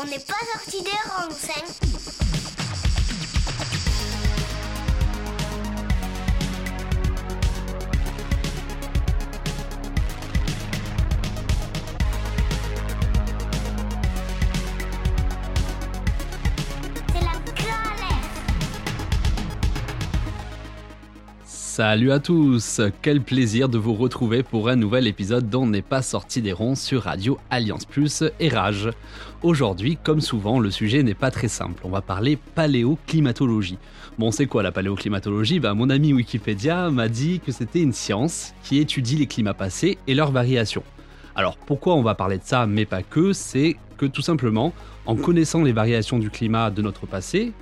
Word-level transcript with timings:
On 0.00 0.04
n'est 0.06 0.18
pas 0.18 0.34
sorti 0.52 0.82
des 0.82 0.90
rangs, 0.90 1.28
Salut 21.86 22.12
à 22.12 22.18
tous, 22.18 22.80
quel 23.02 23.20
plaisir 23.20 23.68
de 23.68 23.76
vous 23.76 23.92
retrouver 23.92 24.42
pour 24.42 24.70
un 24.70 24.74
nouvel 24.74 25.06
épisode 25.06 25.50
d'On 25.50 25.66
n'est 25.66 25.82
pas 25.82 26.00
sorti 26.00 26.40
des 26.40 26.54
ronds 26.54 26.76
sur 26.76 27.02
Radio 27.02 27.36
Alliance 27.50 27.84
Plus 27.84 28.24
et 28.40 28.48
Rage. 28.48 28.88
Aujourd'hui, 29.42 29.98
comme 30.02 30.22
souvent, 30.22 30.60
le 30.60 30.70
sujet 30.70 31.02
n'est 31.02 31.12
pas 31.12 31.30
très 31.30 31.48
simple, 31.48 31.82
on 31.84 31.90
va 31.90 32.00
parler 32.00 32.38
paléoclimatologie. 32.54 33.76
Bon, 34.18 34.30
c'est 34.30 34.46
quoi 34.46 34.62
la 34.62 34.72
paléoclimatologie? 34.72 35.60
Bah, 35.60 35.74
Mon 35.74 35.90
ami 35.90 36.14
Wikipédia 36.14 36.88
m'a 36.88 37.08
dit 37.08 37.40
que 37.44 37.52
c'était 37.52 37.82
une 37.82 37.92
science 37.92 38.54
qui 38.62 38.78
étudie 38.78 39.16
les 39.16 39.26
climats 39.26 39.52
passés 39.52 39.98
et 40.06 40.14
leurs 40.14 40.32
variations. 40.32 40.84
Alors 41.34 41.58
pourquoi 41.58 41.96
on 41.96 42.02
va 42.02 42.14
parler 42.14 42.38
de 42.38 42.44
ça, 42.44 42.64
mais 42.64 42.86
pas 42.86 43.02
que, 43.02 43.34
c'est 43.34 43.76
que 43.98 44.06
tout 44.06 44.22
simplement, 44.22 44.72
en 45.04 45.16
connaissant 45.16 45.62
les 45.62 45.72
variations 45.72 46.18
du 46.18 46.30
climat 46.30 46.70
de 46.70 46.80
notre 46.80 47.06
passé, 47.06 47.52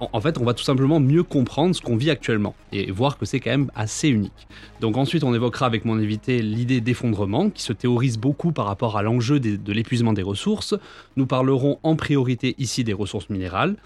en 0.00 0.20
fait, 0.20 0.38
on 0.38 0.44
va 0.44 0.54
tout 0.54 0.64
simplement 0.64 1.00
mieux 1.00 1.22
comprendre 1.22 1.74
ce 1.74 1.80
qu'on 1.80 1.96
vit 1.96 2.10
actuellement 2.10 2.54
et 2.72 2.90
voir 2.90 3.18
que 3.18 3.24
c'est 3.24 3.40
quand 3.40 3.50
même 3.50 3.70
assez 3.74 4.08
unique. 4.08 4.46
Donc 4.80 4.96
ensuite, 4.96 5.24
on 5.24 5.34
évoquera 5.34 5.66
avec 5.66 5.84
mon 5.84 5.98
invité 5.98 6.42
l'idée 6.42 6.80
d'effondrement 6.80 7.50
qui 7.50 7.62
se 7.62 7.72
théorise 7.72 8.18
beaucoup 8.18 8.52
par 8.52 8.66
rapport 8.66 8.96
à 8.96 9.02
l'enjeu 9.02 9.40
de 9.40 9.72
l'épuisement 9.72 10.12
des 10.12 10.22
ressources. 10.22 10.74
Nous 11.16 11.26
parlerons 11.26 11.78
en 11.82 11.96
priorité 11.96 12.54
ici 12.58 12.84
des 12.84 12.92
ressources 12.92 13.30
minérales. 13.30 13.76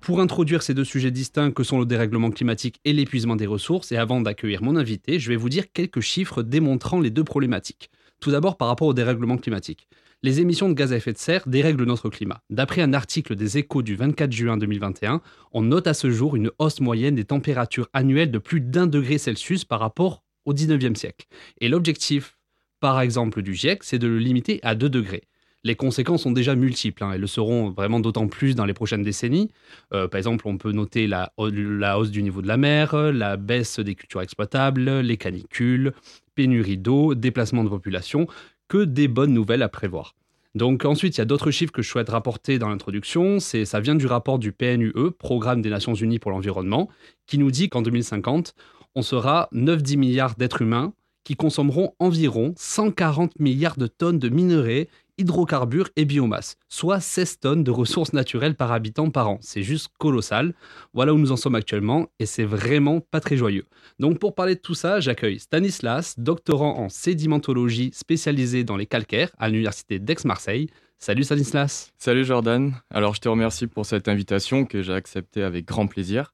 Pour 0.00 0.20
introduire 0.20 0.62
ces 0.62 0.72
deux 0.72 0.84
sujets 0.84 1.10
distincts 1.10 1.50
que 1.50 1.64
sont 1.64 1.80
le 1.80 1.86
dérèglement 1.86 2.30
climatique 2.30 2.78
et 2.84 2.92
l'épuisement 2.92 3.34
des 3.34 3.46
ressources, 3.46 3.90
et 3.90 3.96
avant 3.96 4.20
d'accueillir 4.20 4.62
mon 4.62 4.76
invité, 4.76 5.18
je 5.18 5.28
vais 5.28 5.36
vous 5.36 5.48
dire 5.48 5.64
quelques 5.72 6.00
chiffres 6.00 6.44
démontrant 6.44 7.00
les 7.00 7.10
deux 7.10 7.24
problématiques. 7.24 7.90
Tout 8.20 8.30
d'abord 8.30 8.56
par 8.56 8.68
rapport 8.68 8.88
au 8.88 8.94
dérèglement 8.94 9.36
climatique. 9.36 9.88
Les 10.22 10.40
émissions 10.40 10.68
de 10.68 10.74
gaz 10.74 10.92
à 10.92 10.96
effet 10.96 11.12
de 11.12 11.18
serre 11.18 11.46
dérèglent 11.46 11.84
notre 11.84 12.08
climat. 12.08 12.42
D'après 12.48 12.80
un 12.80 12.94
article 12.94 13.36
des 13.36 13.58
échos 13.58 13.82
du 13.82 13.96
24 13.96 14.32
juin 14.32 14.56
2021, 14.56 15.20
on 15.52 15.62
note 15.62 15.86
à 15.86 15.94
ce 15.94 16.10
jour 16.10 16.36
une 16.36 16.50
hausse 16.58 16.80
moyenne 16.80 17.14
des 17.14 17.24
températures 17.24 17.88
annuelles 17.92 18.30
de 18.30 18.38
plus 18.38 18.60
d'un 18.60 18.86
degré 18.86 19.18
Celsius 19.18 19.64
par 19.64 19.78
rapport 19.78 20.24
au 20.46 20.54
19e 20.54 20.94
siècle. 20.94 21.26
Et 21.60 21.68
l'objectif, 21.68 22.38
par 22.80 23.00
exemple, 23.00 23.42
du 23.42 23.54
GIEC, 23.54 23.84
c'est 23.84 23.98
de 23.98 24.06
le 24.06 24.18
limiter 24.18 24.58
à 24.62 24.74
2 24.74 24.88
degrés. 24.88 25.24
Les 25.64 25.74
conséquences 25.74 26.22
sont 26.22 26.32
déjà 26.32 26.54
multiples, 26.54 27.02
hein, 27.02 27.12
et 27.12 27.18
le 27.18 27.26
seront 27.26 27.70
vraiment 27.70 27.98
d'autant 27.98 28.28
plus 28.28 28.54
dans 28.54 28.64
les 28.64 28.74
prochaines 28.74 29.02
décennies. 29.02 29.50
Euh, 29.92 30.06
par 30.06 30.18
exemple, 30.18 30.46
on 30.46 30.58
peut 30.58 30.72
noter 30.72 31.08
la, 31.08 31.32
la 31.38 31.98
hausse 31.98 32.10
du 32.10 32.22
niveau 32.22 32.40
de 32.40 32.46
la 32.46 32.56
mer, 32.56 32.94
la 33.12 33.36
baisse 33.36 33.80
des 33.80 33.96
cultures 33.96 34.22
exploitables, 34.22 35.00
les 35.00 35.16
canicules, 35.16 35.92
pénurie 36.36 36.78
d'eau, 36.78 37.16
déplacement 37.16 37.64
de 37.64 37.68
population, 37.68 38.28
que 38.68 38.84
des 38.84 39.08
bonnes 39.08 39.32
nouvelles 39.32 39.62
à 39.62 39.68
prévoir. 39.68 40.14
Donc 40.54 40.84
ensuite, 40.84 41.16
il 41.16 41.18
y 41.18 41.22
a 41.22 41.26
d'autres 41.26 41.50
chiffres 41.50 41.72
que 41.72 41.82
je 41.82 41.88
souhaite 41.90 42.08
rapporter 42.08 42.58
dans 42.58 42.68
l'introduction. 42.68 43.40
C'est, 43.40 43.64
ça 43.64 43.80
vient 43.80 43.94
du 43.94 44.06
rapport 44.06 44.38
du 44.38 44.52
PNUE, 44.52 45.10
Programme 45.18 45.60
des 45.60 45.68
Nations 45.68 45.94
Unies 45.94 46.18
pour 46.18 46.30
l'environnement, 46.30 46.88
qui 47.26 47.36
nous 47.36 47.50
dit 47.50 47.68
qu'en 47.68 47.82
2050, 47.82 48.54
on 48.94 49.02
sera 49.02 49.48
9-10 49.52 49.98
milliards 49.98 50.34
d'êtres 50.36 50.62
humains 50.62 50.94
qui 51.24 51.34
consommeront 51.34 51.92
environ 51.98 52.54
140 52.56 53.38
milliards 53.40 53.76
de 53.76 53.88
tonnes 53.88 54.20
de 54.20 54.28
minerais, 54.28 54.88
hydrocarbures 55.18 55.88
et 55.96 56.04
biomasse, 56.04 56.56
soit 56.68 57.00
16 57.00 57.40
tonnes 57.40 57.64
de 57.64 57.70
ressources 57.70 58.12
naturelles 58.12 58.54
par 58.54 58.72
habitant 58.72 59.10
par 59.10 59.28
an. 59.28 59.38
C'est 59.40 59.62
juste 59.62 59.88
colossal. 59.98 60.54
Voilà 60.94 61.14
où 61.14 61.18
nous 61.18 61.32
en 61.32 61.36
sommes 61.36 61.54
actuellement 61.54 62.08
et 62.18 62.26
c'est 62.26 62.44
vraiment 62.44 63.00
pas 63.00 63.20
très 63.20 63.36
joyeux. 63.36 63.66
Donc 63.98 64.18
pour 64.18 64.34
parler 64.34 64.54
de 64.54 64.60
tout 64.60 64.74
ça, 64.74 65.00
j'accueille 65.00 65.38
Stanislas, 65.38 66.14
doctorant 66.18 66.78
en 66.78 66.88
sédimentologie 66.88 67.90
spécialisé 67.92 68.64
dans 68.64 68.76
les 68.76 68.86
calcaires 68.86 69.30
à 69.38 69.48
l'université 69.48 69.98
d'Aix-Marseille. 69.98 70.68
Salut 70.98 71.24
Stanislas. 71.24 71.92
Salut 71.98 72.24
Jordan, 72.24 72.72
alors 72.90 73.14
je 73.14 73.20
te 73.20 73.28
remercie 73.28 73.66
pour 73.66 73.84
cette 73.84 74.08
invitation 74.08 74.64
que 74.64 74.82
j'ai 74.82 74.94
acceptée 74.94 75.42
avec 75.42 75.66
grand 75.66 75.86
plaisir. 75.86 76.32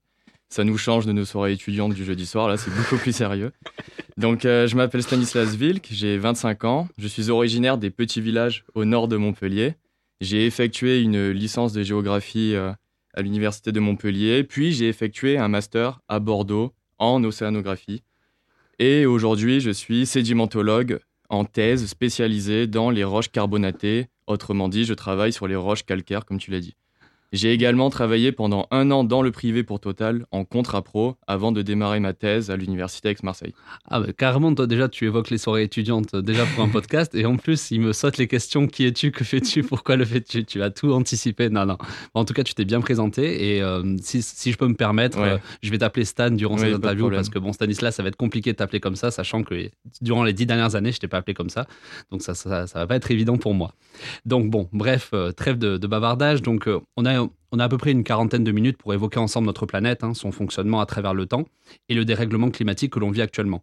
Ça 0.53 0.65
nous 0.65 0.77
change 0.77 1.07
de 1.07 1.13
nos 1.13 1.25
soirées 1.25 1.53
étudiantes 1.53 1.95
du 1.95 2.05
jeudi 2.05 2.27
soir, 2.27 2.47
là 2.47 2.59
c'est 2.59 2.71
beaucoup 2.77 2.99
plus 2.99 3.17
sérieux. 3.17 3.53
Donc 4.19 4.45
euh, 4.45 4.67
je 4.67 4.77
m'appelle 4.77 5.03
Stanislas 5.03 5.57
Wilk, 5.57 5.89
j'ai 5.91 6.19
25 6.19 6.65
ans, 6.65 6.89
je 6.99 7.09
suis 7.09 7.31
originaire 7.31 7.79
des 7.79 7.89
petits 7.89 8.21
villages 8.21 8.67
au 8.75 8.85
nord 8.85 9.09
de 9.09 9.17
Montpellier. 9.17 9.77
J'ai 10.21 10.45
effectué 10.45 11.01
une 11.01 11.31
licence 11.31 11.73
de 11.73 11.83
géographie 11.83 12.55
euh, 12.55 12.71
à 13.15 13.23
l'université 13.23 13.73
de 13.73 13.81
Montpellier, 13.81 14.45
puis 14.45 14.73
j'ai 14.73 14.89
effectué 14.91 15.39
un 15.39 15.49
master 15.49 16.01
à 16.07 16.21
Bordeaux 16.21 16.75
en 16.99 17.25
océanographie. 17.25 18.03
Et 18.79 19.07
aujourd'hui 19.07 19.59
je 19.59 19.71
suis 19.71 20.05
sédimentologue 20.05 20.99
en 21.31 21.47
thèse 21.47 21.87
spécialisée 21.87 22.67
dans 22.67 22.91
les 22.91 23.05
roches 23.05 23.31
carbonatées. 23.31 24.09
Autrement 24.27 24.69
dit, 24.69 24.85
je 24.85 24.93
travaille 24.93 25.33
sur 25.33 25.49
les 25.49 25.57
roches 25.57 25.87
calcaires, 25.87 26.27
comme 26.27 26.39
tu 26.39 26.51
l'as 26.51 26.61
dit. 26.61 26.77
J'ai 27.33 27.53
également 27.53 27.89
travaillé 27.91 28.31
pendant 28.33 28.67
un 28.71 28.91
an 28.91 29.05
dans 29.05 29.23
le 29.23 29.31
privé 29.31 29.63
pour 29.63 29.81
Total 29.81 30.27
en 30.33 30.45
contrat 30.45 30.83
pro 30.83 31.17
avant 31.27 31.51
de 31.51 31.63
démarrer 31.63 31.99
ma 31.99 32.13
thèse 32.13 32.51
à 32.51 32.57
l'université 32.57 33.09
Aix-Marseille. 33.09 33.55
Ah 33.89 34.01
bah, 34.01 34.13
carrément, 34.13 34.55
toi 34.55 34.67
déjà 34.67 34.89
tu 34.89 35.07
évoques 35.07 35.31
les 35.31 35.39
soirées 35.39 35.63
étudiantes 35.63 36.15
euh, 36.15 36.21
déjà 36.23 36.45
pour 36.47 36.63
un 36.65 36.69
podcast 36.71 37.15
et 37.15 37.25
en 37.25 37.37
plus 37.37 37.71
il 37.71 37.81
me 37.81 37.93
saute 37.93 38.19
les 38.19 38.27
questions 38.29 38.67
qui 38.67 38.85
es-tu, 38.85 39.13
que 39.13 39.25
fais-tu, 39.25 39.63
pourquoi 39.63 39.97
le 39.97 40.05
fais-tu, 40.05 40.45
tu 40.45 40.63
as 40.63 40.71
tout 40.71 40.93
anticipé. 40.93 41.49
Non, 41.49 41.65
non. 41.65 41.79
En 42.15 42.25
tout 42.25 42.35
cas, 42.35 42.43
tu 42.45 42.55
t'es 42.55 42.65
bien 42.67 42.81
présenté 42.81 43.57
et 43.57 43.63
euh, 43.63 43.97
si, 44.03 44.21
si 44.23 44.53
je 44.53 44.59
peux 44.59 44.69
me 44.69 44.75
permettre, 44.75 45.19
Ouais. 45.19 45.29
euh, 45.31 45.39
je 45.63 45.71
vais 45.71 45.79
t'appeler 45.79 46.05
Stan 46.05 46.31
durant 46.31 46.55
Oui, 46.57 46.61
cette 46.61 46.75
interview 46.75 47.09
parce 47.11 47.29
que 47.31 47.39
bon, 47.39 47.53
Stanislas, 47.53 47.95
ça 47.95 48.03
va 48.03 48.09
être 48.11 48.17
compliqué 48.17 48.53
de 48.53 48.57
t'appeler 48.59 48.81
comme 48.81 48.97
ça, 48.97 49.11
sachant 49.11 49.43
que 49.43 49.71
durant 50.01 50.25
les 50.25 50.33
dix 50.33 50.47
dernières 50.47 50.75
années, 50.75 50.93
je 50.93 50.99
t'ai 50.99 51.09
pas 51.09 51.19
appelé 51.19 51.35
comme 51.35 51.49
ça. 51.51 51.67
Donc 52.11 52.23
ça, 52.23 52.35
ça, 52.35 52.67
ça 52.67 52.79
va 52.81 52.87
pas 52.87 52.97
être 52.97 53.11
évident 53.11 53.37
pour 53.39 53.55
moi. 53.55 53.73
Donc 54.27 54.51
bon, 54.51 54.69
bref, 54.73 55.13
trêve 55.37 55.59
de, 55.59 55.77
de 55.79 55.87
bavardage. 55.87 56.43
Donc 56.43 56.69
euh, 56.69 56.81
on 56.97 57.05
a 57.07 57.22
on 57.53 57.59
a 57.59 57.65
à 57.65 57.69
peu 57.69 57.79
près 57.79 57.93
une 57.93 58.05
quarantaine 58.05 58.45
de 58.45 58.53
minutes 58.53 58.77
pour 58.79 58.95
évoquer 58.95 59.19
ensemble 59.19 59.47
notre 59.47 59.67
planète, 59.67 60.05
hein, 60.05 60.15
son 60.15 60.33
fonctionnement 60.33 60.81
à 60.81 60.87
travers 60.87 61.15
le 61.15 61.27
temps 61.27 61.45
et 61.89 61.95
le 61.95 62.05
dérèglement 62.05 62.51
climatique 62.51 62.93
que 62.93 62.99
l'on 62.99 63.11
vit 63.11 63.23
actuellement. 63.23 63.63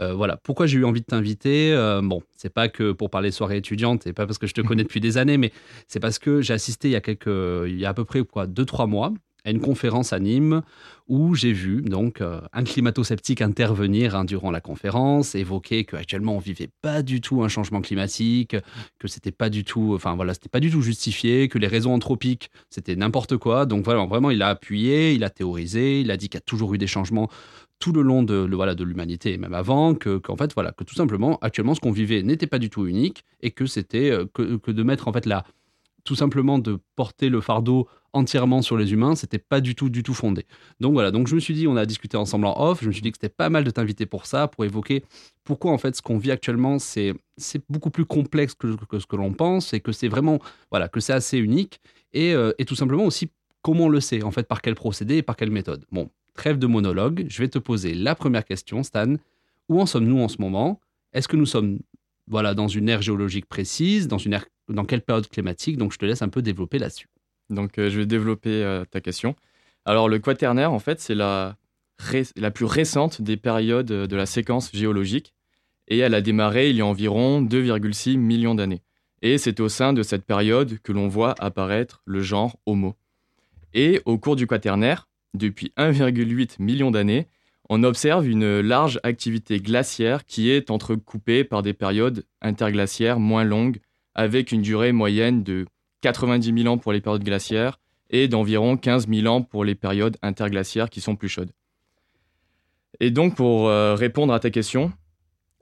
Euh, 0.00 0.14
voilà, 0.14 0.36
pourquoi 0.38 0.66
j'ai 0.66 0.78
eu 0.78 0.84
envie 0.84 1.00
de 1.00 1.06
t'inviter? 1.06 1.72
Euh, 1.72 2.00
Bon, 2.02 2.22
c'est 2.36 2.52
pas 2.52 2.68
que 2.68 2.92
pour 2.92 3.10
parler 3.10 3.30
soirée 3.30 3.58
étudiante 3.58 4.06
et 4.06 4.12
pas 4.12 4.26
parce 4.26 4.38
que 4.38 4.46
je 4.46 4.54
te 4.54 4.60
connais 4.60 4.82
depuis 4.82 5.00
des 5.00 5.18
années, 5.18 5.36
mais 5.36 5.52
c'est 5.88 6.00
parce 6.00 6.18
que 6.18 6.40
j'ai 6.40 6.54
assisté 6.54 6.88
il 6.88 6.92
y 6.92 6.96
a 6.96 7.00
quelques, 7.00 7.26
il 7.66 7.78
y 7.78 7.84
a 7.84 7.90
à 7.90 7.94
peu 7.94 8.04
près 8.04 8.22
quoi, 8.24 8.46
deux 8.46 8.64
trois 8.64 8.86
mois 8.86 9.12
à 9.44 9.50
une 9.50 9.60
conférence 9.60 10.12
à 10.12 10.18
Nîmes 10.18 10.62
où 11.08 11.34
j'ai 11.34 11.52
vu 11.52 11.82
donc 11.82 12.20
euh, 12.20 12.40
un 12.52 12.62
climato-sceptique 12.62 13.42
intervenir 13.42 14.14
hein, 14.14 14.24
durant 14.24 14.52
la 14.52 14.60
conférence, 14.60 15.34
évoquer 15.34 15.84
qu'actuellement 15.84 16.36
on 16.36 16.38
vivait 16.38 16.70
pas 16.82 17.02
du 17.02 17.20
tout 17.20 17.42
un 17.42 17.48
changement 17.48 17.80
climatique, 17.80 18.56
que 18.98 19.08
c'était 19.08 19.32
pas 19.32 19.50
du 19.50 19.64
tout, 19.64 19.92
enfin 19.94 20.14
voilà, 20.14 20.34
c'était 20.34 20.48
pas 20.48 20.60
du 20.60 20.70
tout 20.70 20.82
justifié, 20.82 21.48
que 21.48 21.58
les 21.58 21.66
raisons 21.66 21.92
anthropiques 21.92 22.50
c'était 22.70 22.94
n'importe 22.94 23.36
quoi. 23.36 23.66
Donc 23.66 23.84
voilà, 23.84 24.06
vraiment 24.06 24.30
il 24.30 24.40
a 24.42 24.48
appuyé, 24.48 25.12
il 25.12 25.24
a 25.24 25.30
théorisé, 25.30 26.00
il 26.00 26.10
a 26.10 26.16
dit 26.16 26.28
qu'il 26.28 26.38
y 26.38 26.42
a 26.42 26.46
toujours 26.46 26.74
eu 26.74 26.78
des 26.78 26.86
changements 26.86 27.28
tout 27.80 27.92
le 27.92 28.02
long 28.02 28.22
de, 28.22 28.48
voilà, 28.52 28.74
de 28.74 28.84
l'humanité 28.84 29.32
et 29.32 29.38
même 29.38 29.54
avant, 29.54 29.94
que, 29.94 30.18
qu'en 30.18 30.36
fait, 30.36 30.52
voilà, 30.54 30.70
que 30.70 30.84
tout 30.84 30.94
simplement, 30.94 31.38
actuellement, 31.40 31.74
ce 31.74 31.80
qu'on 31.80 31.90
vivait 31.90 32.22
n'était 32.22 32.46
pas 32.46 32.58
du 32.58 32.68
tout 32.68 32.86
unique 32.86 33.24
et 33.40 33.50
que 33.50 33.64
c'était 33.66 34.10
euh, 34.10 34.26
que, 34.32 34.58
que 34.58 34.70
de 34.70 34.82
mettre 34.82 35.08
en 35.08 35.12
fait 35.12 35.24
la, 35.24 35.44
tout 36.04 36.14
simplement 36.14 36.58
de 36.58 36.78
porter 36.96 37.28
le 37.28 37.40
fardeau 37.40 37.88
entièrement 38.12 38.62
sur 38.62 38.76
les 38.76 38.92
humains, 38.92 39.14
c'était 39.14 39.38
pas 39.38 39.60
du 39.60 39.74
tout, 39.74 39.88
du 39.88 40.02
tout 40.02 40.14
fondé. 40.14 40.44
Donc 40.80 40.94
voilà, 40.94 41.10
donc 41.10 41.28
je 41.28 41.34
me 41.34 41.40
suis 41.40 41.54
dit, 41.54 41.68
on 41.68 41.76
a 41.76 41.86
discuté 41.86 42.16
ensemble 42.16 42.46
en 42.46 42.60
off, 42.60 42.80
je 42.82 42.88
me 42.88 42.92
suis 42.92 43.02
dit 43.02 43.12
que 43.12 43.18
c'était 43.20 43.32
pas 43.34 43.50
mal 43.50 43.62
de 43.62 43.70
t'inviter 43.70 44.06
pour 44.06 44.26
ça, 44.26 44.48
pour 44.48 44.64
évoquer 44.64 45.04
pourquoi 45.44 45.72
en 45.72 45.78
fait 45.78 45.94
ce 45.94 46.02
qu'on 46.02 46.18
vit 46.18 46.32
actuellement, 46.32 46.78
c'est, 46.78 47.14
beaucoup 47.68 47.90
plus 47.90 48.04
complexe 48.04 48.54
que, 48.54 48.76
que 48.86 48.98
ce 48.98 49.06
que 49.06 49.16
l'on 49.16 49.32
pense 49.32 49.72
et 49.72 49.80
que 49.80 49.92
c'est 49.92 50.08
vraiment, 50.08 50.40
voilà, 50.70 50.88
que 50.88 51.00
c'est 51.00 51.12
assez 51.12 51.38
unique 51.38 51.80
et, 52.12 52.34
euh, 52.34 52.52
et 52.58 52.64
tout 52.64 52.74
simplement 52.74 53.04
aussi 53.04 53.30
comment 53.62 53.84
on 53.84 53.88
le 53.88 54.00
sait, 54.00 54.22
en 54.22 54.30
fait, 54.30 54.48
par 54.48 54.62
quel 54.62 54.74
procédé 54.74 55.18
et 55.18 55.22
par 55.22 55.36
quelle 55.36 55.50
méthode. 55.50 55.84
Bon, 55.92 56.10
trêve 56.34 56.58
de 56.58 56.66
monologue, 56.66 57.26
je 57.28 57.40
vais 57.40 57.48
te 57.48 57.58
poser 57.58 57.94
la 57.94 58.14
première 58.14 58.44
question, 58.44 58.82
Stan. 58.82 59.14
Où 59.68 59.80
en 59.80 59.86
sommes-nous 59.86 60.18
en 60.18 60.28
ce 60.28 60.38
moment? 60.40 60.80
Est-ce 61.12 61.28
que 61.28 61.36
nous 61.36 61.46
sommes 61.46 61.78
voilà, 62.30 62.54
dans 62.54 62.68
une 62.68 62.88
ère 62.88 63.02
géologique 63.02 63.46
précise 63.46 64.06
dans, 64.06 64.18
une 64.18 64.32
ère, 64.32 64.46
dans 64.72 64.84
quelle 64.84 65.02
période 65.02 65.28
climatique 65.28 65.76
Donc 65.76 65.92
je 65.92 65.98
te 65.98 66.04
laisse 66.04 66.22
un 66.22 66.28
peu 66.28 66.42
développer 66.42 66.78
là-dessus. 66.78 67.08
Donc 67.50 67.78
euh, 67.78 67.90
je 67.90 67.98
vais 67.98 68.06
développer 68.06 68.62
euh, 68.62 68.84
ta 68.84 69.00
question. 69.00 69.34
Alors 69.84 70.08
le 70.08 70.18
quaternaire, 70.18 70.72
en 70.72 70.78
fait, 70.78 71.00
c'est 71.00 71.14
la, 71.14 71.56
la 72.36 72.50
plus 72.50 72.64
récente 72.64 73.22
des 73.22 73.36
périodes 73.36 73.90
euh, 73.90 74.06
de 74.06 74.16
la 74.16 74.26
séquence 74.26 74.70
géologique 74.72 75.34
et 75.88 75.98
elle 75.98 76.14
a 76.14 76.20
démarré 76.20 76.70
il 76.70 76.76
y 76.76 76.80
a 76.80 76.86
environ 76.86 77.42
2,6 77.42 78.16
millions 78.16 78.54
d'années. 78.54 78.82
Et 79.22 79.36
c'est 79.36 79.60
au 79.60 79.68
sein 79.68 79.92
de 79.92 80.02
cette 80.02 80.24
période 80.24 80.78
que 80.82 80.92
l'on 80.92 81.08
voit 81.08 81.34
apparaître 81.38 82.02
le 82.06 82.22
genre 82.22 82.56
Homo. 82.64 82.94
Et 83.74 84.00
au 84.06 84.16
cours 84.16 84.36
du 84.36 84.46
quaternaire, 84.46 85.08
depuis 85.34 85.72
1,8 85.76 86.56
million 86.62 86.90
d'années, 86.90 87.26
on 87.68 87.84
observe 87.84 88.26
une 88.28 88.60
large 88.60 88.98
activité 89.02 89.60
glaciaire 89.60 90.24
qui 90.24 90.50
est 90.50 90.70
entrecoupée 90.70 91.44
par 91.44 91.62
des 91.62 91.72
périodes 91.72 92.24
interglaciaires 92.40 93.20
moins 93.20 93.44
longues, 93.44 93.78
avec 94.14 94.52
une 94.52 94.62
durée 94.62 94.92
moyenne 94.92 95.42
de 95.42 95.66
90 96.02 96.62
000 96.62 96.72
ans 96.72 96.78
pour 96.78 96.92
les 96.92 97.00
périodes 97.00 97.24
glaciaires 97.24 97.80
et 98.10 98.28
d'environ 98.28 98.76
15 98.76 99.08
000 99.08 99.26
ans 99.26 99.42
pour 99.42 99.64
les 99.64 99.74
périodes 99.74 100.16
interglaciaires 100.22 100.90
qui 100.90 101.00
sont 101.00 101.16
plus 101.16 101.28
chaudes. 101.28 101.52
Et 102.98 103.10
donc 103.10 103.36
pour 103.36 103.68
euh, 103.68 103.94
répondre 103.94 104.32
à 104.32 104.40
ta 104.40 104.50
question, 104.50 104.92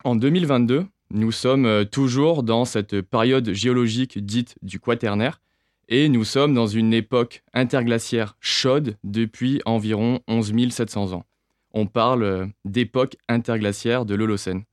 en 0.05 0.17
2022, 0.17 0.87
nous 1.11 1.33
sommes 1.33 1.67
euh, 1.67 1.85
toujours 1.85 2.43
dans 2.43 2.65
cette 2.65 3.01
période 3.01 3.53
géologique 3.53 4.25
dite 4.25 4.57
du 4.63 4.81
Quaternaire 4.81 5.41
et 5.89 6.09
nous 6.09 6.25
sommes 6.25 6.55
dans 6.55 6.67
une 6.67 6.93
époque 6.93 7.43
interglaciaire 7.55 8.37
chaude 8.41 8.97
depuis 9.05 9.61
environ 9.65 10.21
11 10.29 10.71
700 10.71 11.13
ans. 11.13 11.25
On 11.73 11.87
parle 11.87 12.23
euh, 12.23 12.47
d'époque 12.65 13.17
interglaciaire 13.29 14.05
de 14.05 14.15
l'Holocène. 14.15 14.65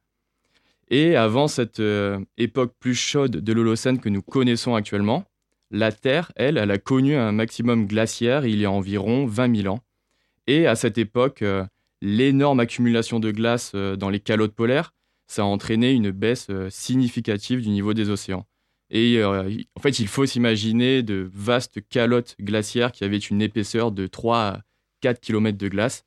Et 0.89 1.15
avant 1.15 1.47
cette 1.47 1.81
époque 2.37 2.73
plus 2.79 2.93
chaude 2.93 3.31
de 3.31 3.53
l'Holocène 3.53 3.99
que 3.99 4.09
nous 4.09 4.21
connaissons 4.21 4.75
actuellement, 4.75 5.25
la 5.71 5.91
Terre, 5.91 6.31
elle, 6.35 6.59
a 6.59 6.77
connu 6.77 7.15
un 7.15 7.31
maximum 7.31 7.87
glaciaire 7.87 8.45
il 8.45 8.59
y 8.59 8.65
a 8.65 8.71
environ 8.71 9.25
20 9.25 9.63
000 9.63 9.73
ans. 9.73 9.79
Et 10.45 10.67
à 10.67 10.75
cette 10.75 10.99
époque, 10.99 11.43
l'énorme 12.01 12.59
accumulation 12.59 13.19
de 13.19 13.31
glace 13.31 13.71
euh, 13.73 13.95
dans 13.95 14.09
les 14.09 14.19
calottes 14.19 14.53
polaires, 14.53 14.93
ça 15.27 15.41
a 15.41 15.45
entraîné 15.45 15.91
une 15.91 16.11
baisse 16.11 16.47
euh, 16.49 16.69
significative 16.69 17.61
du 17.61 17.69
niveau 17.69 17.93
des 17.93 18.09
océans. 18.09 18.45
Et 18.91 19.17
euh, 19.17 19.49
en 19.75 19.79
fait, 19.81 19.99
il 19.99 20.07
faut 20.07 20.25
s'imaginer 20.25 21.01
de 21.01 21.27
vastes 21.33 21.79
calottes 21.89 22.35
glaciaires 22.39 22.91
qui 22.91 23.03
avaient 23.03 23.17
une 23.17 23.41
épaisseur 23.41 23.91
de 23.91 24.05
3 24.05 24.37
à 24.37 24.61
4 25.01 25.19
km 25.19 25.57
de 25.57 25.67
glace. 25.67 26.05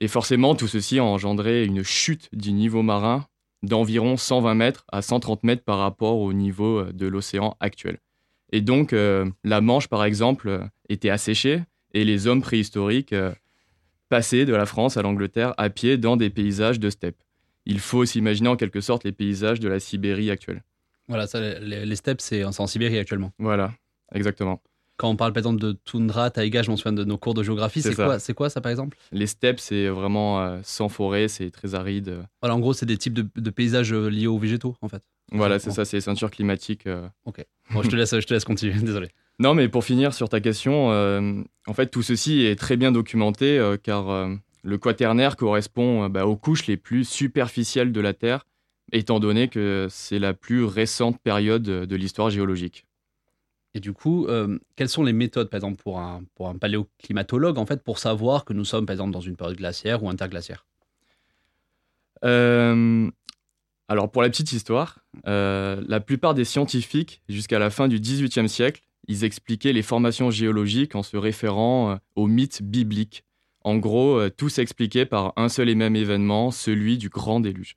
Et 0.00 0.08
forcément, 0.08 0.56
tout 0.56 0.66
ceci 0.66 0.98
a 0.98 1.04
engendré 1.04 1.64
une 1.64 1.84
chute 1.84 2.28
du 2.32 2.52
niveau 2.52 2.82
marin 2.82 3.26
d'environ 3.62 4.16
120 4.16 4.54
mètres 4.54 4.84
à 4.90 5.02
130 5.02 5.44
mètres 5.44 5.64
par 5.64 5.78
rapport 5.78 6.18
au 6.18 6.32
niveau 6.32 6.84
de 6.84 7.06
l'océan 7.06 7.56
actuel. 7.60 7.98
Et 8.52 8.60
donc, 8.60 8.92
la 8.92 9.60
Manche, 9.60 9.88
par 9.88 10.04
exemple, 10.04 10.66
était 10.88 11.10
asséchée 11.10 11.62
et 11.92 12.04
les 12.04 12.26
hommes 12.26 12.42
préhistoriques 12.42 13.14
passer 14.10 14.44
de 14.44 14.54
la 14.54 14.66
France 14.66 14.98
à 14.98 15.02
l'Angleterre 15.02 15.54
à 15.56 15.70
pied 15.70 15.96
dans 15.96 16.16
des 16.18 16.28
paysages 16.28 16.78
de 16.78 16.90
steppe. 16.90 17.16
Il 17.64 17.78
faut 17.78 18.04
s'imaginer 18.04 18.48
en 18.48 18.56
quelque 18.56 18.80
sorte 18.80 19.04
les 19.04 19.12
paysages 19.12 19.60
de 19.60 19.68
la 19.68 19.80
Sibérie 19.80 20.30
actuelle. 20.30 20.62
Voilà, 21.08 21.26
ça, 21.26 21.40
les, 21.40 21.96
steppes, 21.96 22.20
c'est 22.20 22.44
en 22.44 22.66
Sibérie 22.66 22.98
actuellement. 22.98 23.32
Voilà, 23.38 23.72
exactement. 24.12 24.60
Quand 25.00 25.08
on 25.08 25.16
parle 25.16 25.32
par 25.32 25.40
exemple 25.40 25.62
de 25.62 25.72
toundra, 25.72 26.28
taïga, 26.28 26.60
je 26.60 26.70
m'en 26.70 26.76
souviens 26.76 26.92
de 26.92 27.04
nos 27.04 27.16
cours 27.16 27.32
de 27.32 27.42
géographie, 27.42 27.80
c'est 27.80 27.94
quoi, 27.94 28.18
quoi 28.36 28.50
ça 28.50 28.60
par 28.60 28.70
exemple? 28.70 28.98
Les 29.12 29.26
steppes, 29.26 29.58
c'est 29.58 29.88
vraiment 29.88 30.42
euh, 30.42 30.60
sans 30.62 30.90
forêt, 30.90 31.26
c'est 31.26 31.50
très 31.50 31.74
aride. 31.74 32.18
Voilà, 32.42 32.54
en 32.54 32.58
gros, 32.58 32.74
c'est 32.74 32.84
des 32.84 32.98
types 32.98 33.14
de, 33.14 33.50
paysages 33.50 33.94
euh, 33.94 34.10
liés 34.10 34.26
aux 34.26 34.36
végétaux 34.36 34.76
en 34.82 34.88
fait. 34.88 35.02
Voilà, 35.32 35.58
c'est 35.58 35.70
ça, 35.70 35.86
c'est 35.86 35.96
les 35.96 36.02
ceintures 36.02 36.30
climatiques. 36.30 36.86
Euh. 36.86 37.08
Ok, 37.24 37.42
bon, 37.70 37.82
je, 37.82 37.88
te 37.88 37.96
laisse, 37.96 38.14
je 38.14 38.26
te 38.26 38.34
laisse 38.34 38.44
continuer, 38.44 38.74
désolé. 38.82 39.08
Non, 39.38 39.54
mais 39.54 39.70
pour 39.70 39.84
finir 39.84 40.12
sur 40.12 40.28
ta 40.28 40.38
question, 40.38 40.92
euh, 40.92 41.42
en 41.66 41.72
fait, 41.72 41.86
tout 41.86 42.02
ceci 42.02 42.44
est 42.44 42.56
très 42.56 42.76
bien 42.76 42.92
documenté 42.92 43.58
car 43.82 44.28
le 44.62 44.76
quaternaire 44.76 45.36
correspond 45.36 46.10
bah, 46.10 46.26
aux 46.26 46.36
couches 46.36 46.66
les 46.66 46.76
plus 46.76 47.08
superficielles 47.08 47.92
de 47.92 48.00
la 48.02 48.12
Terre, 48.12 48.44
étant 48.92 49.18
donné 49.18 49.48
que 49.48 49.86
c'est 49.88 50.18
la 50.18 50.34
plus 50.34 50.62
récente 50.62 51.18
période 51.22 51.62
de 51.62 51.96
l'histoire 51.96 52.28
géologique. 52.28 52.84
Et 53.74 53.80
du 53.80 53.92
coup, 53.92 54.26
quelles 54.74 54.88
sont 54.88 55.04
les 55.04 55.12
méthodes, 55.12 55.48
par 55.48 55.58
exemple, 55.58 55.80
pour 55.82 56.00
un, 56.00 56.24
paléoclimatologue, 56.60 57.56
en 57.56 57.66
fait, 57.66 57.84
pour 57.84 58.00
savoir 58.00 58.44
que 58.44 58.52
nous 58.52 58.64
sommes, 58.64 58.84
par 58.84 58.94
exemple, 58.94 59.12
dans 59.12 59.20
une 59.20 59.36
période 59.36 59.56
glaciaire 59.56 60.02
ou 60.02 60.10
interglaciaire? 60.10 60.66
Alors, 62.22 64.10
pour 64.10 64.22
la 64.22 64.28
petite 64.28 64.52
histoire, 64.52 64.98
la 65.24 66.00
plupart 66.00 66.34
des 66.34 66.44
scientifiques, 66.44 67.22
jusqu'à 67.28 67.60
la 67.60 67.70
fin 67.70 67.86
du 67.86 68.00
XVIIIe 68.00 68.48
siècle, 68.48 68.82
ils 69.10 69.24
expliquaient 69.24 69.72
les 69.72 69.82
formations 69.82 70.30
géologiques 70.30 70.94
en 70.94 71.02
se 71.02 71.16
référant 71.16 71.90
euh, 71.90 71.96
aux 72.14 72.28
mythes 72.28 72.62
bibliques. 72.62 73.24
En 73.62 73.76
gros, 73.76 74.18
euh, 74.18 74.30
tout 74.30 74.48
s'expliquait 74.48 75.04
par 75.04 75.32
un 75.36 75.48
seul 75.48 75.68
et 75.68 75.74
même 75.74 75.96
événement, 75.96 76.52
celui 76.52 76.96
du 76.96 77.08
grand 77.08 77.40
déluge. 77.40 77.74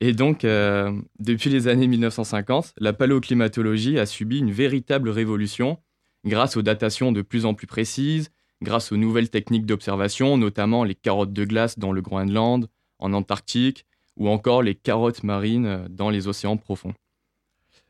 Et 0.00 0.12
donc, 0.12 0.44
euh, 0.44 0.92
depuis 1.18 1.50
les 1.50 1.68
années 1.68 1.86
1950, 1.86 2.74
la 2.78 2.92
paléoclimatologie 2.92 3.98
a 3.98 4.06
subi 4.06 4.38
une 4.38 4.52
véritable 4.52 5.08
révolution 5.10 5.78
grâce 6.24 6.56
aux 6.56 6.62
datations 6.62 7.12
de 7.12 7.22
plus 7.22 7.44
en 7.44 7.54
plus 7.54 7.66
précises, 7.66 8.30
grâce 8.62 8.92
aux 8.92 8.96
nouvelles 8.96 9.30
techniques 9.30 9.66
d'observation, 9.66 10.36
notamment 10.36 10.84
les 10.84 10.94
carottes 10.94 11.32
de 11.32 11.44
glace 11.44 11.78
dans 11.78 11.92
le 11.92 12.02
Groenland, 12.02 12.68
en 12.98 13.12
Antarctique, 13.12 13.86
ou 14.16 14.28
encore 14.28 14.62
les 14.62 14.74
carottes 14.74 15.22
marines 15.22 15.86
dans 15.88 16.10
les 16.10 16.26
océans 16.26 16.56
profonds. 16.56 16.94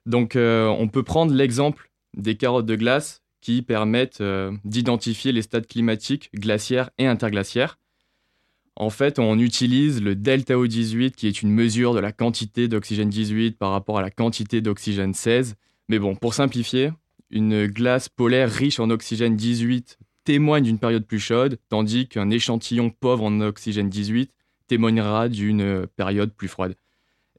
Donc, 0.04 0.36
on 0.36 0.88
peut 0.88 1.02
prendre 1.02 1.32
l'exemple 1.32 1.90
des 2.14 2.36
carottes 2.36 2.66
de 2.66 2.76
glace 2.76 3.22
qui 3.40 3.62
permettent 3.62 4.20
euh, 4.20 4.52
d'identifier 4.64 5.32
les 5.32 5.42
stades 5.42 5.66
climatiques 5.66 6.30
glaciaires 6.34 6.90
et 6.98 7.06
interglaciaires. 7.06 7.78
En 8.80 8.90
fait, 8.90 9.18
on 9.18 9.40
utilise 9.40 10.00
le 10.00 10.14
delta 10.14 10.54
O18 10.54 11.10
qui 11.10 11.26
est 11.26 11.42
une 11.42 11.50
mesure 11.50 11.94
de 11.94 11.98
la 11.98 12.12
quantité 12.12 12.68
d'oxygène 12.68 13.08
18 13.08 13.58
par 13.58 13.72
rapport 13.72 13.98
à 13.98 14.02
la 14.02 14.10
quantité 14.12 14.60
d'oxygène 14.60 15.14
16. 15.14 15.56
Mais 15.88 15.98
bon, 15.98 16.14
pour 16.14 16.32
simplifier, 16.32 16.92
une 17.28 17.66
glace 17.66 18.08
polaire 18.08 18.48
riche 18.48 18.78
en 18.78 18.88
oxygène 18.90 19.34
18 19.34 19.98
témoigne 20.22 20.62
d'une 20.62 20.78
période 20.78 21.04
plus 21.04 21.18
chaude, 21.18 21.58
tandis 21.68 22.06
qu'un 22.06 22.30
échantillon 22.30 22.90
pauvre 22.90 23.24
en 23.24 23.40
oxygène 23.40 23.88
18 23.88 24.30
témoignera 24.68 25.28
d'une 25.28 25.88
période 25.96 26.32
plus 26.32 26.46
froide. 26.46 26.76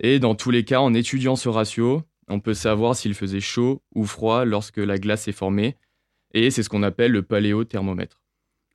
Et 0.01 0.19
dans 0.19 0.35
tous 0.35 0.51
les 0.51 0.65
cas, 0.65 0.81
en 0.81 0.93
étudiant 0.93 1.37
ce 1.37 1.47
ratio, 1.47 2.03
on 2.27 2.41
peut 2.41 2.53
savoir 2.53 2.97
s'il 2.97 3.13
faisait 3.13 3.39
chaud 3.39 3.81
ou 3.95 4.03
froid 4.03 4.43
lorsque 4.43 4.77
la 4.77 4.97
glace 4.97 5.29
est 5.29 5.33
formée, 5.33 5.77
et 6.33 6.51
c'est 6.51 6.63
ce 6.63 6.69
qu'on 6.69 6.83
appelle 6.83 7.13
le 7.13 7.21
paléothermomètre. 7.21 8.19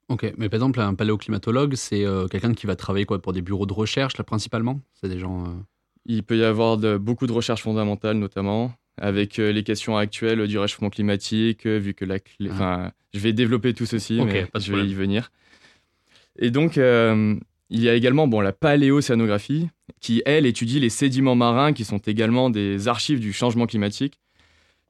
Ok, 0.08 0.32
mais 0.36 0.48
par 0.48 0.58
exemple, 0.58 0.80
un 0.80 0.94
paléoclimatologue, 0.94 1.74
c'est 1.76 2.04
euh, 2.04 2.26
quelqu'un 2.28 2.52
qui 2.52 2.66
va 2.66 2.76
travailler 2.76 3.06
quoi, 3.06 3.20
pour 3.20 3.32
des 3.32 3.42
bureaux 3.42 3.66
de 3.66 3.72
recherche, 3.72 4.16
là, 4.18 4.24
principalement? 4.24 4.80
C'est 5.00 5.08
des 5.08 5.18
gens... 5.18 5.44
Euh, 5.44 5.48
Il 6.06 6.22
peut 6.22 6.36
y 6.36 6.44
avoir 6.44 6.76
de, 6.76 6.98
beaucoup 6.98 7.26
de 7.26 7.32
recherches 7.32 7.62
fondamentales, 7.62 8.18
notamment, 8.18 8.72
avec 8.98 9.38
euh, 9.38 9.50
les 9.50 9.62
questions 9.62 9.96
actuelles 9.96 10.46
du 10.46 10.58
réchauffement 10.58 10.90
climatique, 10.90 11.66
vu 11.66 11.94
que 11.94 12.04
la 12.04 12.18
clé... 12.18 12.48
Ah. 12.50 12.54
Enfin, 12.54 12.92
je 13.14 13.20
vais 13.20 13.32
développer 13.32 13.72
tout 13.72 13.86
ceci, 13.86 14.20
mais 14.20 14.46
je 14.58 14.74
vais 14.74 14.86
y 14.86 14.94
venir. 14.94 15.30
Et 16.38 16.50
donc, 16.50 16.76
il 16.76 17.80
y 17.80 17.88
a 17.88 17.94
également 17.94 18.26
bon, 18.26 18.40
la 18.40 18.52
paléocéanographie, 18.52 19.68
qui, 20.00 20.22
elle, 20.26 20.46
étudie 20.46 20.80
les 20.80 20.90
sédiments 20.90 21.36
marins, 21.36 21.72
qui 21.72 21.84
sont 21.84 21.98
également 21.98 22.50
des 22.50 22.88
archives 22.88 23.20
du 23.20 23.32
changement 23.32 23.66
climatique. 23.66 24.18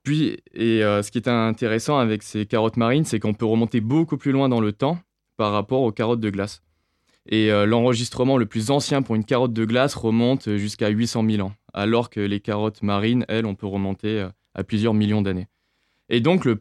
Puis, 0.04 0.36
et 0.52 0.84
euh, 0.84 1.02
ce 1.02 1.10
qui 1.10 1.18
est 1.18 1.28
intéressant 1.28 1.98
avec 1.98 2.22
ces 2.22 2.44
carottes 2.44 2.76
marines, 2.76 3.04
c'est 3.04 3.18
qu'on 3.18 3.32
peut 3.32 3.46
remonter 3.46 3.80
beaucoup 3.80 4.18
plus 4.18 4.32
loin 4.32 4.48
dans 4.50 4.60
le 4.60 4.72
temps 4.72 4.98
par 5.36 5.52
rapport 5.52 5.82
aux 5.82 5.92
carottes 5.92 6.20
de 6.20 6.30
glace. 6.30 6.62
Et 7.26 7.50
euh, 7.50 7.64
l'enregistrement 7.64 8.36
le 8.36 8.46
plus 8.46 8.70
ancien 8.70 9.02
pour 9.02 9.14
une 9.14 9.24
carotte 9.24 9.52
de 9.52 9.64
glace 9.64 9.94
remonte 9.94 10.56
jusqu'à 10.56 10.88
800 10.88 11.24
000 11.28 11.46
ans, 11.46 11.54
alors 11.72 12.10
que 12.10 12.20
les 12.20 12.40
carottes 12.40 12.82
marines, 12.82 13.24
elles, 13.28 13.46
on 13.46 13.54
peut 13.54 13.66
remonter 13.66 14.20
euh, 14.20 14.28
à 14.54 14.62
plusieurs 14.62 14.94
millions 14.94 15.22
d'années. 15.22 15.48
Et 16.10 16.20
donc 16.20 16.44
le, 16.44 16.56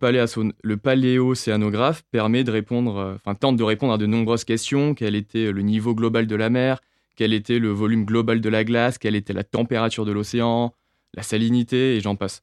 paléocéanographe 0.78 2.04
permet 2.12 2.46
de 2.46 2.52
répondre, 2.52 2.98
euh, 2.98 3.16
enfin 3.16 3.36
tente 3.36 3.58
de 3.58 3.64
répondre 3.64 3.94
à 3.94 3.98
de 3.98 4.06
nombreuses 4.06 4.46
questions. 4.46 4.96
Quel 4.96 5.16
était 5.16 5.52
le 5.52 5.62
niveau 5.62 5.94
global 5.94 6.28
de 6.28 6.36
la 6.36 6.50
mer? 6.50 6.80
Quel 7.18 7.34
était 7.34 7.60
le 7.60 7.70
volume 7.70 8.06
global 8.06 8.40
de 8.40 8.50
la 8.50 8.64
glace? 8.64 8.98
Quelle 8.98 9.16
était 9.16 9.34
la 9.34 9.44
température 9.44 10.06
de 10.06 10.14
l'océan? 10.14 10.74
La 11.14 11.24
salinité? 11.24 11.98
Et 11.98 12.00
j'en 12.00 12.16
passe. 12.16 12.42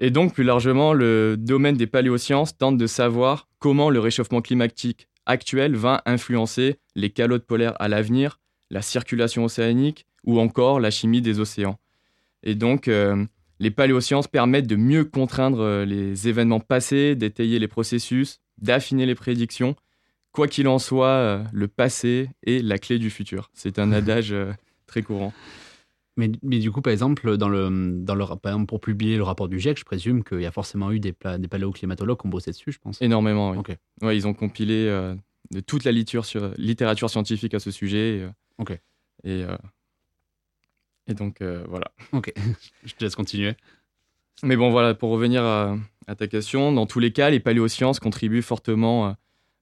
Et 0.00 0.10
donc 0.10 0.34
plus 0.34 0.44
largement, 0.44 0.92
le 0.92 1.36
domaine 1.38 1.76
des 1.76 1.86
paléosciences 1.86 2.56
tente 2.56 2.78
de 2.78 2.86
savoir 2.86 3.48
comment 3.60 3.88
le 3.88 4.00
réchauffement 4.00 4.42
climatique 4.42 5.08
actuel 5.28 5.76
va 5.76 6.02
influencer 6.06 6.80
les 6.96 7.10
calottes 7.10 7.46
polaires 7.46 7.74
à 7.78 7.86
l'avenir, 7.86 8.40
la 8.70 8.82
circulation 8.82 9.44
océanique 9.44 10.06
ou 10.24 10.40
encore 10.40 10.80
la 10.80 10.90
chimie 10.90 11.22
des 11.22 11.38
océans. 11.38 11.78
Et 12.42 12.54
donc, 12.54 12.88
euh, 12.88 13.24
les 13.60 13.70
paléosciences 13.70 14.26
permettent 14.26 14.66
de 14.66 14.76
mieux 14.76 15.04
contraindre 15.04 15.60
euh, 15.60 15.84
les 15.84 16.28
événements 16.28 16.60
passés, 16.60 17.14
d'étayer 17.14 17.58
les 17.58 17.68
processus, 17.68 18.40
d'affiner 18.58 19.06
les 19.06 19.14
prédictions. 19.14 19.76
Quoi 20.32 20.48
qu'il 20.48 20.68
en 20.68 20.78
soit, 20.78 21.06
euh, 21.06 21.44
le 21.52 21.68
passé 21.68 22.30
est 22.44 22.64
la 22.64 22.78
clé 22.78 22.98
du 22.98 23.10
futur. 23.10 23.50
C'est 23.54 23.78
un 23.78 23.92
adage 23.92 24.34
très 24.86 25.02
courant. 25.02 25.32
Mais, 26.18 26.30
mais, 26.42 26.58
du 26.58 26.70
coup, 26.70 26.82
par 26.82 26.92
exemple, 26.92 27.36
dans 27.38 27.48
le, 27.48 27.70
dans 28.02 28.14
le, 28.14 28.26
par 28.26 28.52
exemple, 28.52 28.66
pour 28.66 28.80
publier 28.80 29.16
le 29.16 29.22
rapport 29.22 29.48
du 29.48 29.58
GIEC, 29.58 29.78
je 29.78 29.84
présume 29.84 30.22
qu'il 30.22 30.40
y 30.40 30.46
a 30.46 30.50
forcément 30.50 30.90
eu 30.90 31.00
des, 31.00 31.14
des 31.38 31.48
paléoclimatologues 31.48 32.20
qui 32.20 32.26
ont 32.26 32.30
bossé 32.30 32.50
dessus, 32.50 32.72
je 32.72 32.78
pense. 32.78 33.00
Énormément, 33.00 33.52
oui. 33.52 33.74
Ouais, 34.02 34.16
ils 34.16 34.26
ont 34.26 34.34
compilé 34.34 34.86
de 35.50 35.60
toute 35.60 35.84
la 35.84 35.92
littérature, 35.92 36.52
littérature 36.58 37.08
scientifique 37.08 37.54
à 37.54 37.60
ce 37.60 37.70
sujet. 37.70 38.28
ok. 38.58 38.78
Et 39.24 39.44
et 41.08 41.14
donc, 41.14 41.40
euh, 41.40 41.64
voilà. 41.68 41.90
Ok, 42.12 42.32
je 42.84 42.94
te 42.94 43.04
laisse 43.04 43.16
continuer. 43.16 43.54
Mais 44.42 44.56
bon, 44.56 44.70
voilà, 44.70 44.94
pour 44.94 45.10
revenir 45.10 45.42
à, 45.42 45.76
ta 46.16 46.28
question, 46.28 46.70
dans 46.70 46.86
tous 46.86 47.00
les 47.00 47.12
cas, 47.12 47.30
les 47.30 47.40
paléosciences 47.40 47.98
contribuent 47.98 48.42
fortement 48.42 49.08
euh, 49.08 49.12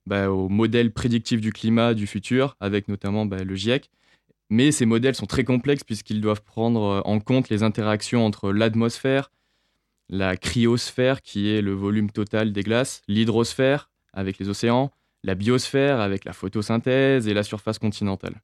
bah, 0.05 0.29
au 0.29 0.49
modèle 0.49 0.91
prédictif 0.91 1.41
du 1.41 1.51
climat 1.51 1.93
du 1.93 2.05
futur, 2.05 2.55
avec 2.59 2.87
notamment 2.87 3.25
bah, 3.25 3.43
le 3.43 3.55
GIEC. 3.55 3.89
Mais 4.49 4.71
ces 4.71 4.85
modèles 4.85 5.15
sont 5.15 5.25
très 5.25 5.43
complexes 5.43 5.83
puisqu'ils 5.83 6.21
doivent 6.21 6.43
prendre 6.43 6.83
euh, 6.83 7.01
en 7.05 7.19
compte 7.19 7.49
les 7.49 7.63
interactions 7.63 8.25
entre 8.25 8.51
l'atmosphère, 8.51 9.31
la 10.09 10.37
cryosphère 10.37 11.21
qui 11.21 11.49
est 11.49 11.61
le 11.61 11.73
volume 11.73 12.11
total 12.11 12.53
des 12.53 12.63
glaces, 12.63 13.01
l'hydrosphère 13.07 13.89
avec 14.13 14.39
les 14.39 14.47
océans, 14.47 14.91
la 15.23 15.35
biosphère 15.35 15.99
avec 15.99 16.23
la 16.23 16.33
photosynthèse 16.33 17.27
et 17.27 17.33
la 17.33 17.43
surface 17.43 17.77
continentale. 17.77 18.41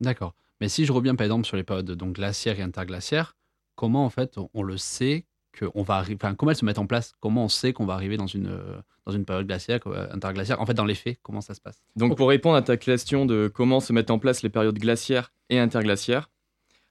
D'accord. 0.00 0.34
Mais 0.60 0.68
si 0.68 0.84
je 0.84 0.92
reviens 0.92 1.14
par 1.14 1.24
exemple 1.26 1.46
sur 1.46 1.56
les 1.56 1.62
périodes 1.62 1.90
donc 1.92 2.14
glaciaires 2.14 2.58
et 2.58 2.62
interglaciaires, 2.62 3.36
comment 3.76 4.04
en 4.04 4.10
fait 4.10 4.36
on, 4.38 4.50
on 4.52 4.62
le 4.62 4.76
sait 4.76 5.26
qu'on 5.58 5.82
va 5.82 5.94
arriver, 5.94 6.18
enfin 6.22 6.34
comment 6.34 6.50
elles 6.50 6.56
se 6.56 6.64
mettent 6.64 6.78
en 6.78 6.86
place 6.86 7.14
Comment 7.20 7.44
on 7.44 7.48
sait 7.48 7.72
qu'on 7.72 7.86
va 7.86 7.94
arriver 7.94 8.16
dans 8.16 8.26
une, 8.26 8.58
dans 9.06 9.12
une 9.12 9.24
période 9.24 9.46
glaciaire, 9.46 9.80
interglaciaire 10.12 10.60
En 10.60 10.66
fait, 10.66 10.74
dans 10.74 10.84
les 10.84 10.94
faits, 10.94 11.18
comment 11.22 11.40
ça 11.40 11.54
se 11.54 11.60
passe? 11.60 11.82
Donc 11.96 12.16
pour 12.16 12.28
répondre 12.28 12.56
à 12.56 12.62
ta 12.62 12.76
question 12.76 13.26
de 13.26 13.50
comment 13.52 13.80
se 13.80 13.92
mettent 13.92 14.10
en 14.10 14.18
place 14.18 14.42
les 14.42 14.50
périodes 14.50 14.78
glaciaires 14.78 15.32
et 15.50 15.58
interglaciaires, 15.58 16.28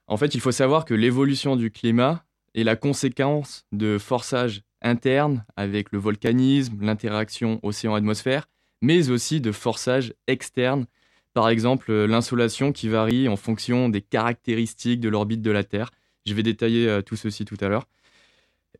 en 0.08 0.16
fait, 0.16 0.34
il 0.34 0.40
faut 0.40 0.52
savoir 0.52 0.84
que 0.84 0.94
l'évolution 0.94 1.56
du 1.56 1.70
climat 1.70 2.24
est 2.54 2.64
la 2.64 2.76
conséquence 2.76 3.66
de 3.72 3.98
forçages 3.98 4.62
internes 4.82 5.44
avec 5.56 5.90
le 5.90 5.98
volcanisme, 5.98 6.78
l'interaction 6.80 7.58
océan-atmosphère, 7.62 8.48
mais 8.82 9.10
aussi 9.10 9.40
de 9.40 9.52
forçages 9.52 10.14
externes, 10.26 10.86
par 11.34 11.48
exemple 11.48 11.90
euh, 11.90 12.06
l'insolation 12.06 12.72
qui 12.72 12.88
varie 12.88 13.28
en 13.28 13.36
fonction 13.36 13.88
des 13.88 14.00
caractéristiques 14.00 15.00
de 15.00 15.08
l'orbite 15.08 15.42
de 15.42 15.50
la 15.50 15.64
Terre. 15.64 15.90
Je 16.24 16.34
vais 16.34 16.42
détailler 16.42 16.88
euh, 16.88 17.02
tout 17.02 17.16
ceci 17.16 17.44
tout 17.44 17.56
à 17.60 17.68
l'heure. 17.68 17.86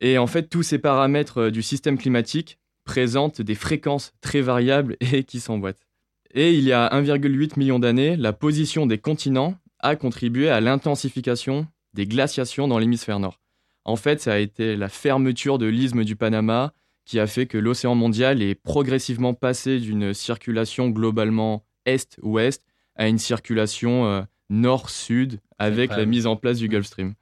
Et 0.01 0.17
en 0.17 0.27
fait, 0.27 0.49
tous 0.49 0.63
ces 0.63 0.79
paramètres 0.79 1.43
euh, 1.43 1.51
du 1.51 1.61
système 1.61 1.97
climatique 1.97 2.59
présentent 2.85 3.41
des 3.41 3.55
fréquences 3.55 4.13
très 4.21 4.41
variables 4.41 4.97
et 5.13 5.23
qui 5.23 5.39
s'emboîtent. 5.39 5.87
Et 6.33 6.53
il 6.53 6.63
y 6.63 6.73
a 6.73 6.89
1,8 6.89 7.57
million 7.57 7.79
d'années, 7.79 8.15
la 8.15 8.33
position 8.33 8.85
des 8.85 8.97
continents 8.97 9.55
a 9.79 9.95
contribué 9.95 10.49
à 10.49 10.59
l'intensification 10.59 11.67
des 11.93 12.05
glaciations 12.05 12.67
dans 12.67 12.79
l'hémisphère 12.79 13.19
nord. 13.19 13.39
En 13.85 13.95
fait, 13.95 14.19
ça 14.21 14.33
a 14.33 14.37
été 14.37 14.75
la 14.75 14.89
fermeture 14.89 15.57
de 15.57 15.65
l'isthme 15.65 16.03
du 16.03 16.15
Panama 16.15 16.73
qui 17.05 17.19
a 17.19 17.27
fait 17.27 17.45
que 17.45 17.57
l'océan 17.57 17.95
mondial 17.95 18.41
est 18.41 18.55
progressivement 18.55 19.33
passé 19.33 19.79
d'une 19.79 20.13
circulation 20.13 20.89
globalement 20.89 21.65
est-ouest 21.85 22.65
à 22.95 23.07
une 23.07 23.17
circulation 23.17 24.05
euh, 24.05 24.21
nord-sud 24.49 25.39
avec 25.57 25.91
la 25.91 26.05
mise 26.05 26.27
en 26.27 26.35
place 26.35 26.57
du 26.57 26.67
Gulf 26.67 26.85
Stream. 26.85 27.13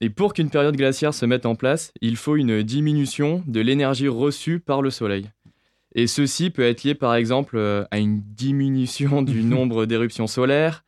Et 0.00 0.08
pour 0.08 0.32
qu'une 0.32 0.48
période 0.48 0.76
glaciaire 0.76 1.12
se 1.12 1.26
mette 1.26 1.44
en 1.44 1.54
place, 1.54 1.92
il 2.00 2.16
faut 2.16 2.36
une 2.36 2.62
diminution 2.62 3.42
de 3.46 3.60
l'énergie 3.60 4.08
reçue 4.08 4.58
par 4.58 4.80
le 4.80 4.90
Soleil. 4.90 5.30
Et 5.94 6.06
ceci 6.06 6.50
peut 6.50 6.62
être 6.62 6.84
lié 6.84 6.94
par 6.94 7.14
exemple 7.14 7.56
euh, 7.56 7.84
à 7.90 7.98
une 7.98 8.20
diminution 8.22 9.22
du 9.22 9.42
nombre 9.44 9.86
d'éruptions 9.86 10.26
solaires, 10.26 10.84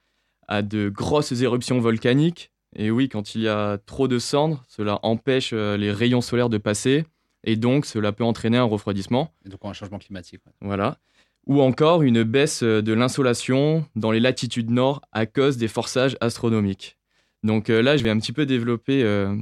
à 0.49 0.63
de 0.63 0.89
grosses 0.89 1.33
éruptions 1.33 1.81
volcaniques. 1.81 2.53
Et 2.75 2.91
oui, 2.91 3.09
quand 3.09 3.35
il 3.35 3.43
y 3.43 3.49
a 3.49 3.79
trop 3.79 4.09
de 4.09 4.19
cendres, 4.19 4.65
cela 4.67 4.99
empêche 5.03 5.51
euh, 5.53 5.77
les 5.77 5.93
rayons 5.93 6.23
solaires 6.23 6.49
de 6.49 6.59
passer, 6.59 7.05
et 7.45 7.57
donc 7.57 7.85
cela 7.85 8.13
peut 8.13 8.25
entraîner 8.25 8.57
un 8.57 8.65
refroidissement. 8.65 9.31
Et 9.45 9.51
donc 9.51 9.61
un 9.65 9.73
changement 9.75 9.99
climatique. 9.99 10.41
ouais. 10.47 10.53
Voilà. 10.63 10.99
Ou 11.47 11.61
encore 11.61 12.03
une 12.03 12.23
baisse 12.23 12.63
euh, 12.63 12.81
de 12.81 12.93
l'insolation 12.93 13.85
dans 13.97 14.13
les 14.13 14.21
latitudes 14.21 14.71
nord 14.71 15.03
à 15.11 15.27
cause 15.27 15.59
des 15.59 15.69
forçages 15.69 16.17
astronomiques. 16.21 16.97
Donc 17.43 17.71
euh, 17.71 17.83
là, 17.83 17.97
je 17.97 18.05
vais 18.05 18.11
un 18.11 18.19
petit 18.19 18.33
peu 18.33 18.47
développer 18.47 19.03
euh, 19.03 19.37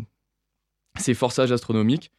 ces 0.98 1.14
forçages 1.14 1.52
astronomiques. 1.52 2.10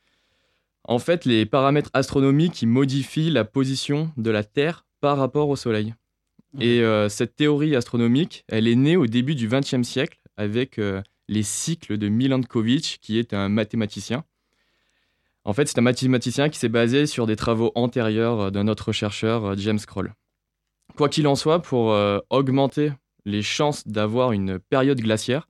En 0.83 0.99
fait, 0.99 1.25
les 1.25 1.45
paramètres 1.45 1.89
astronomiques 1.93 2.61
ils 2.61 2.67
modifient 2.67 3.29
la 3.29 3.45
position 3.45 4.11
de 4.17 4.31
la 4.31 4.43
Terre 4.43 4.85
par 4.99 5.17
rapport 5.17 5.49
au 5.49 5.55
Soleil. 5.55 5.93
Et 6.59 6.81
euh, 6.81 7.07
cette 7.07 7.35
théorie 7.35 7.75
astronomique, 7.75 8.43
elle 8.47 8.67
est 8.67 8.75
née 8.75 8.97
au 8.97 9.07
début 9.07 9.35
du 9.35 9.47
XXe 9.47 9.83
siècle 9.83 10.19
avec 10.35 10.79
euh, 10.79 11.01
les 11.29 11.43
cycles 11.43 11.97
de 11.97 12.09
Milankovitch, 12.09 12.97
qui 12.99 13.19
est 13.19 13.33
un 13.33 13.47
mathématicien. 13.47 14.25
En 15.45 15.53
fait, 15.53 15.67
c'est 15.67 15.79
un 15.79 15.83
mathématicien 15.83 16.49
qui 16.49 16.59
s'est 16.59 16.69
basé 16.69 17.05
sur 17.05 17.25
des 17.25 17.35
travaux 17.35 17.71
antérieurs 17.75 18.51
d'un 18.51 18.67
autre 18.67 18.91
chercheur, 18.91 19.57
James 19.57 19.79
Kroll. 19.79 20.13
Quoi 20.97 21.09
qu'il 21.09 21.27
en 21.27 21.35
soit, 21.35 21.61
pour 21.61 21.93
euh, 21.93 22.19
augmenter 22.29 22.91
les 23.25 23.41
chances 23.41 23.87
d'avoir 23.87 24.33
une 24.33 24.59
période 24.59 24.99
glaciaire, 24.99 25.47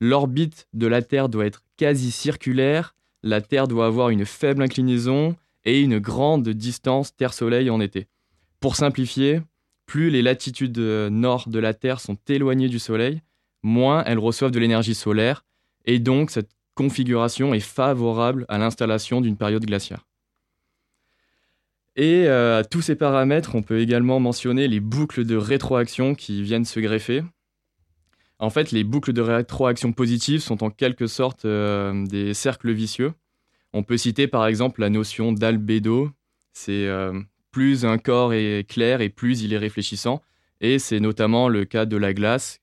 l'orbite 0.00 0.68
de 0.72 0.86
la 0.86 1.02
Terre 1.02 1.28
doit 1.28 1.46
être 1.46 1.62
quasi 1.76 2.10
circulaire, 2.10 2.94
la 3.22 3.40
Terre 3.40 3.68
doit 3.68 3.86
avoir 3.86 4.10
une 4.10 4.24
faible 4.24 4.62
inclinaison 4.62 5.36
et 5.64 5.80
une 5.80 5.98
grande 5.98 6.48
distance 6.48 7.14
Terre-Soleil 7.16 7.70
en 7.70 7.80
été. 7.80 8.06
Pour 8.60 8.76
simplifier, 8.76 9.40
plus 9.86 10.10
les 10.10 10.22
latitudes 10.22 10.78
euh, 10.78 11.10
nord 11.10 11.48
de 11.48 11.58
la 11.58 11.74
Terre 11.74 12.00
sont 12.00 12.18
éloignées 12.28 12.68
du 12.68 12.78
Soleil, 12.78 13.22
moins 13.62 14.04
elles 14.04 14.18
reçoivent 14.18 14.50
de 14.50 14.58
l'énergie 14.58 14.94
solaire, 14.94 15.44
et 15.84 15.98
donc 15.98 16.30
cette 16.30 16.50
configuration 16.74 17.54
est 17.54 17.60
favorable 17.60 18.44
à 18.48 18.58
l'installation 18.58 19.20
d'une 19.20 19.36
période 19.36 19.64
glaciaire. 19.64 20.06
Et 21.96 22.26
euh, 22.26 22.60
à 22.60 22.64
tous 22.64 22.82
ces 22.82 22.94
paramètres, 22.94 23.54
on 23.54 23.62
peut 23.62 23.80
également 23.80 24.20
mentionner 24.20 24.68
les 24.68 24.80
boucles 24.80 25.24
de 25.24 25.36
rétroaction 25.36 26.14
qui 26.14 26.42
viennent 26.42 26.66
se 26.66 26.78
greffer. 26.78 27.22
En 28.38 28.50
fait, 28.50 28.70
les 28.70 28.84
boucles 28.84 29.12
de 29.12 29.22
rétroaction 29.22 29.92
positives 29.92 30.40
sont 30.40 30.62
en 30.62 30.70
quelque 30.70 31.06
sorte 31.06 31.44
euh, 31.44 32.06
des 32.06 32.34
cercles 32.34 32.72
vicieux. 32.72 33.14
On 33.72 33.82
peut 33.82 33.96
citer 33.96 34.26
par 34.26 34.46
exemple 34.46 34.80
la 34.80 34.90
notion 34.90 35.32
d'albédo. 35.32 36.10
C'est 36.52 36.86
euh, 36.86 37.18
plus 37.50 37.86
un 37.86 37.98
corps 37.98 38.34
est 38.34 38.68
clair 38.68 39.00
et 39.00 39.08
plus 39.08 39.42
il 39.42 39.54
est 39.54 39.58
réfléchissant. 39.58 40.22
Et 40.60 40.78
c'est 40.78 41.00
notamment 41.00 41.48
le 41.48 41.64
cas 41.64 41.86
de 41.86 41.96
la 41.96 42.12
glace. 42.12 42.60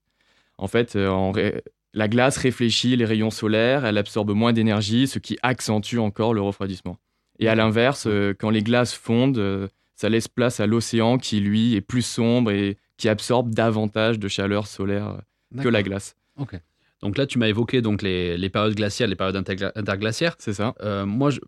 En 0.60 0.68
fait, 0.68 0.96
euh, 0.96 1.60
la 1.94 2.08
glace 2.08 2.38
réfléchit 2.38 2.96
les 2.96 3.06
rayons 3.06 3.32
solaires, 3.32 3.86
elle 3.86 3.98
absorbe 3.98 4.32
moins 4.32 4.54
d'énergie, 4.54 5.08
ce 5.08 5.20
qui 5.20 5.38
accentue 5.42 5.98
encore 5.98 6.34
le 6.36 6.42
refroidissement. 6.42 6.98
Et 7.40 7.48
à 7.48 7.56
l'inverse, 7.56 8.08
quand 8.40 8.52
les 8.52 8.62
glaces 8.62 8.94
fondent, 8.94 9.70
ça 9.96 10.10
laisse 10.10 10.28
place 10.28 10.60
à 10.60 10.68
l'océan 10.68 11.18
qui, 11.18 11.40
lui, 11.40 11.74
est 11.76 11.82
plus 11.82 12.04
sombre 12.04 12.52
et 12.52 12.78
qui 12.98 13.10
absorbe 13.10 13.54
davantage 13.54 14.20
de 14.20 14.28
chaleur 14.28 14.68
solaire 14.68 15.18
que 15.62 15.70
la 15.70 15.84
glace. 15.84 16.16
Ok. 16.38 16.60
Donc 17.02 17.18
là, 17.18 17.28
tu 17.28 17.38
m'as 17.38 17.50
évoqué 17.50 17.82
donc 17.82 18.02
les, 18.02 18.38
les 18.38 18.50
périodes 18.50 18.76
glaciaires, 18.76 19.10
les 19.10 19.18
périodes 19.18 19.36
intergla- 19.36 19.74
interglaciaires. 19.76 20.36
C'est 20.40 20.54
ça 20.54 20.74
Euh, 20.82 21.06
moi, 21.06 21.32
je, 21.32 21.42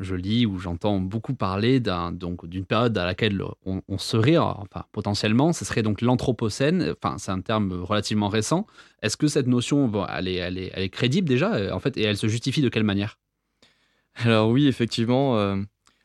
je 0.00 0.14
lis 0.14 0.46
ou 0.46 0.58
j'entends 0.58 0.98
beaucoup 0.98 1.34
parler 1.34 1.78
d'une 1.78 2.64
période 2.66 2.96
à 2.96 3.04
laquelle 3.04 3.42
on, 3.66 3.82
on 3.86 3.98
serait, 3.98 4.38
enfin, 4.38 4.86
potentiellement, 4.92 5.52
ce 5.52 5.66
serait 5.66 5.82
donc 5.82 6.00
l'Anthropocène. 6.00 6.94
Enfin, 7.02 7.18
c'est 7.18 7.32
un 7.32 7.42
terme 7.42 7.82
relativement 7.82 8.30
récent. 8.30 8.66
Est-ce 9.02 9.18
que 9.18 9.26
cette 9.26 9.46
notion, 9.46 9.88
bon, 9.88 10.06
elle, 10.06 10.26
est, 10.26 10.36
elle, 10.36 10.56
est, 10.56 10.72
elle 10.74 10.84
est 10.84 10.88
crédible 10.88 11.28
déjà, 11.28 11.54
euh, 11.54 11.70
en 11.72 11.80
fait, 11.80 11.98
et 11.98 12.02
elle 12.04 12.16
se 12.16 12.26
justifie 12.28 12.62
de 12.62 12.70
quelle 12.70 12.84
manière? 12.84 13.18
Alors 14.14 14.48
oui, 14.48 14.68
effectivement, 14.68 15.36
euh, 15.36 15.56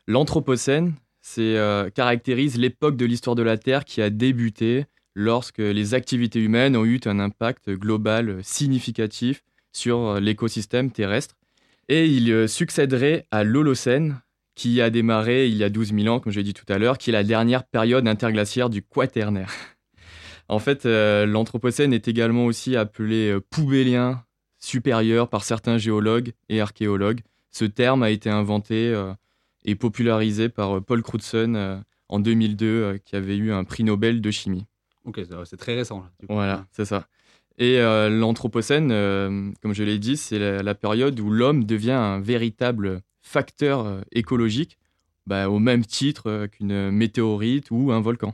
l'Anthropocène 0.08 0.96
c'est, 1.22 1.58
euh, 1.58 1.90
caractérise 1.90 2.58
l'époque 2.58 2.98
de 2.98 3.06
l'histoire 3.06 3.36
de 3.36 3.44
la 3.44 3.58
Terre 3.58 3.86
qui 3.86 4.02
a 4.02 4.10
débuté 4.10 4.88
lorsque 5.16 5.60
les 5.60 5.94
activités 5.94 6.40
humaines 6.40 6.76
ont 6.76 6.86
eu 6.86 7.00
un 7.06 7.20
impact 7.20 7.70
global 7.72 8.40
significatif 8.44 9.44
sur 9.72 10.00
euh, 10.00 10.20
l'écosystème 10.20 10.92
terrestre. 10.92 11.36
Et 11.88 12.08
il 12.08 12.32
euh, 12.32 12.48
succéderait 12.48 13.26
à 13.32 13.44
l'Holocène, 13.44 14.22
qui 14.56 14.82
a 14.82 14.90
démarré 14.90 15.48
il 15.48 15.56
y 15.56 15.64
a 15.64 15.70
12 15.70 15.94
000 15.94 16.08
ans, 16.14 16.20
comme 16.20 16.32
j'ai 16.32 16.44
dit 16.44 16.54
tout 16.54 16.66
à 16.72 16.78
l'heure, 16.78 16.98
qui 16.98 17.10
est 17.10 17.14
la 17.14 17.24
dernière 17.24 17.64
période 17.64 18.08
interglaciaire 18.08 18.70
du 18.70 18.82
Quaternaire. 18.82 19.54
en 20.50 20.60
fait, 20.60 20.86
euh, 20.86 21.26
l'Anthropocène 21.26 21.94
est 21.94 22.08
également 22.08 22.46
aussi 22.46 22.76
appelé 22.76 23.38
poubellien 23.50 24.24
supérieur 24.60 25.30
par 25.30 25.44
certains 25.44 25.78
géologues 25.78 26.34
et 26.50 26.60
archéologues. 26.60 27.22
Ce 27.52 27.66
terme 27.66 28.04
a 28.04 28.10
été 28.10 28.30
inventé 28.30 28.94
et 29.64 29.76
popularisé 29.76 30.50
par 30.50 30.84
Paul 30.84 31.02
Crutzen 31.02 31.84
en 32.10 32.20
2002, 32.20 32.66
euh, 32.66 32.98
qui 32.98 33.16
avait 33.16 33.38
eu 33.38 33.54
un 33.54 33.64
prix 33.64 33.84
Nobel 33.84 34.20
de 34.20 34.32
chimie. 34.32 34.66
Ok, 35.10 35.22
c'est- 35.46 35.58
très 35.58 35.76
récent. 35.76 36.02
là, 36.02 36.12
du 36.20 36.28
coup. 36.28 36.34
Voilà, 36.34 36.66
c'est 36.72 36.86
ça. 36.86 37.08
Et 37.58 37.80
euh, 37.80 38.10
l'Anthropocène, 38.10 38.92
euh, 38.92 39.52
comme 39.62 39.74
je 39.74 39.84
l'ai 39.84 40.00
dit, 40.00 40.16
c'est 40.16 40.40
la, 40.40 40.64
la 40.64 40.76
période 40.76 41.20
où 41.20 41.30
l'homme 41.30 41.66
devient 41.66 41.92
un 41.92 42.20
véritable 42.22 43.02
facteur 43.22 43.86
euh, 43.86 44.02
écologique, 44.12 44.78
bah, 45.28 45.50
au 45.50 45.60
même 45.60 45.84
titre 45.86 46.48
qu'une 46.48 46.90
météorite 46.92 47.70
ou 47.72 47.92
un 47.92 48.00
volcan. 48.00 48.34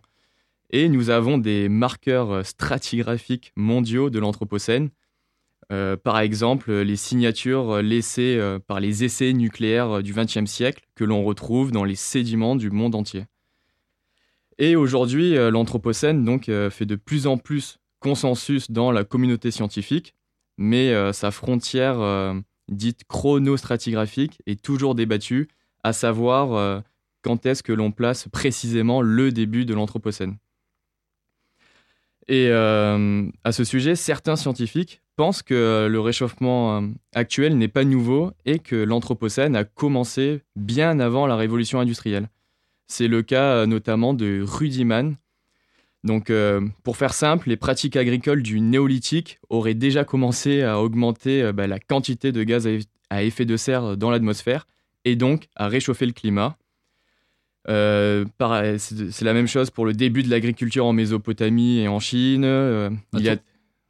Et 0.70 0.90
nous 0.90 1.10
avons 1.10 1.38
des 1.38 1.70
marqueurs 1.70 2.46
stratigraphiques 2.46 3.52
mondiaux 3.56 4.10
de 4.10 4.20
l'Anthropocène. 4.20 4.90
Par 5.70 6.20
exemple, 6.20 6.72
les 6.72 6.96
signatures 6.96 7.82
laissées 7.82 8.40
par 8.68 8.80
les 8.80 9.04
essais 9.04 9.34
nucléaires 9.34 10.04
du 10.04 10.14
XXe 10.14 10.46
siècle 10.46 10.84
que 10.96 11.04
l'on 11.04 11.24
retrouve 11.24 11.72
dans 11.72 11.84
les 11.84 11.96
sédiments 11.96 12.56
du 12.56 12.70
monde 12.72 12.96
entier. 12.96 13.26
Et 14.58 14.76
aujourd'hui, 14.76 15.38
euh, 15.38 15.52
l'Anthropocène 15.52 16.40
euh, 16.50 16.70
fait 16.70 16.86
de 16.86 16.96
plus 16.96 17.28
en 17.28 17.38
plus 17.38 17.78
consensus 18.00 18.72
dans 18.72 18.92
la 18.92 19.04
communauté 19.04 19.52
scientifique, 19.52 20.16
mais 20.58 20.94
euh, 20.94 21.12
sa 21.12 21.32
frontière 21.32 21.98
dite 22.70 23.02
chronostratigraphique 23.08 24.40
est 24.46 24.62
toujours 24.62 24.96
débattue, 24.96 25.50
à 25.84 25.94
savoir 25.94 26.84
quand 27.22 27.46
est-ce 27.46 27.62
que 27.62 27.74
l'on 27.74 27.92
place 27.92 28.28
précisément 28.28 29.02
le 29.02 29.32
début 29.32 29.66
de 29.66 29.74
l'Anthropocène. 29.74 30.38
Et 32.28 32.50
à 32.52 33.52
ce 33.52 33.64
sujet, 33.64 33.96
certains 33.96 34.36
scientifiques 34.36 35.02
pense 35.16 35.44
que 35.44 35.88
le 35.88 36.00
réchauffement 36.00 36.90
actuel 37.14 37.58
n'est 37.58 37.68
pas 37.68 37.84
nouveau 37.84 38.32
et 38.46 38.58
que 38.58 38.76
l'Anthropocène 38.76 39.56
a 39.56 39.64
commencé 39.64 40.42
bien 40.56 41.00
avant 41.00 41.28
la 41.28 41.36
révolution 41.36 41.80
industrielle. 41.80 42.30
C'est 42.88 43.08
le 43.08 43.22
cas 43.22 43.56
euh, 43.56 43.66
notamment 43.66 44.14
de 44.14 44.44
Rudiman. 44.46 45.16
Donc, 46.04 46.30
euh, 46.30 46.62
pour 46.84 46.98
faire 46.98 47.14
simple, 47.14 47.50
les 47.50 47.58
pratiques 47.58 47.96
agricoles 47.96 48.44
du 48.44 48.62
néolithique 48.62 49.40
auraient 49.50 49.74
déjà 49.74 50.04
commencé 50.04 50.62
à 50.62 50.80
augmenter 50.80 51.52
bah, 51.52 51.66
la 51.66 51.80
quantité 51.80 52.32
de 52.32 52.44
gaz 52.44 52.70
à 53.10 53.24
effet 53.24 53.46
de 53.46 53.58
serre 53.58 53.98
dans 53.98 54.12
l'atmosphère 54.12 54.68
et 55.04 55.16
donc 55.16 55.48
à 55.56 55.68
réchauffer 55.68 56.06
le 56.06 56.12
climat. 56.12 56.58
c'est 57.66 59.22
la 59.26 59.34
même 59.34 59.48
chose 59.48 59.72
pour 59.72 59.88
le 59.88 59.94
début 59.94 60.22
de 60.22 60.30
l'agriculture 60.30 60.86
en 60.86 60.94
Mésopotamie 60.94 61.80
et 61.80 61.88
en 61.88 62.00
Chine. 62.00 62.44
il 63.14 63.22
y 63.22 63.30
a 63.30 63.38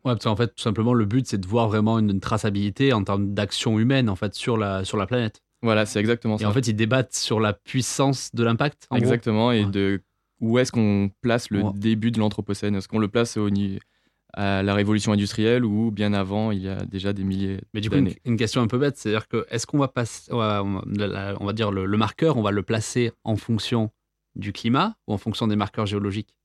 Ouais, 0.06 0.14
fait, 0.38 0.48
tout 0.50 0.62
simplement, 0.62 0.94
le 0.94 1.06
but, 1.06 1.26
c'est 1.26 1.40
de 1.40 1.48
voir 1.48 1.68
vraiment 1.68 1.98
une, 1.98 2.20
traçabilité 2.20 2.94
en 2.94 3.04
termes 3.04 3.34
d'action 3.34 3.80
humaine, 3.80 4.08
en 4.08 4.16
fait, 4.16 4.36
sur 4.36 4.56
la 4.56 4.84
planète. 5.08 5.42
Voilà, 5.62 5.86
c'est 5.86 6.00
exactement 6.00 6.38
ça. 6.38 6.44
Et 6.44 6.48
en 6.48 6.52
fait, 6.52 6.68
ils 6.68 6.76
débattent 6.76 7.14
sur 7.14 7.40
la 7.40 7.54
puissance 7.54 8.34
de 8.34 8.44
l'impact. 8.44 8.88
Exactement, 8.96 9.52
et 9.52 9.66
de 9.66 10.02
où 10.42 10.60
est-ce 10.60 10.72
qu'on 10.72 11.10
place 11.22 11.50
le 11.50 11.64
début 11.74 12.12
de 12.12 12.20
l'Anthropocène? 12.20 12.76
Est-ce 12.76 12.88
qu'on 12.88 13.00
le 13.00 13.08
place 13.08 13.38
au, 13.38 13.50
à 14.34 14.64
la 14.64 14.74
révolution 14.74 15.14
industrielle 15.14 15.64
ou 15.64 15.92
bien 15.92 16.14
avant, 16.14 16.52
il 16.52 16.62
y 16.62 16.70
a 16.70 16.86
déjà 16.86 17.14
des 17.14 17.24
milliers 17.24 17.62
Mais 17.74 17.82
du 17.82 17.90
coup, 17.90 17.96
une, 17.96 18.38
question 18.38 18.62
un 18.62 18.68
peu 18.68 18.78
bête, 18.78 18.98
c'est-à-dire 18.98 19.28
que 19.28 19.46
est-ce 19.50 19.66
qu'on 19.66 19.78
va 19.78 19.88
passer, 19.88 20.32
on 20.32 20.38
va, 20.38 21.54
dire 21.54 21.72
le, 21.72 21.86
le 21.86 21.98
marqueur, 21.98 22.38
on 22.38 22.42
va 22.42 22.52
le 22.52 22.62
placer 22.62 23.12
en 23.24 23.38
fonction 23.38 23.92
du 24.36 24.52
climat 24.52 24.98
ou 25.08 25.14
en 25.14 25.18
fonction 25.18 25.48
des 25.48 25.56
marqueurs 25.56 25.86
géologiques? 25.86 26.36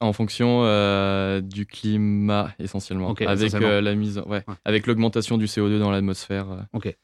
En 0.00 0.12
fonction 0.12 0.64
euh, 0.64 1.40
du 1.40 1.64
climat 1.66 2.52
essentiellement, 2.58 3.14
avec 3.14 3.54
euh, 3.54 3.80
la 3.80 3.94
mise, 3.94 4.20
ouais, 4.26 4.44
avec 4.64 4.86
l'augmentation 4.86 5.38
du 5.38 5.46
CO2 5.46 5.78
dans 5.78 5.90
l'atmosphère. 5.90 6.50
Euh. 6.50 6.60
Ok. 6.74 6.94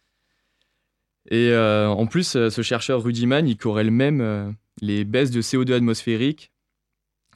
Et 1.28 1.54
en 1.54 2.06
plus, 2.06 2.48
ce 2.48 2.62
chercheur 2.62 3.02
Rudiman, 3.02 3.46
il 3.46 3.56
corrèle 3.56 3.90
même 3.90 4.54
les 4.80 5.04
baisses 5.04 5.30
de 5.30 5.42
CO2 5.42 5.74
atmosphérique 5.74 6.50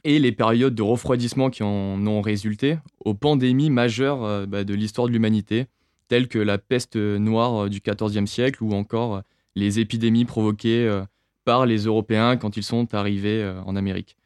et 0.03 0.19
les 0.19 0.31
périodes 0.31 0.75
de 0.75 0.81
refroidissement 0.81 1.49
qui 1.49 1.63
en 1.63 2.05
ont 2.07 2.21
résulté 2.21 2.77
aux 3.03 3.13
pandémies 3.13 3.69
majeures 3.69 4.47
bah, 4.47 4.63
de 4.63 4.73
l'histoire 4.73 5.07
de 5.07 5.13
l'humanité, 5.13 5.67
telles 6.07 6.27
que 6.27 6.39
la 6.39 6.57
peste 6.57 6.95
noire 6.95 7.69
du 7.69 7.79
XIVe 7.79 8.25
siècle 8.25 8.63
ou 8.63 8.73
encore 8.73 9.21
les 9.55 9.79
épidémies 9.79 10.25
provoquées 10.25 11.03
par 11.45 11.65
les 11.65 11.85
Européens 11.85 12.37
quand 12.37 12.57
ils 12.57 12.63
sont 12.63 12.93
arrivés 12.95 13.47
en 13.65 13.75
Amérique. 13.75 14.17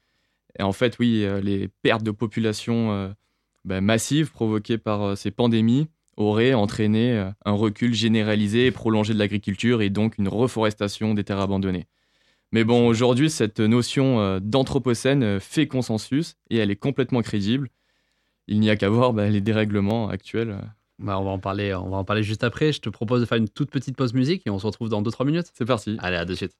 Et 0.59 0.63
en 0.63 0.73
fait, 0.73 0.97
oui, 0.99 1.23
euh, 1.23 1.41
les 1.41 1.69
pertes 1.81 2.03
de 2.03 2.11
population 2.11 2.91
euh, 2.91 3.09
bah, 3.65 3.81
massives 3.81 4.31
provoquées 4.31 4.77
par 4.77 5.01
euh, 5.01 5.15
ces 5.15 5.31
pandémies 5.31 5.87
auraient 6.19 6.53
entraîné 6.53 7.31
un 7.45 7.51
recul 7.53 7.93
généralisé 7.95 8.67
et 8.67 8.71
prolongé 8.71 9.13
de 9.13 9.19
l'agriculture 9.19 9.81
et 9.81 9.89
donc 9.89 10.19
une 10.19 10.27
reforestation 10.27 11.15
des 11.15 11.23
terres 11.23 11.39
abandonnées. 11.39 11.87
Mais 12.51 12.63
bon, 12.63 12.87
aujourd'hui, 12.87 13.29
cette 13.29 13.59
notion 13.59 14.39
d'anthropocène 14.39 15.39
fait 15.39 15.67
consensus 15.67 16.35
et 16.49 16.57
elle 16.57 16.71
est 16.71 16.75
complètement 16.75 17.21
crédible. 17.21 17.69
Il 18.47 18.59
n'y 18.59 18.69
a 18.69 18.75
qu'à 18.75 18.89
voir 18.89 19.13
bah, 19.13 19.29
les 19.29 19.41
dérèglements 19.41 20.09
actuels. 20.09 20.57
Bah, 20.97 21.19
on, 21.19 21.23
va 21.23 21.29
en 21.31 21.39
parler, 21.39 21.73
on 21.73 21.89
va 21.89 21.97
en 21.97 22.03
parler 22.03 22.23
juste 22.23 22.43
après. 22.43 22.73
Je 22.73 22.81
te 22.81 22.89
propose 22.89 23.21
de 23.21 23.25
faire 23.25 23.37
une 23.37 23.47
toute 23.47 23.71
petite 23.71 23.95
pause 23.95 24.13
musique 24.13 24.45
et 24.45 24.49
on 24.49 24.59
se 24.59 24.65
retrouve 24.65 24.89
dans 24.89 25.01
2-3 25.01 25.25
minutes. 25.25 25.51
C'est 25.53 25.65
parti. 25.65 25.97
Allez, 25.99 26.17
à 26.17 26.25
de 26.25 26.35
suite. 26.35 26.53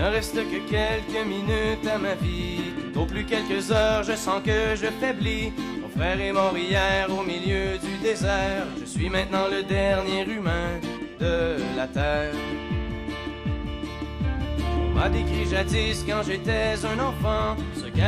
Ne 0.00 0.06
reste 0.06 0.34
que 0.34 0.70
quelques 0.70 1.26
minutes 1.26 1.86
à 1.86 1.98
ma 1.98 2.14
vie. 2.14 2.72
Au 2.96 3.04
plus 3.04 3.26
quelques 3.26 3.70
heures, 3.70 4.02
je 4.02 4.16
sens 4.16 4.40
que 4.42 4.74
je 4.74 4.86
faiblis. 4.98 5.52
Mon 5.82 5.90
frère 5.90 6.18
est 6.18 6.32
mort 6.32 6.56
hier 6.56 7.06
au 7.10 7.22
milieu 7.22 7.76
du 7.76 7.98
désert. 8.02 8.64
Je 8.80 8.86
suis 8.86 9.10
maintenant 9.10 9.46
le 9.50 9.62
dernier 9.62 10.22
humain 10.22 10.80
de 11.20 11.56
la 11.76 11.86
terre. 11.86 12.32
On 14.86 14.94
m'a 14.94 15.10
décrit 15.10 15.46
jadis 15.50 16.02
quand 16.08 16.22
j'étais 16.22 16.76
un 16.82 16.98
enfant, 16.98 17.56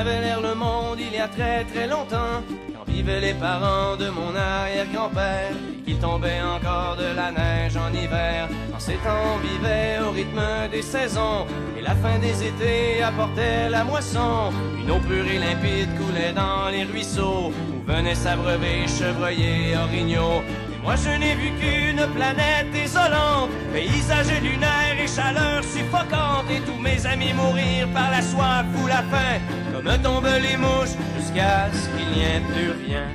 l'air 0.00 0.40
le 0.40 0.54
monde 0.54 0.98
il 0.98 1.14
y 1.14 1.18
a 1.18 1.28
très 1.28 1.64
très 1.64 1.86
longtemps, 1.86 2.42
quand 2.74 2.90
vivaient 2.90 3.20
les 3.20 3.34
parents 3.34 3.96
de 3.96 4.08
mon 4.08 4.34
arrière-grand-père 4.34 5.52
qu'il 5.84 5.98
tombait 5.98 6.40
encore 6.40 6.96
de 6.96 7.14
la 7.14 7.30
neige 7.30 7.76
en 7.76 7.92
hiver. 7.92 8.48
En 8.74 8.78
ces 8.78 8.94
temps, 8.94 9.24
on 9.34 9.38
vivait 9.38 9.98
au 10.04 10.10
rythme 10.10 10.42
des 10.70 10.82
saisons, 10.82 11.46
et 11.76 11.82
la 11.82 11.94
fin 11.94 12.18
des 12.18 12.46
étés 12.46 13.02
apportait 13.02 13.68
la 13.68 13.84
moisson. 13.84 14.52
Une 14.80 14.90
eau 14.90 15.00
pure 15.00 15.26
et 15.26 15.38
limpide 15.38 15.90
coulait 15.98 16.32
dans 16.32 16.68
les 16.70 16.84
ruisseaux, 16.84 17.52
où 17.52 17.90
venaient 17.90 18.14
s'abreuver 18.14 18.86
chevreuils 18.86 19.76
orignaux. 19.76 20.42
Moi, 20.82 20.96
je 20.96 21.10
n'ai 21.10 21.34
vu 21.34 21.50
qu'une 21.60 22.04
planète 22.14 22.70
désolante, 22.72 23.50
paysage 23.72 24.32
lunaire 24.42 24.96
et 25.02 25.06
chaleur 25.06 25.62
suffocante, 25.62 26.50
et 26.50 26.60
tous 26.60 26.80
mes 26.80 27.06
amis 27.06 27.32
mourir 27.32 27.88
par 27.94 28.10
la 28.10 28.20
soif 28.20 28.66
ou 28.82 28.86
la 28.86 29.02
faim, 29.10 29.40
comme 29.72 30.02
tombent 30.02 30.40
les 30.42 30.56
mouches, 30.56 30.96
jusqu'à 31.16 31.70
ce 31.72 31.88
qu'il 31.96 32.08
n'y 32.08 32.22
ait 32.22 32.42
plus 32.52 32.72
rien 32.86 33.06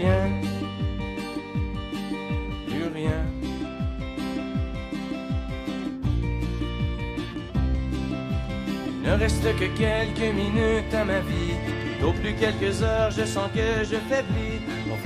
rien, 0.00 0.30
plus 2.66 2.88
rien. 2.94 3.22
Il 9.02 9.08
ne 9.08 9.12
reste 9.16 9.42
que 9.42 9.66
quelques 9.76 10.34
minutes 10.34 10.94
à 10.94 11.04
ma 11.04 11.20
vie, 11.20 11.54
au 12.04 12.12
plus 12.12 12.34
quelques 12.34 12.82
heures, 12.82 13.10
je 13.10 13.24
sens 13.24 13.50
que 13.54 13.84
je 13.84 13.96
faiblis. 14.08 14.60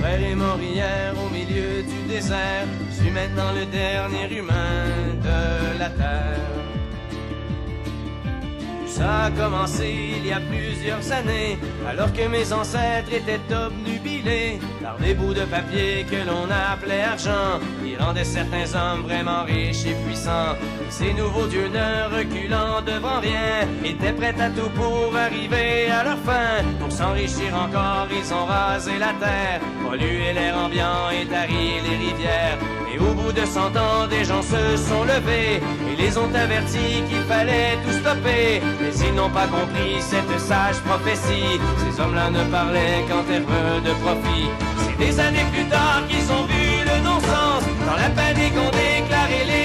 Frère 0.05 0.21
est 0.21 0.35
mort 0.35 0.59
hier 0.61 1.15
au 1.17 1.29
milieu 1.31 1.81
du 1.81 2.07
désert, 2.07 2.67
je 2.91 3.01
suis 3.01 3.09
maintenant 3.09 3.51
le 3.59 3.65
dernier 3.65 4.37
humain 4.37 4.85
de 5.23 5.79
la 5.79 5.89
terre. 5.89 6.74
Ça 8.95 9.25
a 9.25 9.31
commencé 9.31 9.93
il 10.17 10.25
y 10.25 10.31
a 10.31 10.39
plusieurs 10.39 11.11
années, 11.11 11.57
alors 11.85 12.13
que 12.13 12.29
mes 12.29 12.53
ancêtres 12.53 13.11
étaient 13.11 13.41
obnubilés 13.53 14.61
par 14.81 14.95
des 14.95 15.13
bouts 15.13 15.33
de 15.33 15.43
papier 15.43 16.05
que 16.09 16.15
l'on 16.25 16.47
appelait 16.49 17.03
argent, 17.03 17.59
qui 17.83 17.97
rendaient 17.97 18.23
certains 18.23 18.73
hommes 18.73 19.01
vraiment 19.01 19.43
riches 19.43 19.85
et 19.85 19.97
puissants. 20.05 20.55
Ces 20.89 21.13
nouveaux 21.13 21.47
dieux 21.47 21.67
ne 21.67 22.15
reculant 22.15 22.81
devant 22.87 23.19
rien, 23.19 23.67
étaient 23.83 24.13
prêts 24.13 24.39
à 24.39 24.49
tout 24.49 24.69
pour 24.69 25.13
arriver 25.13 25.91
à 25.91 26.05
leur 26.05 26.19
fin. 26.19 26.63
Pour 26.79 26.89
s'enrichir 26.89 27.53
encore, 27.53 28.07
ils 28.17 28.33
ont 28.33 28.45
rasé 28.45 28.97
la 28.97 29.11
terre, 29.19 29.59
pollué 29.85 30.31
l'air 30.31 30.57
ambiant 30.57 31.09
et 31.11 31.25
tari 31.25 31.81
les 31.83 31.97
rivières. 31.97 32.59
Et 32.95 32.97
au 32.97 33.13
bout 33.13 33.33
de 33.33 33.45
cent 33.45 33.75
ans, 33.75 34.07
des 34.09 34.23
gens 34.23 34.41
se 34.41 34.77
sont 34.77 35.03
levés 35.03 35.59
et 35.89 35.95
les 36.01 36.17
ont 36.17 36.33
avertis 36.33 37.03
qu'il 37.09 37.23
fallait 37.27 37.77
tout 37.83 37.91
stopper. 37.91 38.61
Mais 38.79 38.93
ils 39.05 39.13
n'ont 39.13 39.29
pas 39.29 39.47
compris 39.47 39.99
cette 39.99 40.39
sage 40.39 40.79
prophétie. 40.85 41.59
Ces 41.81 41.99
hommes-là 42.01 42.29
ne 42.29 42.43
parlaient 42.45 43.03
qu'en 43.09 43.23
termes 43.23 43.81
de 43.83 43.91
profit. 44.03 44.47
C'est 44.79 44.97
des 45.05 45.19
années 45.19 45.47
plus 45.51 45.65
tard 45.65 46.03
qu'ils 46.07 46.31
ont 46.31 46.45
vu 46.45 46.65
le 46.89 47.03
non-sens. 47.03 47.63
Dans 47.85 47.97
la 47.97 48.09
panique, 48.15 48.53
on 48.55 48.71
déclaré 48.71 49.43
l'état 49.43 49.64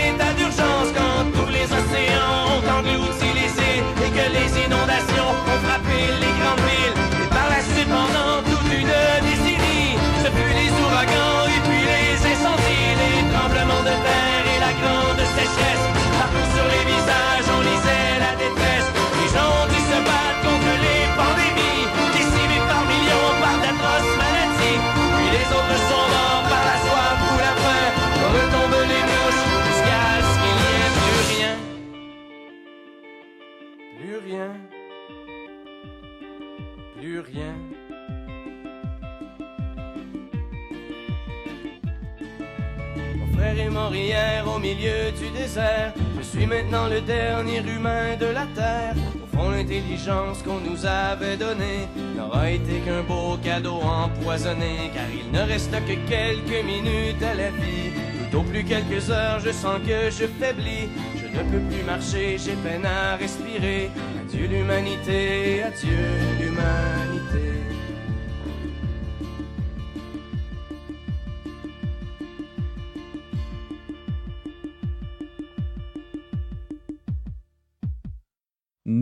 au 44.47 44.59
milieu 44.59 45.13
du 45.13 45.31
désert. 45.31 45.93
Je 46.19 46.23
suis 46.23 46.47
maintenant 46.47 46.89
le 46.89 47.01
dernier 47.01 47.59
humain 47.59 48.17
de 48.19 48.27
la 48.27 48.47
terre. 48.55 48.95
Au 49.23 49.37
fond, 49.37 49.51
l'intelligence 49.51 50.43
qu'on 50.43 50.61
nous 50.61 50.85
avait 50.85 51.37
donnée 51.37 51.89
n'aura 52.17 52.51
été 52.51 52.81
qu'un 52.85 53.03
beau 53.03 53.37
cadeau 53.43 53.81
empoisonné, 53.81 54.91
car 54.95 55.05
il 55.13 55.31
ne 55.31 55.43
reste 55.47 55.73
que 55.73 55.95
quelques 56.09 56.65
minutes 56.65 57.23
à 57.23 57.35
la 57.35 57.51
vie. 57.51 57.93
Tout 58.31 58.39
au 58.39 58.43
plus 58.43 58.65
quelques 58.65 59.11
heures, 59.11 59.41
je 59.41 59.51
sens 59.51 59.81
que 59.87 60.11
je 60.11 60.27
faiblis. 60.27 60.89
Je 61.17 61.27
ne 61.27 61.43
peux 61.51 61.75
plus 61.75 61.85
marcher, 61.85 62.37
j'ai 62.39 62.57
peine 62.65 62.87
à 62.87 63.17
respirer. 63.17 63.91
Adieu 64.23 64.47
l'humanité, 64.47 65.63
adieu 65.63 66.07
l'humanité. 66.41 67.60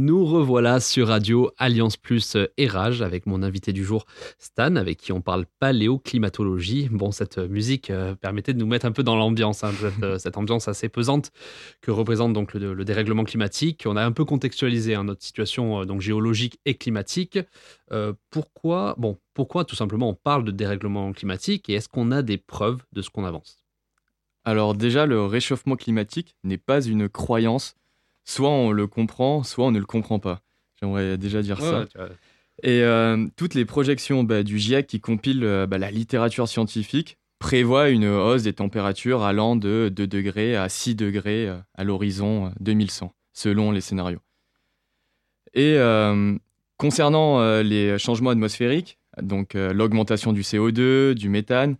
Nous 0.01 0.25
revoilà 0.25 0.79
sur 0.79 1.09
Radio 1.09 1.51
Alliance 1.59 1.97
Plus 1.97 2.37
et 2.57 2.69
Rage 2.69 3.03
avec 3.03 3.27
mon 3.27 3.43
invité 3.43 3.73
du 3.73 3.83
jour 3.85 4.07
Stan 4.39 4.77
avec 4.77 4.97
qui 4.97 5.11
on 5.11 5.21
parle 5.21 5.45
paléoclimatologie. 5.59 6.89
Bon, 6.89 7.11
cette 7.11 7.39
musique 7.39 7.91
euh, 7.91 8.15
permettait 8.15 8.55
de 8.55 8.61
nous 8.61 8.67
mettre 8.69 8.87
un 8.87 8.93
peu 8.93 9.03
dans 9.03 9.17
l'ambiance, 9.17 9.65
hein, 9.65 9.73
cette, 10.17 10.37
euh, 10.37 10.39
ambiance 10.39 10.69
assez 10.69 10.89
pesante 10.89 11.33
que 11.81 11.91
représente 11.91 12.33
donc 12.33 12.55
le, 12.55 12.75
le 12.75 12.85
dérèglement 12.85 13.25
climatique. 13.25 13.87
On 13.87 13.97
a 13.97 14.05
un 14.05 14.13
peu 14.13 14.25
contextualisé 14.25 14.95
hein, 14.95 15.03
notre 15.03 15.25
situation 15.25 15.81
euh, 15.81 15.85
donc 15.85 16.01
géologique 16.01 16.61
et 16.65 16.77
climatique. 16.77 17.41
Euh, 17.91 18.13
pourquoi 18.31 18.95
Bon, 18.99 19.19
pourquoi 19.35 19.65
tout 19.65 19.75
simplement 19.75 20.11
on 20.11 20.15
parle 20.15 20.45
de 20.45 20.53
dérèglement 20.53 21.13
climatique 21.13 21.69
et 21.71 21.73
est-ce 21.73 21.89
qu'on 21.89 22.13
a 22.13 22.23
des 22.23 22.39
preuves 22.39 22.85
de 22.93 23.03
ce 23.03 23.11
qu'on 23.11 23.25
avance? 23.25 23.65
Alors 24.45 24.75
déjà, 24.75 25.07
le 25.07 25.25
réchauffement 25.25 25.75
climatique 25.75 26.37
n'est 26.45 26.57
pas 26.57 26.87
une 26.87 27.09
croyance. 27.09 27.75
Soit 28.29 28.51
on 28.51 28.73
le 28.73 28.87
comprend, 28.87 29.43
soit 29.43 29.65
on 29.65 29.71
ne 29.71 29.79
le 29.79 29.87
comprend 29.87 30.19
pas. 30.19 30.43
J'aimerais 30.79 31.17
déjà 31.17 31.41
dire 31.41 31.59
ça. 31.59 31.87
Ouais. 31.97 32.09
Et 32.63 32.83
euh, 32.83 33.27
toutes 33.37 33.55
les 33.55 33.65
projections 33.65 34.23
bah, 34.23 34.43
du 34.43 34.59
GIEC 34.59 34.87
qui 34.87 35.01
compilent 35.01 35.45
euh, 35.45 35.67
bah, 35.67 35.79
la 35.79 35.91
littérature 35.91 36.47
scientifique 36.47 37.17
prévoient 37.39 37.89
une 37.89 38.07
hausse 38.07 38.43
des 38.43 38.53
températures 38.53 39.23
allant 39.23 39.57
de 39.57 39.91
2 39.91 40.07
degrés 40.07 40.57
à 40.57 40.69
6 40.69 40.95
degrés 40.95 41.49
euh, 41.49 41.57
à 41.75 41.85
l'horizon 41.85 42.49
euh, 42.49 42.51
2100, 42.61 43.15
selon 43.33 43.71
les 43.71 43.81
scénarios. 43.81 44.21
Et 45.55 45.77
euh, 45.79 46.37
concernant 46.77 47.63
les 47.63 47.99
changements 47.99 48.31
atmosphériques, 48.31 48.99
donc 49.23 49.55
l'augmentation 49.55 50.35
du 50.35 50.43
CO2, 50.43 51.15
du 51.15 51.31
méthane, 51.31 51.77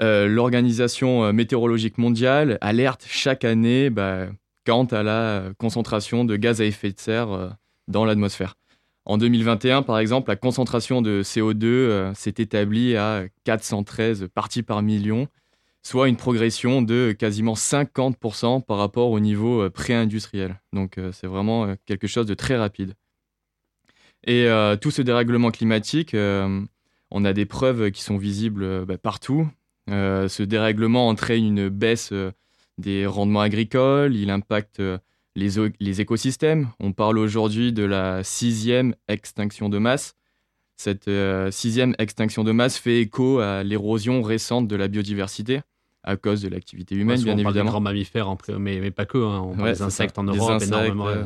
l'Organisation 0.00 1.32
météorologique 1.32 1.98
mondiale 1.98 2.56
alerte 2.60 3.04
chaque 3.08 3.44
année 3.44 3.90
bah, 3.90 4.28
quant 4.64 4.84
à 4.84 5.02
la 5.02 5.20
euh, 5.20 5.52
concentration 5.58 6.24
de 6.24 6.36
gaz 6.36 6.60
à 6.60 6.64
effet 6.64 6.92
de 6.92 6.98
serre 6.98 7.30
euh, 7.32 7.50
dans 7.88 8.04
l'atmosphère. 8.04 8.56
En 9.04 9.18
2021, 9.18 9.82
par 9.82 9.98
exemple, 9.98 10.30
la 10.30 10.36
concentration 10.36 11.02
de 11.02 11.22
CO2 11.22 11.64
euh, 11.64 12.14
s'est 12.14 12.34
établie 12.38 12.96
à 12.96 13.24
413 13.44 14.28
parties 14.34 14.62
par 14.62 14.82
million, 14.82 15.28
soit 15.82 16.08
une 16.08 16.16
progression 16.16 16.80
de 16.80 17.12
quasiment 17.12 17.54
50% 17.54 18.62
par 18.62 18.78
rapport 18.78 19.10
au 19.10 19.20
niveau 19.20 19.68
pré-industriel. 19.68 20.58
Donc 20.72 20.98
c'est 21.12 21.26
vraiment 21.26 21.74
quelque 21.84 22.06
chose 22.06 22.24
de 22.24 22.32
très 22.32 22.56
rapide. 22.56 22.94
Et 24.26 24.48
tout 24.80 24.90
ce 24.90 25.02
dérèglement 25.02 25.50
climatique, 25.50 26.16
on 26.16 27.24
a 27.26 27.32
des 27.34 27.44
preuves 27.44 27.90
qui 27.90 28.02
sont 28.02 28.16
visibles 28.16 28.86
bah, 28.86 28.96
partout. 28.96 29.46
Ce 29.88 30.42
dérèglement 30.42 31.08
entraîne 31.08 31.44
une 31.44 31.68
baisse 31.68 32.14
des 32.78 33.06
rendements 33.06 33.40
agricoles, 33.40 34.14
il 34.16 34.30
impacte 34.30 34.80
euh, 34.80 34.98
les, 35.36 35.50
les 35.80 36.00
écosystèmes. 36.00 36.68
On 36.80 36.92
parle 36.92 37.18
aujourd'hui 37.18 37.72
de 37.72 37.84
la 37.84 38.22
sixième 38.24 38.94
extinction 39.08 39.68
de 39.68 39.78
masse. 39.78 40.14
Cette 40.76 41.06
euh, 41.08 41.50
sixième 41.52 41.94
extinction 41.98 42.42
de 42.42 42.50
masse 42.52 42.76
fait 42.78 43.00
écho 43.00 43.38
à 43.38 43.62
l'érosion 43.62 44.22
récente 44.22 44.66
de 44.66 44.74
la 44.76 44.88
biodiversité 44.88 45.60
à 46.02 46.16
cause 46.16 46.42
de 46.42 46.48
l'activité 46.48 46.94
humaine, 46.96 47.18
Ouais, 47.18 47.24
bien 47.24 47.32
on 47.32 47.36
parle 47.36 47.44
des 47.54 47.58
évidemment. 47.60 47.70
grands 47.70 47.80
mammifères, 47.80 48.28
en 48.28 48.36
pré- 48.36 48.58
mais, 48.58 48.78
mais 48.80 48.90
pas 48.90 49.06
que. 49.06 49.16
hein. 49.18 49.40
On 49.40 49.50
parle 49.52 49.62
Ouais, 49.62 49.72
des 49.72 49.78
ça. 49.78 49.84
insectes 49.86 50.18
en 50.18 50.24
Europe, 50.24 50.50
insectes, 50.50 50.70
énormément. 50.72 51.06
euh, 51.08 51.24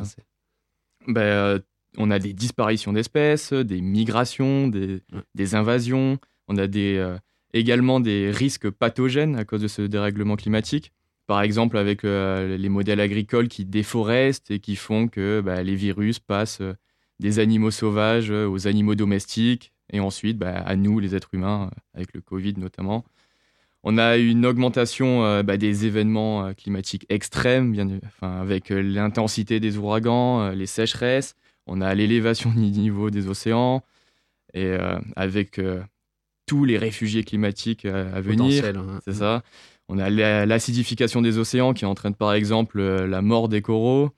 Ben, 1.07 1.21
euh, 1.21 1.59
on 1.97 2.11
a 2.11 2.19
des 2.19 2.33
disparitions 2.33 2.93
d'espèces, 2.93 3.51
des 3.51 3.81
migrations, 3.81 4.67
des, 4.67 5.01
Ouais. 5.11 5.21
des 5.35 5.55
invasions. 5.55 6.17
On 6.47 6.57
a 6.57 6.67
des, 6.67 7.15
également 7.53 7.99
des 7.99 8.31
risques 8.31 8.69
pathogènes 8.69 9.35
à 9.35 9.43
cause 9.43 9.61
de 9.61 9.67
ce 9.67 9.81
dérèglement 9.81 10.35
climatique. 10.35 10.91
Par 11.29 11.43
exemple, 11.43 11.77
avec 11.77 12.05
euh, 12.05 12.57
les 12.57 12.69
modèles 12.69 12.99
agricoles 12.99 13.49
qui 13.49 13.63
déforestent 13.63 14.49
et 14.49 14.57
qui 14.57 14.75
font 14.75 15.07
que 15.07 15.41
bah, 15.41 15.61
les 15.61 15.75
virus 15.75 16.17
passent 16.17 16.61
euh, 16.61 16.73
des 17.19 17.37
animaux 17.37 17.69
sauvages 17.69 18.31
euh, 18.31 18.47
aux 18.47 18.65
animaux 18.65 18.95
domestiques 18.95 19.71
et 19.93 19.99
ensuite 19.99 20.39
bah, 20.39 20.55
à 20.55 20.75
nous, 20.75 20.99
les 20.99 21.13
êtres 21.13 21.29
humains, 21.33 21.69
avec 21.93 22.15
le 22.15 22.21
Covid 22.21 22.55
notamment. 22.57 23.05
On 23.83 23.99
a 23.99 24.17
une 24.17 24.43
augmentation 24.43 25.23
euh, 25.23 25.43
bah, 25.43 25.57
des 25.57 25.85
événements 25.85 26.47
euh, 26.47 26.53
climatiques 26.53 27.05
extrêmes, 27.09 27.73
bien, 27.73 27.87
enfin, 28.07 28.41
avec 28.41 28.71
euh, 28.71 28.81
l'intensité 28.81 29.59
des 29.59 29.77
ouragans, 29.77 30.49
les 30.49 30.65
sécheresses. 30.65 31.35
On 31.67 31.79
a 31.79 31.93
l'élévation 31.93 32.49
du 32.49 32.71
niveau 32.71 33.11
des 33.11 33.27
océans 33.27 33.83
et 34.55 34.75
avec 35.15 35.61
tous 36.47 36.65
les 36.65 36.79
réfugiés 36.79 37.23
climatiques 37.23 37.85
à 37.85 38.19
venir. 38.19 38.65
hein. 38.65 38.99
C'est 39.05 39.13
ça. 39.13 39.43
On 39.91 39.97
a 39.97 40.09
la- 40.09 40.45
l'acidification 40.45 41.21
des 41.21 41.37
océans 41.39 41.73
qui 41.73 41.85
entraîne 41.85 42.13
par 42.15 42.33
exemple 42.33 42.79
euh, 42.79 43.07
la 43.07 43.21
mort 43.21 43.49
des 43.49 43.61
coraux. 43.61 44.11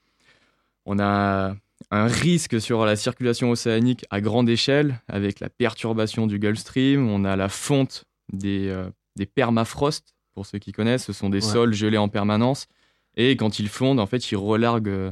On 0.85 0.99
a 0.99 1.55
un 1.91 2.05
risque 2.07 2.59
sur 2.61 2.85
la 2.85 2.95
circulation 2.95 3.49
océanique 3.51 4.05
à 4.09 4.19
grande 4.21 4.49
échelle 4.49 5.01
avec 5.07 5.39
la 5.39 5.49
perturbation 5.49 6.27
du 6.27 6.39
Gulf 6.39 6.59
Stream. 6.59 7.09
On 7.09 7.23
a 7.25 7.35
la 7.35 7.49
fonte 7.49 8.03
des, 8.33 8.67
euh, 8.69 8.89
des 9.15 9.25
permafrosts, 9.25 10.13
pour 10.33 10.45
ceux 10.45 10.59
qui 10.59 10.71
connaissent. 10.73 11.05
Ce 11.05 11.13
sont 11.13 11.29
des 11.29 11.43
Ouais. 11.45 11.51
sols 11.53 11.73
gelés 11.73 11.97
en 11.97 12.09
permanence. 12.09 12.67
Et 13.15 13.31
quand 13.37 13.59
ils 13.59 13.67
fondent, 13.69 13.99
en 13.99 14.05
fait, 14.07 14.31
ils 14.31 14.37
relarguent 14.37 14.87
euh, 14.89 15.11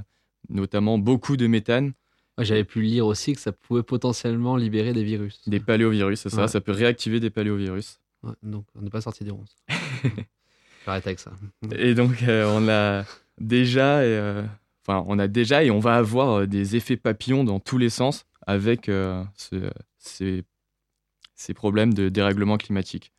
notamment 0.50 0.98
beaucoup 0.98 1.38
de 1.38 1.48
méthane, 1.48 1.93
J'avais 2.41 2.63
pu 2.63 2.82
lire 2.82 3.06
aussi 3.06 3.34
que 3.34 3.41
ça 3.41 3.52
pouvait 3.52 3.84
potentiellement 3.84 4.56
libérer 4.56 4.93
des 4.93 5.04
virus. 5.04 5.41
des 5.48 5.60
paléovirus, 5.60 6.22
c'est 6.22 6.30
ça. 6.30 6.43
Ouais. 6.43 6.48
Ça 6.48 6.62
peut 6.62 6.72
réactiver 6.72 7.19
des 7.19 7.30
paléovirus. 7.30 8.00
Ouais, 8.24 8.32
donc, 8.43 8.65
on 8.76 8.82
n'est 8.82 8.89
pas 8.89 9.02
sorti 9.02 9.24
des 9.26 9.32
ronces. 9.32 9.56
J'arrête 10.89 11.06
avec 11.08 11.19
ça. 11.19 11.32
Et 11.78 11.93
donc, 11.93 12.23
euh, 12.23 12.52
on 12.56 12.67
a 12.67 13.06
déjà, 13.39 13.99
euh, 13.99 14.43
enfin, 14.88 15.04
on 15.08 15.19
a 15.19 15.28
déjà 15.28 15.63
et 15.63 15.69
on 15.69 15.78
va 15.80 15.95
avoir 15.95 16.39
euh, 16.39 16.47
des 16.47 16.75
effets 16.75 16.97
papillons 16.97 17.43
dans 17.43 17.60
tous 17.60 17.78
les 17.78 17.89
sens 17.89 18.25
avec 18.47 18.89
euh, 18.89 19.23
ce- 19.36 19.69
ces, 19.99 20.43
ces 21.36 21.54
problèmes 21.54 21.93
de 21.93 22.10
dérèglement 22.10 22.58
climatique. 22.58 23.12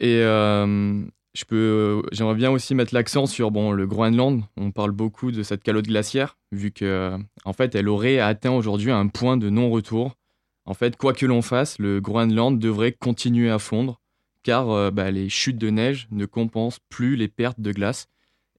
Et 0.00 0.20
euh, 0.22 1.02
je 1.34 1.44
peux, 1.44 2.02
j'aimerais 2.12 2.34
bien 2.34 2.50
aussi 2.50 2.74
mettre 2.74 2.94
l'accent 2.94 3.26
sur 3.26 3.50
bon, 3.50 3.72
le 3.72 3.86
Groenland. 3.86 4.42
On 4.56 4.70
parle 4.70 4.90
beaucoup 4.92 5.32
de 5.32 5.42
cette 5.42 5.62
calotte 5.62 5.86
glaciaire, 5.86 6.36
vu 6.52 6.70
que 6.70 7.16
en 7.44 7.52
fait, 7.52 7.74
elle 7.74 7.88
aurait 7.88 8.18
atteint 8.20 8.52
aujourd'hui 8.52 8.90
un 8.90 9.08
point 9.08 9.36
de 9.36 9.48
non-retour. 9.50 10.14
En 10.66 10.74
fait, 10.74 10.96
quoi 10.96 11.12
que 11.12 11.24
l'on 11.26 11.42
fasse, 11.42 11.78
le 11.78 12.00
Groenland 12.00 12.58
devrait 12.58 12.92
continuer 12.92 13.50
à 13.50 13.58
fondre 13.58 14.00
car 14.46 14.70
euh, 14.70 14.92
bah, 14.92 15.10
les 15.10 15.28
chutes 15.28 15.58
de 15.58 15.70
neige 15.70 16.06
ne 16.12 16.24
compensent 16.24 16.78
plus 16.88 17.16
les 17.16 17.26
pertes 17.26 17.58
de 17.58 17.72
glace. 17.72 18.06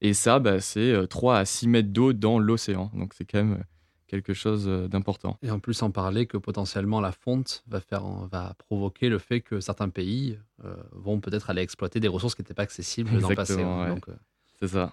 Et 0.02 0.12
ça, 0.12 0.38
bah, 0.38 0.60
c'est 0.60 0.92
euh, 0.92 1.06
3 1.06 1.38
à 1.38 1.44
6 1.46 1.66
mètres 1.66 1.88
d'eau 1.88 2.12
dans 2.12 2.38
l'océan. 2.38 2.90
Donc 2.92 3.14
c'est 3.14 3.24
quand 3.24 3.38
même 3.38 3.54
euh, 3.54 3.64
quelque 4.06 4.34
chose 4.34 4.68
euh, 4.68 4.86
d'important. 4.86 5.38
Et 5.40 5.50
en 5.50 5.60
plus, 5.60 5.80
en 5.80 5.90
parler 5.90 6.26
que 6.26 6.36
potentiellement 6.36 7.00
la 7.00 7.10
fonte 7.10 7.64
va, 7.68 7.80
faire, 7.80 8.04
va 8.30 8.54
provoquer 8.58 9.08
le 9.08 9.18
fait 9.18 9.40
que 9.40 9.60
certains 9.60 9.88
pays 9.88 10.38
euh, 10.62 10.76
vont 10.92 11.20
peut-être 11.20 11.48
aller 11.48 11.62
exploiter 11.62 12.00
des 12.00 12.08
ressources 12.08 12.34
qui 12.34 12.42
n'étaient 12.42 12.52
pas 12.52 12.64
accessibles 12.64 13.18
dans 13.18 13.30
le 13.30 13.34
passé. 13.34 13.62
Hein. 13.62 13.94
ouais. 13.94 14.00
Euh, 14.10 14.14
C'est 14.60 14.68
ça. 14.68 14.92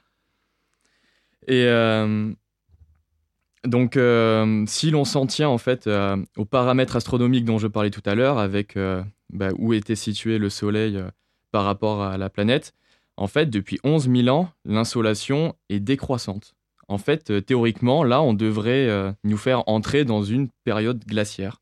Et 1.45 1.65
euh, 1.65 2.31
donc, 3.65 3.97
euh, 3.97 4.63
si 4.67 4.91
l'on 4.91 5.05
s'en 5.05 5.25
tient 5.25 5.49
en 5.49 5.57
fait 5.57 5.87
euh, 5.87 6.17
aux 6.37 6.45
paramètres 6.45 6.95
astronomiques 6.95 7.45
dont 7.45 7.57
je 7.57 7.67
parlais 7.67 7.89
tout 7.89 8.03
à 8.05 8.15
l'heure, 8.15 8.37
avec 8.37 8.77
euh, 8.77 9.03
bah, 9.31 9.49
où 9.57 9.73
était 9.73 9.95
situé 9.95 10.37
le 10.37 10.49
Soleil 10.49 11.01
par 11.51 11.65
rapport 11.65 12.01
à 12.01 12.17
la 12.17 12.29
planète, 12.29 12.73
en 13.17 13.27
fait, 13.27 13.49
depuis 13.49 13.79
11 13.83 14.09
000 14.09 14.27
ans, 14.35 14.49
l'insolation 14.65 15.55
est 15.69 15.79
décroissante. 15.79 16.55
En 16.87 16.97
fait, 16.97 17.45
théoriquement, 17.45 18.03
là, 18.03 18.21
on 18.21 18.33
devrait 18.33 19.15
nous 19.23 19.37
faire 19.37 19.63
entrer 19.67 20.05
dans 20.05 20.21
une 20.21 20.49
période 20.65 21.03
glaciaire. 21.05 21.61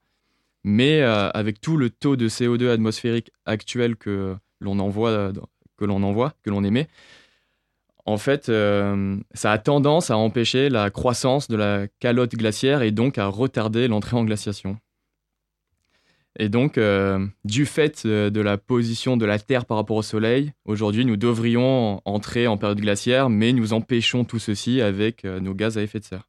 Mais 0.63 1.02
avec 1.02 1.62
tout 1.62 1.78
le 1.78 1.92
taux 1.92 2.16
de 2.16 2.28
CO2 2.28 2.70
atmosphérique 2.70 3.32
actuel 3.46 3.96
que 3.96 4.36
l'on 4.60 4.80
envoie, 4.80 5.32
que 5.78 5.86
l'on 5.86 6.02
envoie, 6.02 6.34
que 6.42 6.50
l'on 6.50 6.63
émet, 6.63 6.88
en 8.06 8.18
fait, 8.18 8.50
euh, 8.50 9.18
ça 9.34 9.52
a 9.52 9.58
tendance 9.58 10.12
à 10.12 10.18
empêcher 10.18 10.70
la 10.70 10.89
croissance 10.89 11.48
de 11.48 11.56
la 11.56 11.88
calotte 12.00 12.36
glaciaire 12.36 12.82
et 12.82 12.92
donc 12.92 13.18
à 13.18 13.28
retarder 13.28 13.88
l'entrée 13.88 14.18
en 14.18 14.26
glaciation. 14.26 14.78
Et 16.39 16.50
donc, 16.50 16.78
euh, 16.78 17.26
du 17.46 17.66
fait 17.66 18.04
euh, 18.06 18.30
de 18.30 18.42
la 18.42 18.58
position 18.58 19.18
de 19.18 19.26
la 19.26 19.38
Terre 19.39 19.66
par 19.66 19.78
rapport 19.78 19.98
au 19.98 20.02
Soleil, 20.02 20.52
aujourd'hui, 20.66 21.06
nous 21.06 21.16
devrions 21.16 22.02
entrer 22.06 22.48
en 22.48 22.58
période 22.58 22.82
glaciaire, 22.82 23.30
mais 23.30 23.54
nous 23.54 23.72
empêchons 23.72 24.26
tout 24.26 24.39
ceci 24.39 24.82
avec 24.82 25.24
nos 25.24 25.54
gaz 25.54 25.78
à 25.78 25.84
effet 25.84 26.00
de 26.00 26.06
serre. 26.06 26.28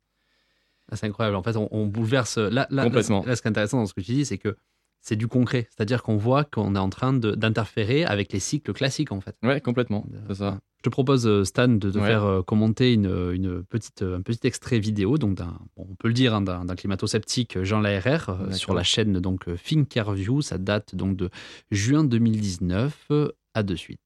Ah, 0.93 0.97
c'est 0.97 1.07
incroyable. 1.07 1.37
En 1.37 1.43
fait, 1.43 1.57
on, 1.57 1.69
on 1.73 1.87
bouleverse. 1.87 2.37
Là, 2.37 2.51
là, 2.51 2.67
là, 2.71 2.85
Complètement. 2.85 3.25
là, 3.27 3.35
ce 3.35 3.41
qui 3.43 3.49
est 3.49 3.51
intéressant 3.51 3.79
dans 3.79 3.87
ce 3.87 3.95
que 3.95 4.03
tu 4.03 4.13
dis, 4.13 4.27
c'est 4.27 4.39
que 4.39 4.57
c'est 5.05 5.17
du 5.17 5.29
concret. 5.29 5.69
C'est-à-dire 5.71 6.03
qu'on 6.03 6.17
voit 6.17 6.45
qu'on 6.45 6.75
est 6.75 6.79
en 6.79 6.89
train 6.89 7.13
d'interférer 7.13 8.05
avec 8.07 8.33
les 8.33 8.41
cycles 8.41 8.73
classiques, 8.73 9.13
en 9.13 9.21
fait. 9.21 9.37
Ouais, 9.43 9.61
complètement. 9.61 10.07
C'est 10.29 10.37
ça. 10.37 10.59
Je 10.79 10.83
te 10.83 10.89
propose, 10.89 11.27
euh, 11.27 11.45
Stan, 11.45 11.69
de 11.69 11.91
te 11.91 11.99
Ouais. 11.99 12.07
faire 12.07 12.25
euh, 12.25 12.43
commenter 12.43 12.93
une, 12.95 13.31
une 13.33 13.63
petite, 13.63 14.03
euh, 14.03 14.17
un 14.19 14.23
petit 14.23 14.47
extrait 14.47 14.79
vidéo, 14.79 15.17
donc 15.19 15.35
d'un, 15.35 15.59
bon, 15.77 15.87
on 15.91 15.95
peut 15.95 16.09
le 16.09 16.15
dire, 16.15 16.35
hein, 16.35 16.41
d'un, 16.41 16.67
climato-sceptique, 16.75 17.63
Jean 17.63 17.85
euh, 17.85 18.01
D'accord. 18.01 18.55
sur 18.55 18.75
la 18.75 18.83
chaîne 18.83 19.21
donc 19.21 19.47
euh, 19.49 19.57
Thinkerview. 19.63 20.41
Ça 20.41 20.57
date 20.59 20.95
donc 20.95 21.17
de 21.17 21.29
juin 21.71 22.05
2019. 22.05 23.07
Euh, 23.11 23.29
À 23.55 23.63
de 23.63 23.77
suite. 23.77 24.01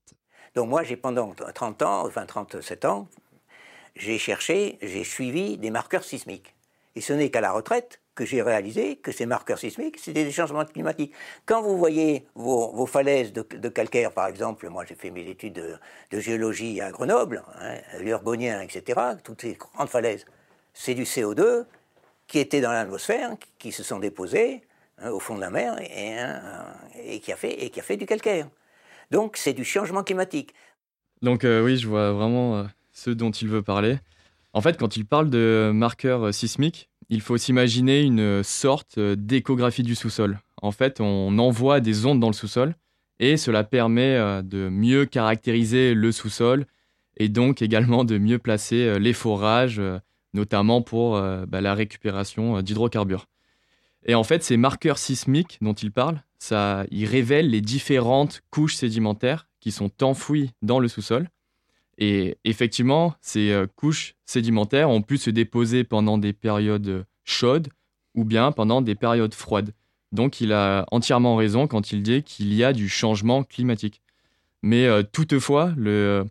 Donc 0.56 0.68
moi, 0.68 0.82
j'ai 0.82 0.96
pendant 0.96 1.32
30 1.54 1.82
ans, 1.82 2.06
enfin 2.06 2.26
37 2.26 2.84
ans, 2.84 3.08
j'ai 3.96 4.18
cherché, 4.18 4.78
j'ai 4.82 5.04
suivi 5.04 5.56
des 5.58 5.70
marqueurs 5.70 6.04
sismiques. 6.04 6.54
Et 6.96 7.00
ce 7.00 7.12
n'est 7.12 7.30
qu'à 7.30 7.40
la 7.40 7.52
retraite 7.52 8.00
que 8.18 8.26
j'ai 8.26 8.42
réalisé 8.42 8.96
que 8.96 9.12
ces 9.12 9.26
marqueurs 9.26 9.60
sismiques, 9.60 9.96
c'était 9.96 10.24
des 10.24 10.32
changements 10.32 10.64
climatiques. 10.64 11.12
Quand 11.46 11.62
vous 11.62 11.78
voyez 11.78 12.26
vos, 12.34 12.72
vos 12.72 12.86
falaises 12.86 13.32
de, 13.32 13.68
calcaire, 13.68 14.10
par 14.10 14.26
exemple, 14.26 14.68
moi 14.68 14.84
j'ai 14.84 14.96
fait 14.96 15.12
mes 15.12 15.24
études 15.24 15.62
de, 16.10 16.18
géologie 16.18 16.80
à 16.80 16.90
Grenoble, 16.90 17.44
hein, 17.60 17.76
l'urgonien, 18.00 18.60
etc., 18.60 19.00
toutes 19.22 19.42
ces 19.42 19.52
grandes 19.52 19.88
falaises, 19.88 20.26
c'est 20.74 20.94
du 20.94 21.04
CO2 21.04 21.64
qui 22.26 22.40
était 22.40 22.60
dans 22.60 22.72
l'atmosphère, 22.72 23.36
qui, 23.60 23.70
se 23.70 23.84
sont 23.84 24.00
déposés 24.00 24.62
hein, 24.98 25.10
au 25.10 25.20
fond 25.20 25.36
de 25.36 25.40
la 25.40 25.50
mer 25.50 25.80
et, 25.80 26.18
hein, 26.18 26.42
et 27.04 27.20
qui 27.20 27.30
a 27.30 27.36
fait, 27.36 27.52
et 27.62 27.70
qui 27.70 27.78
a 27.78 27.84
fait 27.84 27.96
du 27.96 28.04
calcaire. 28.04 28.48
Donc 29.12 29.36
c'est 29.36 29.54
du 29.54 29.64
changement 29.64 30.02
climatique. 30.02 30.54
Donc 31.22 31.44
euh, 31.44 31.62
oui, 31.62 31.76
je 31.76 31.86
vois 31.86 32.10
vraiment 32.10 32.56
euh, 32.56 32.64
ce 32.92 33.10
dont 33.10 33.30
il 33.30 33.46
veut 33.46 33.62
parler. 33.62 34.00
En 34.54 34.60
fait, 34.60 34.76
quand 34.76 34.96
il 34.96 35.06
parle 35.06 35.30
de 35.30 35.70
marqueurs 35.72 36.26
euh, 36.26 36.32
sismiques, 36.32 36.90
il 37.08 37.20
faut 37.20 37.36
s'imaginer 37.36 38.02
une 38.02 38.42
sorte 38.42 38.98
euh, 38.98 39.16
d'échographie 39.16 39.82
du 39.82 39.94
sous-sol. 39.94 40.40
En 40.60 40.72
fait, 40.72 41.00
on 41.00 41.38
envoie 41.38 41.80
des 41.80 42.06
ondes 42.06 42.20
dans 42.20 42.28
le 42.28 42.34
sous-sol 42.34 42.74
et 43.18 43.36
cela 43.36 43.64
permet 43.64 44.14
euh, 44.14 44.42
de 44.42 44.68
mieux 44.68 45.06
caractériser 45.06 45.94
le 45.94 46.12
sous-sol 46.12 46.66
et 47.16 47.28
donc 47.28 47.62
également 47.62 48.04
de 48.04 48.18
mieux 48.18 48.38
placer 48.38 48.82
euh, 48.82 48.98
les 48.98 49.12
forages, 49.12 49.80
notamment 50.34 50.82
pour 50.82 51.20
bah, 51.48 51.60
la 51.60 51.74
récupération 51.74 52.60
d'hydrocarbures. 52.60 53.26
Et 54.04 54.14
en 54.14 54.22
fait, 54.24 54.44
ces 54.44 54.56
marqueurs 54.56 54.98
sismiques 54.98 55.58
dont 55.62 55.72
il 55.72 55.90
parle, 55.90 56.22
ça, 56.38 56.84
ils 56.90 57.06
révèlent 57.06 57.50
les 57.50 57.62
différentes 57.62 58.42
couches 58.50 58.76
sédimentaires 58.76 59.48
qui 59.58 59.72
sont 59.72 59.90
enfouies 60.04 60.50
dans 60.62 60.78
le 60.78 60.86
sous-sol. 60.86 61.28
Et 61.98 62.38
effectivement, 62.44 63.14
ces 63.20 63.50
euh, 63.50 63.66
couches 63.66 64.14
sédimentaires 64.24 64.88
ont 64.88 65.02
pu 65.02 65.18
se 65.18 65.30
déposer 65.30 65.84
pendant 65.84 66.16
des 66.16 66.32
périodes 66.32 67.04
chaudes 67.24 67.68
ou 68.14 68.24
bien 68.24 68.52
pendant 68.52 68.80
des 68.80 68.94
périodes 68.94 69.34
froides. 69.34 69.72
Donc 70.12 70.40
il 70.40 70.52
a 70.52 70.86
entièrement 70.90 71.36
raison 71.36 71.66
quand 71.66 71.92
il 71.92 72.02
dit 72.02 72.22
qu'il 72.22 72.54
y 72.54 72.64
a 72.64 72.72
du 72.72 72.88
changement 72.88 73.42
climatique. 73.44 74.00
Mais 74.62 74.86
euh, 74.86 75.02
toutefois, 75.02 75.72
le 75.76 75.90
euh, 75.90 76.24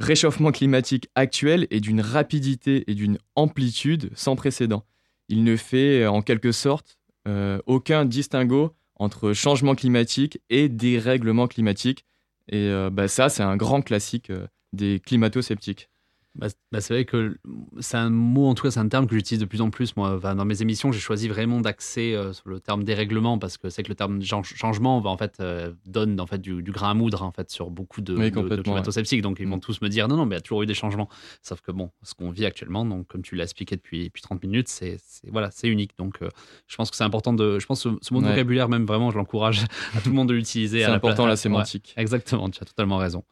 réchauffement 0.00 0.52
climatique 0.52 1.08
actuel 1.14 1.66
est 1.70 1.80
d'une 1.80 2.00
rapidité 2.00 2.84
et 2.90 2.94
d'une 2.94 3.18
amplitude 3.36 4.10
sans 4.14 4.36
précédent. 4.36 4.84
Il 5.28 5.44
ne 5.44 5.56
fait 5.56 6.02
euh, 6.02 6.10
en 6.10 6.22
quelque 6.22 6.52
sorte 6.52 6.98
euh, 7.28 7.60
aucun 7.66 8.04
distinguo 8.04 8.74
entre 8.96 9.32
changement 9.32 9.74
climatique 9.74 10.40
et 10.50 10.68
dérèglement 10.68 11.46
climatique. 11.46 12.04
Et 12.48 12.68
euh, 12.68 12.90
bah, 12.90 13.08
ça, 13.08 13.28
c'est 13.28 13.42
un 13.42 13.56
grand 13.56 13.82
classique 13.82 14.30
euh, 14.30 14.46
des 14.72 15.00
climato-sceptiques. 15.00 15.90
Bah, 16.34 16.46
bah, 16.70 16.80
c'est 16.80 16.94
vrai 16.94 17.04
que 17.04 17.36
c'est 17.80 17.96
un 17.96 18.10
mot, 18.10 18.46
en 18.46 18.54
tout 18.54 18.62
cas, 18.62 18.70
c'est 18.70 18.78
un 18.78 18.86
terme 18.86 19.08
que 19.08 19.14
j'utilise 19.16 19.40
de 19.40 19.44
plus 19.46 19.60
en 19.60 19.70
plus. 19.70 19.96
Moi, 19.96 20.14
Enfin, 20.16 20.36
dans 20.36 20.44
mes 20.44 20.62
émissions, 20.62 20.92
j'ai 20.92 21.00
choisi 21.00 21.26
vraiment 21.26 21.60
d'axer 21.60 22.14
euh, 22.14 22.32
sur 22.32 22.48
le 22.48 22.60
terme 22.60 22.84
dérèglement 22.84 23.38
parce 23.38 23.56
que 23.58 23.70
c'est 23.70 23.82
que 23.82 23.88
le 23.88 23.96
terme 23.96 24.22
chan- 24.22 24.44
changement 24.44 25.00
va 25.00 25.10
en 25.10 25.16
fait 25.16 25.38
euh, 25.40 25.72
donne 25.86 26.20
en 26.20 26.26
fait 26.26 26.38
du, 26.40 26.62
du 26.62 26.70
grain 26.70 26.90
à 26.90 26.94
moudre 26.94 27.22
en 27.24 27.32
fait 27.32 27.50
sur 27.50 27.70
beaucoup 27.70 28.02
de, 28.02 28.14
Oui, 28.14 28.30
de- 28.30 28.40
de 28.56 28.62
climato-sceptiques. 28.62 29.22
Donc 29.22 29.38
ils 29.40 29.48
vont 29.48 29.56
Mm. 29.56 29.60
tous 29.60 29.80
me 29.80 29.88
dire 29.88 30.06
non, 30.06 30.16
non, 30.16 30.26
mais 30.26 30.36
il 30.36 30.38
y 30.38 30.40
a 30.40 30.42
toujours 30.42 30.62
eu 30.62 30.66
des 30.66 30.74
changements. 30.74 31.08
Sauf 31.42 31.60
que 31.60 31.72
bon, 31.72 31.90
ce 32.04 32.14
qu'on 32.14 32.30
vit 32.30 32.44
actuellement, 32.46 32.84
donc 32.84 33.08
comme 33.08 33.22
tu 33.22 33.34
l'as 33.34 33.44
expliqué 33.44 33.74
depuis, 33.74 34.04
depuis 34.04 34.22
30 34.22 34.40
minutes, 34.44 34.68
c'est 34.68 34.98
voilà, 35.32 35.50
unique. 35.64 35.92
Donc 35.98 36.18
euh, 36.22 36.28
je 36.68 36.76
pense 36.76 36.90
que 36.90 36.96
c'est 36.96 37.04
important 37.04 37.32
de, 37.32 37.58
je 37.58 37.66
pense 37.66 37.82
que 37.82 37.90
ce, 37.90 37.96
ce 38.00 38.14
mot 38.14 38.20
de 38.20 38.26
Ouais. 38.26 38.32
vocabulaire 38.32 38.68
même 38.68 38.84
vraiment, 38.86 39.10
je 39.10 39.16
l'encourage 39.18 39.64
à 39.96 40.00
tout 40.02 40.10
le 40.10 40.14
monde 40.14 40.28
de 40.28 40.34
l'utiliser. 40.34 40.82
C'est 40.82 40.86
la 40.88 40.94
important 40.94 41.24
la 41.26 41.32
ouais. 41.32 41.36
sémantique. 41.36 41.94
Exactement, 41.96 42.48
tu 42.50 42.62
as 42.62 42.66
totalement 42.66 42.98
raison. 42.98 43.24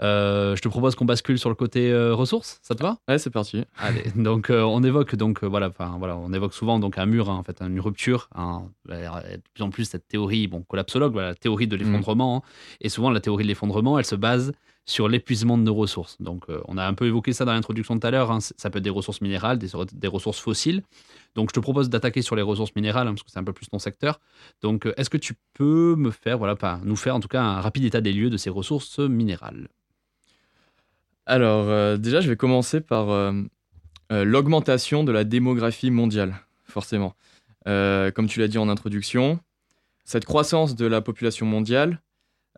Je 0.00 0.60
te 0.60 0.68
propose 0.68 0.94
qu'on 0.94 1.04
bascule 1.04 1.38
sur 1.38 1.48
le 1.48 1.54
côté 1.54 1.90
euh, 1.90 2.14
ça 2.62 2.74
te 2.74 2.82
va? 2.82 2.98
Ouais, 3.08 3.18
c'est 3.18 3.30
parti. 3.30 3.64
Allez, 3.78 4.04
donc 4.16 4.50
euh, 4.50 4.62
on 4.62 4.82
évoque 4.82 5.14
donc 5.16 5.42
euh, 5.42 5.46
voilà, 5.46 5.68
enfin 5.68 5.96
voilà, 5.98 6.16
on 6.16 6.32
évoque 6.32 6.54
souvent 6.54 6.78
donc 6.78 6.98
un 6.98 7.06
mur, 7.06 7.30
hein, 7.30 7.36
en 7.36 7.42
fait, 7.42 7.60
une 7.62 7.80
rupture. 7.80 8.28
hein, 8.34 8.68
de 8.88 9.40
plus 9.54 9.62
en 9.64 9.70
plus 9.70 9.84
cette 9.84 10.06
théorie, 10.08 10.46
bon, 10.46 10.62
collapsologue, 10.62 11.12
voilà, 11.12 11.28
la 11.28 11.34
théorie 11.34 11.66
de 11.66 11.76
l'effondrement. 11.76 12.36
hein, 12.44 12.48
et 12.80 12.88
souvent 12.88 13.10
la 13.10 13.20
théorie 13.20 13.44
de 13.44 13.48
l'effondrement, 13.48 13.98
elle 13.98 14.04
se 14.04 14.14
base 14.16 14.52
sur 14.86 15.08
l'épuisement 15.08 15.56
de 15.56 15.62
nos 15.62 15.74
ressources. 15.74 16.20
Donc 16.20 16.44
euh, 16.50 16.60
on 16.68 16.76
a 16.76 16.86
un 16.86 16.92
peu 16.92 17.06
évoqué 17.06 17.32
ça 17.32 17.46
dans 17.46 17.54
l'introduction 17.54 17.98
tout 17.98 18.06
à 18.06 18.10
l'heure. 18.10 18.30
hein, 18.30 18.40
ça 18.40 18.68
peut 18.68 18.78
être 18.78 18.84
des 18.84 18.90
ressources 18.90 19.22
minérales, 19.22 19.58
des, 19.58 19.68
des 19.94 20.08
ressources 20.08 20.38
fossiles. 20.38 20.82
Donc 21.34 21.48
je 21.50 21.54
te 21.54 21.60
propose 21.60 21.88
d'attaquer 21.88 22.20
sur 22.20 22.36
les 22.36 22.42
ressources 22.42 22.74
minérales 22.76 23.08
hein, 23.08 23.12
parce 23.12 23.22
que 23.22 23.30
c'est 23.30 23.38
un 23.38 23.44
peu 23.44 23.54
plus 23.54 23.66
ton 23.66 23.78
secteur. 23.78 24.20
Donc 24.60 24.86
euh, 24.86 24.92
est-ce 24.98 25.08
que 25.08 25.16
tu 25.16 25.34
peux 25.54 25.94
me 25.96 26.10
faire, 26.10 26.36
voilà, 26.36 26.54
pas 26.54 26.80
nous 26.84 26.96
faire 26.96 27.16
en 27.16 27.20
tout 27.20 27.28
cas 27.28 27.42
un 27.42 27.60
rapide 27.62 27.84
état 27.84 28.02
des 28.02 28.12
lieux 28.12 28.28
de 28.28 28.36
ces 28.36 28.50
ressources 28.50 28.98
minérales? 28.98 29.68
Alors, 31.26 31.68
euh, 31.68 31.96
déjà, 31.96 32.20
je 32.20 32.28
vais 32.28 32.36
commencer 32.36 32.80
par 32.80 33.10
euh, 33.10 33.32
euh, 34.12 34.24
l'augmentation 34.24 35.04
de 35.04 35.12
la 35.12 35.24
démographie 35.24 35.90
mondiale, 35.90 36.36
forcément. 36.64 37.14
Comme 37.66 38.28
tu 38.28 38.40
l'as 38.40 38.48
dit 38.48 38.58
en 38.58 38.68
introduction, 38.68 39.40
cette 40.04 40.26
croissance 40.26 40.76
de 40.76 40.84
la 40.84 41.00
population 41.00 41.46
mondiale, 41.46 42.02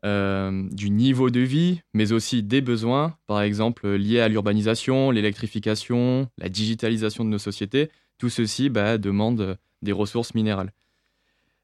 du 0.03 0.91
niveau 0.91 1.31
de 1.31 1.41
vie, 1.41 1.81
mais 1.95 2.11
aussi 2.11 2.43
des 2.43 2.61
besoins, 2.61 3.17
par 3.29 3.41
exemple 3.43 3.89
liés 3.89 4.19
à 4.19 4.27
l'urbanisation, 4.27 5.13
l'électrification, 5.13 6.29
la 6.39 6.49
digitalisation 6.49 7.25
de 7.25 7.31
nos 7.31 7.39
sociétés, 7.39 7.89
tout 8.19 8.31
ceci 8.31 8.69
bah, 8.69 8.99
demande 8.99 9.59
des 9.83 9.93
ressources 9.93 10.35
minérales. 10.35 10.73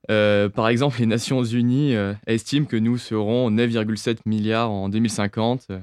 Par 0.07 0.69
exemple, 0.69 1.01
les 1.01 1.07
Nations 1.07 1.43
Unies 1.43 1.97
estiment 2.29 2.67
que 2.67 2.77
nous 2.77 2.97
serons 2.97 3.51
9,7 3.51 4.19
milliards 4.25 4.71
en 4.71 4.89
2050. 4.89 5.67
Euh, 5.71 5.81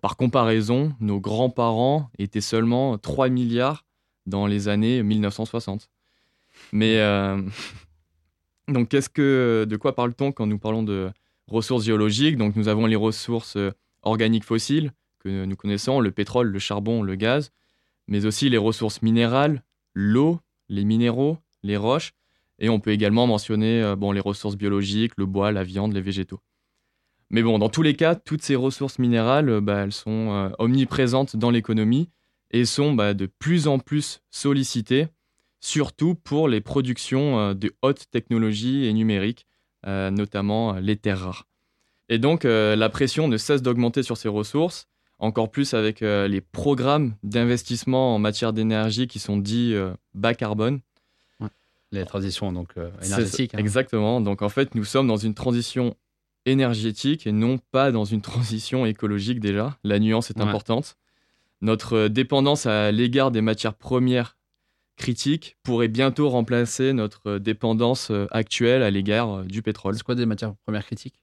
par 0.00 0.16
comparaison, 0.16 0.94
nos 1.00 1.20
grands-parents 1.20 2.10
étaient 2.18 2.40
seulement 2.40 2.98
3 2.98 3.28
milliards 3.28 3.84
dans 4.26 4.46
les 4.46 4.68
années 4.68 5.02
1960. 5.02 5.90
Mais 6.72 6.98
euh, 6.98 7.40
donc, 8.68 8.90
de 8.90 9.76
quoi 9.76 9.94
parle-t-on 9.94 10.32
quand 10.32 10.46
nous 10.46 10.58
parlons 10.58 10.82
de 10.82 11.10
ressources 11.46 11.84
géologiques? 11.84 12.38
Nous 12.38 12.68
avons 12.68 12.86
les 12.86 12.96
ressources 12.96 13.56
euh, 13.56 13.72
organiques 14.02 14.44
fossiles 14.44 14.92
que 15.20 15.44
nous 15.44 15.56
connaissons, 15.56 16.00
le 16.00 16.10
pétrole, 16.10 16.48
le 16.48 16.58
charbon, 16.58 17.02
le 17.02 17.14
gaz, 17.14 17.50
mais 18.08 18.26
aussi 18.26 18.50
les 18.50 18.58
ressources 18.58 19.00
minérales, 19.00 19.62
l'eau, 19.94 20.40
les 20.68 20.84
minéraux, 20.84 21.38
les 21.62 21.78
roches, 21.78 22.12
et 22.58 22.68
on 22.68 22.78
peut 22.78 22.90
également 22.90 23.26
mentionner 23.26 23.82
euh, 23.82 24.12
les 24.12 24.20
ressources 24.20 24.56
biologiques, 24.56 25.12
le 25.16 25.26
bois, 25.26 25.50
la 25.50 25.64
viande, 25.64 25.94
les 25.94 26.02
végétaux. 26.02 26.40
Mais 27.30 27.42
bon, 27.42 27.58
dans 27.58 27.68
tous 27.68 27.82
les 27.82 27.94
cas, 27.94 28.14
toutes 28.14 28.42
ces 28.42 28.54
ressources 28.56 28.98
minérales, 28.98 29.48
euh, 29.48 29.60
bah, 29.60 29.82
elles 29.84 29.92
sont 29.92 30.30
euh, 30.32 30.50
omniprésentes 30.58 31.36
dans 31.36 31.50
l'économie 31.50 32.10
et 32.50 32.64
sont 32.64 32.92
bah, 32.92 33.14
de 33.14 33.26
plus 33.26 33.66
en 33.66 33.78
plus 33.78 34.20
sollicitées, 34.30 35.08
surtout 35.60 36.14
pour 36.14 36.48
les 36.48 36.60
productions 36.60 37.38
euh, 37.40 37.54
de 37.54 37.74
haute 37.82 38.04
technologie 38.10 38.84
et 38.86 38.92
numérique, 38.92 39.46
euh, 39.86 40.10
notamment 40.10 40.74
les 40.74 40.96
terres 40.96 41.20
rares. 41.20 41.46
Et 42.10 42.18
donc, 42.18 42.44
la 42.44 42.88
pression 42.90 43.28
ne 43.28 43.38
cesse 43.38 43.62
d'augmenter 43.62 44.02
sur 44.02 44.18
ces 44.18 44.28
ressources, 44.28 44.88
encore 45.18 45.50
plus 45.50 45.72
avec 45.72 46.00
les 46.00 46.42
programmes 46.42 47.14
d'investissement 47.22 48.14
en 48.14 48.18
matière 48.18 48.52
d'énergie 48.52 49.06
qui 49.06 49.18
sont 49.18 49.38
dits 49.38 49.74
bas 50.12 50.34
carbone. 50.34 50.80
Les 51.92 52.04
transitions 52.04 52.52
donc 52.52 52.72
euh, 52.76 52.90
C'est- 53.00 53.06
énergétiques. 53.06 53.54
hein. 53.54 53.58
Exactement. 53.58 54.20
Donc 54.20 54.42
en 54.42 54.50
fait, 54.50 54.74
nous 54.74 54.84
sommes 54.84 55.06
dans 55.06 55.16
une 55.16 55.32
transition 55.32 55.96
énergétique 56.46 57.26
et 57.26 57.32
non 57.32 57.58
pas 57.70 57.92
dans 57.92 58.04
une 58.04 58.20
transition 58.32 58.86
écologique 58.86 59.40
déjà. 59.40 59.78
La 59.84 59.98
nuance 59.98 60.30
est 60.30 60.36
Ouais. 60.38 60.44
importante. 60.44 60.96
Notre 61.60 61.94
euh, 61.94 62.08
dépendance 62.08 62.66
à 62.66 62.92
l'égard 62.92 63.30
des 63.30 63.40
matières 63.40 63.74
premières 63.74 64.36
critiques 64.96 65.56
pourrait 65.62 65.88
bientôt 65.88 66.28
remplacer 66.28 66.92
notre 66.92 67.30
euh, 67.32 67.38
dépendance 67.38 68.10
euh, 68.10 68.26
actuelle 68.30 68.82
à 68.82 68.90
l'égard 68.90 69.44
du 69.44 69.62
pétrole. 69.62 69.94
C'est 69.96 70.02
quoi 70.02 70.14
des 70.14 70.26
matières 70.26 70.54
premières 70.64 70.84
critiques? 70.84 71.22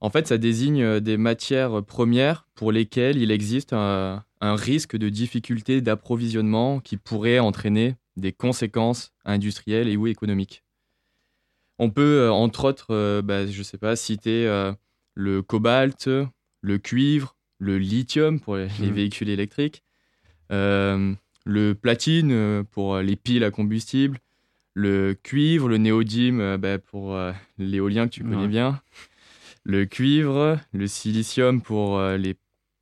En 0.00 0.10
fait, 0.10 0.26
ça 0.26 0.36
désigne 0.38 1.00
des 1.00 1.16
matières 1.16 1.82
premières 1.82 2.46
pour 2.54 2.72
lesquelles 2.72 3.16
il 3.16 3.30
existe 3.30 3.72
un, 3.72 4.24
un 4.40 4.54
risque 4.56 4.96
de 4.96 5.08
difficulté 5.08 5.80
d'approvisionnement 5.80 6.80
qui 6.80 6.96
pourrait 6.98 7.38
entraîner 7.38 7.94
des 8.16 8.32
conséquences 8.32 9.12
industrielles 9.24 9.88
et 9.88 9.96
ou 9.96 10.06
économiques. 10.06 10.63
On 11.78 11.90
peut, 11.90 12.20
euh, 12.22 12.30
entre 12.32 12.64
autres, 12.66 12.88
euh, 12.90 13.22
bah, 13.22 13.46
je 13.46 13.62
sais 13.62 13.78
pas, 13.78 13.96
citer 13.96 14.46
euh, 14.46 14.72
le 15.14 15.42
cobalt, 15.42 16.08
le 16.60 16.78
cuivre, 16.78 17.36
le 17.58 17.78
lithium 17.78 18.40
pour 18.40 18.56
les, 18.56 18.68
Mhm. 18.80 18.92
véhicules 18.92 19.28
électriques, 19.28 19.82
le 20.50 21.72
platine 21.74 22.64
pour 22.70 22.98
les 22.98 23.16
piles 23.16 23.44
à 23.44 23.50
combustible, 23.50 24.18
le 24.74 25.14
cuivre, 25.14 25.68
le 25.68 25.78
néodyme 25.78 26.56
bah, 26.56 26.78
pour 26.78 27.18
l'éolien 27.58 28.06
que 28.06 28.14
tu 28.14 28.22
connais 28.22 28.42
Ouais. 28.42 28.48
bien, 28.48 28.80
le 29.64 29.84
cuivre, 29.84 30.58
le 30.72 30.86
silicium 30.86 31.60
pour 31.60 32.00
les 32.00 32.34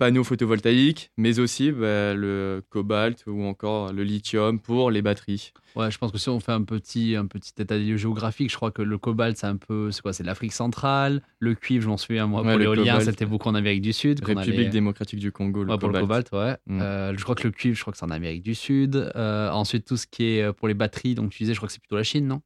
panneaux 0.02 0.24
photovoltaïques, 0.24 1.12
mais 1.16 1.38
aussi 1.38 1.70
bah, 1.70 2.12
le 2.12 2.60
cobalt 2.70 3.22
ou 3.28 3.44
encore 3.44 3.92
le 3.92 4.02
lithium 4.02 4.58
pour 4.58 4.90
les 4.90 5.00
batteries. 5.00 5.52
Ouais, 5.76 5.92
je 5.92 5.98
pense 5.98 6.10
que 6.10 6.18
si 6.18 6.28
on 6.28 6.40
fait 6.40 6.50
un 6.50 6.64
petit, 6.64 7.14
un 7.14 7.26
petit 7.26 7.52
état 7.56 7.78
des 7.78 7.84
lieux 7.84 7.96
géographique, 7.96 8.50
je 8.50 8.56
crois 8.56 8.72
que 8.72 8.82
le 8.82 8.98
cobalt, 8.98 9.36
c'est 9.36 9.46
un 9.46 9.56
peu, 9.56 9.92
c'est 9.92 10.02
quoi 10.02 10.12
C'est 10.12 10.24
l'Afrique 10.24 10.54
centrale. 10.54 11.22
Le 11.38 11.54
cuivre, 11.54 11.84
je 11.84 11.88
m'en 11.88 11.96
souviens, 11.96 12.26
moi, 12.26 12.42
Ouais, 12.42 12.50
pour 12.50 12.58
l'éolien, 12.58 12.94
cobalt. 12.94 13.10
c'était 13.10 13.26
beaucoup 13.26 13.48
en 13.48 13.54
Amérique 13.54 13.80
du 13.82 13.92
Sud. 13.92 14.24
République 14.24 14.70
démocratique 14.70 15.20
du 15.20 15.30
Congo, 15.30 15.62
le 15.62 15.70
Ouais, 15.70 15.78
pour 15.78 15.88
le 15.90 16.00
cobalt. 16.00 16.28
cobalt, 16.28 16.58
ouais. 16.66 16.74
Mm. 16.74 16.80
Euh, 16.82 17.16
je 17.16 17.22
crois 17.22 17.36
que 17.36 17.44
le 17.44 17.52
cuivre, 17.52 17.76
je 17.76 17.80
crois 17.82 17.92
que 17.92 17.98
c'est 17.98 18.04
en 18.04 18.10
Amérique 18.10 18.42
du 18.42 18.56
Sud. 18.56 18.96
Euh, 19.14 19.50
ensuite, 19.50 19.84
tout 19.86 19.96
ce 19.96 20.08
qui 20.08 20.24
est 20.24 20.42
euh, 20.42 20.52
pour 20.52 20.66
les 20.66 20.74
batteries, 20.74 21.14
donc 21.14 21.30
tu 21.30 21.44
disais, 21.44 21.54
je 21.54 21.60
crois 21.60 21.68
que 21.68 21.72
c'est 21.74 21.80
plutôt 21.80 21.96
la 21.96 22.02
Chine, 22.02 22.26
non? 22.26 22.42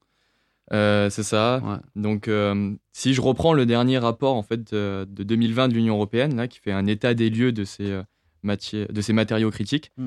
Euh, 0.73 1.11
c'est 1.11 1.23
ça. 1.23 1.61
Ouais. 1.65 1.77
Donc, 2.03 2.29
euh, 2.29 2.75
si 2.93 3.15
je 3.15 3.21
reprends 3.21 3.53
le 3.53 3.67
dernier 3.67 3.99
rapport 3.99 4.35
en 4.35 4.43
fait 4.43 4.73
de, 4.73 5.07
de 5.09 5.23
2020 5.23 5.69
de 5.69 5.75
l'Union 5.75 5.95
européenne, 5.95 6.37
là, 6.37 6.49
qui 6.49 6.59
fait 6.59 6.73
un 6.73 6.87
état 6.87 7.15
des 7.15 7.31
lieux 7.31 7.53
de 7.53 7.65
ces 7.65 7.91
euh, 7.93 8.03
matières, 8.43 8.89
de 8.91 9.01
ces 9.01 9.13
matériaux 9.13 9.51
critiques, 9.51 9.93
Mm. 9.97 10.07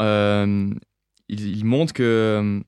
euh, 0.00 0.70
il, 1.28 1.56
il 1.56 1.64
montre 1.64 1.92
que 1.92 2.62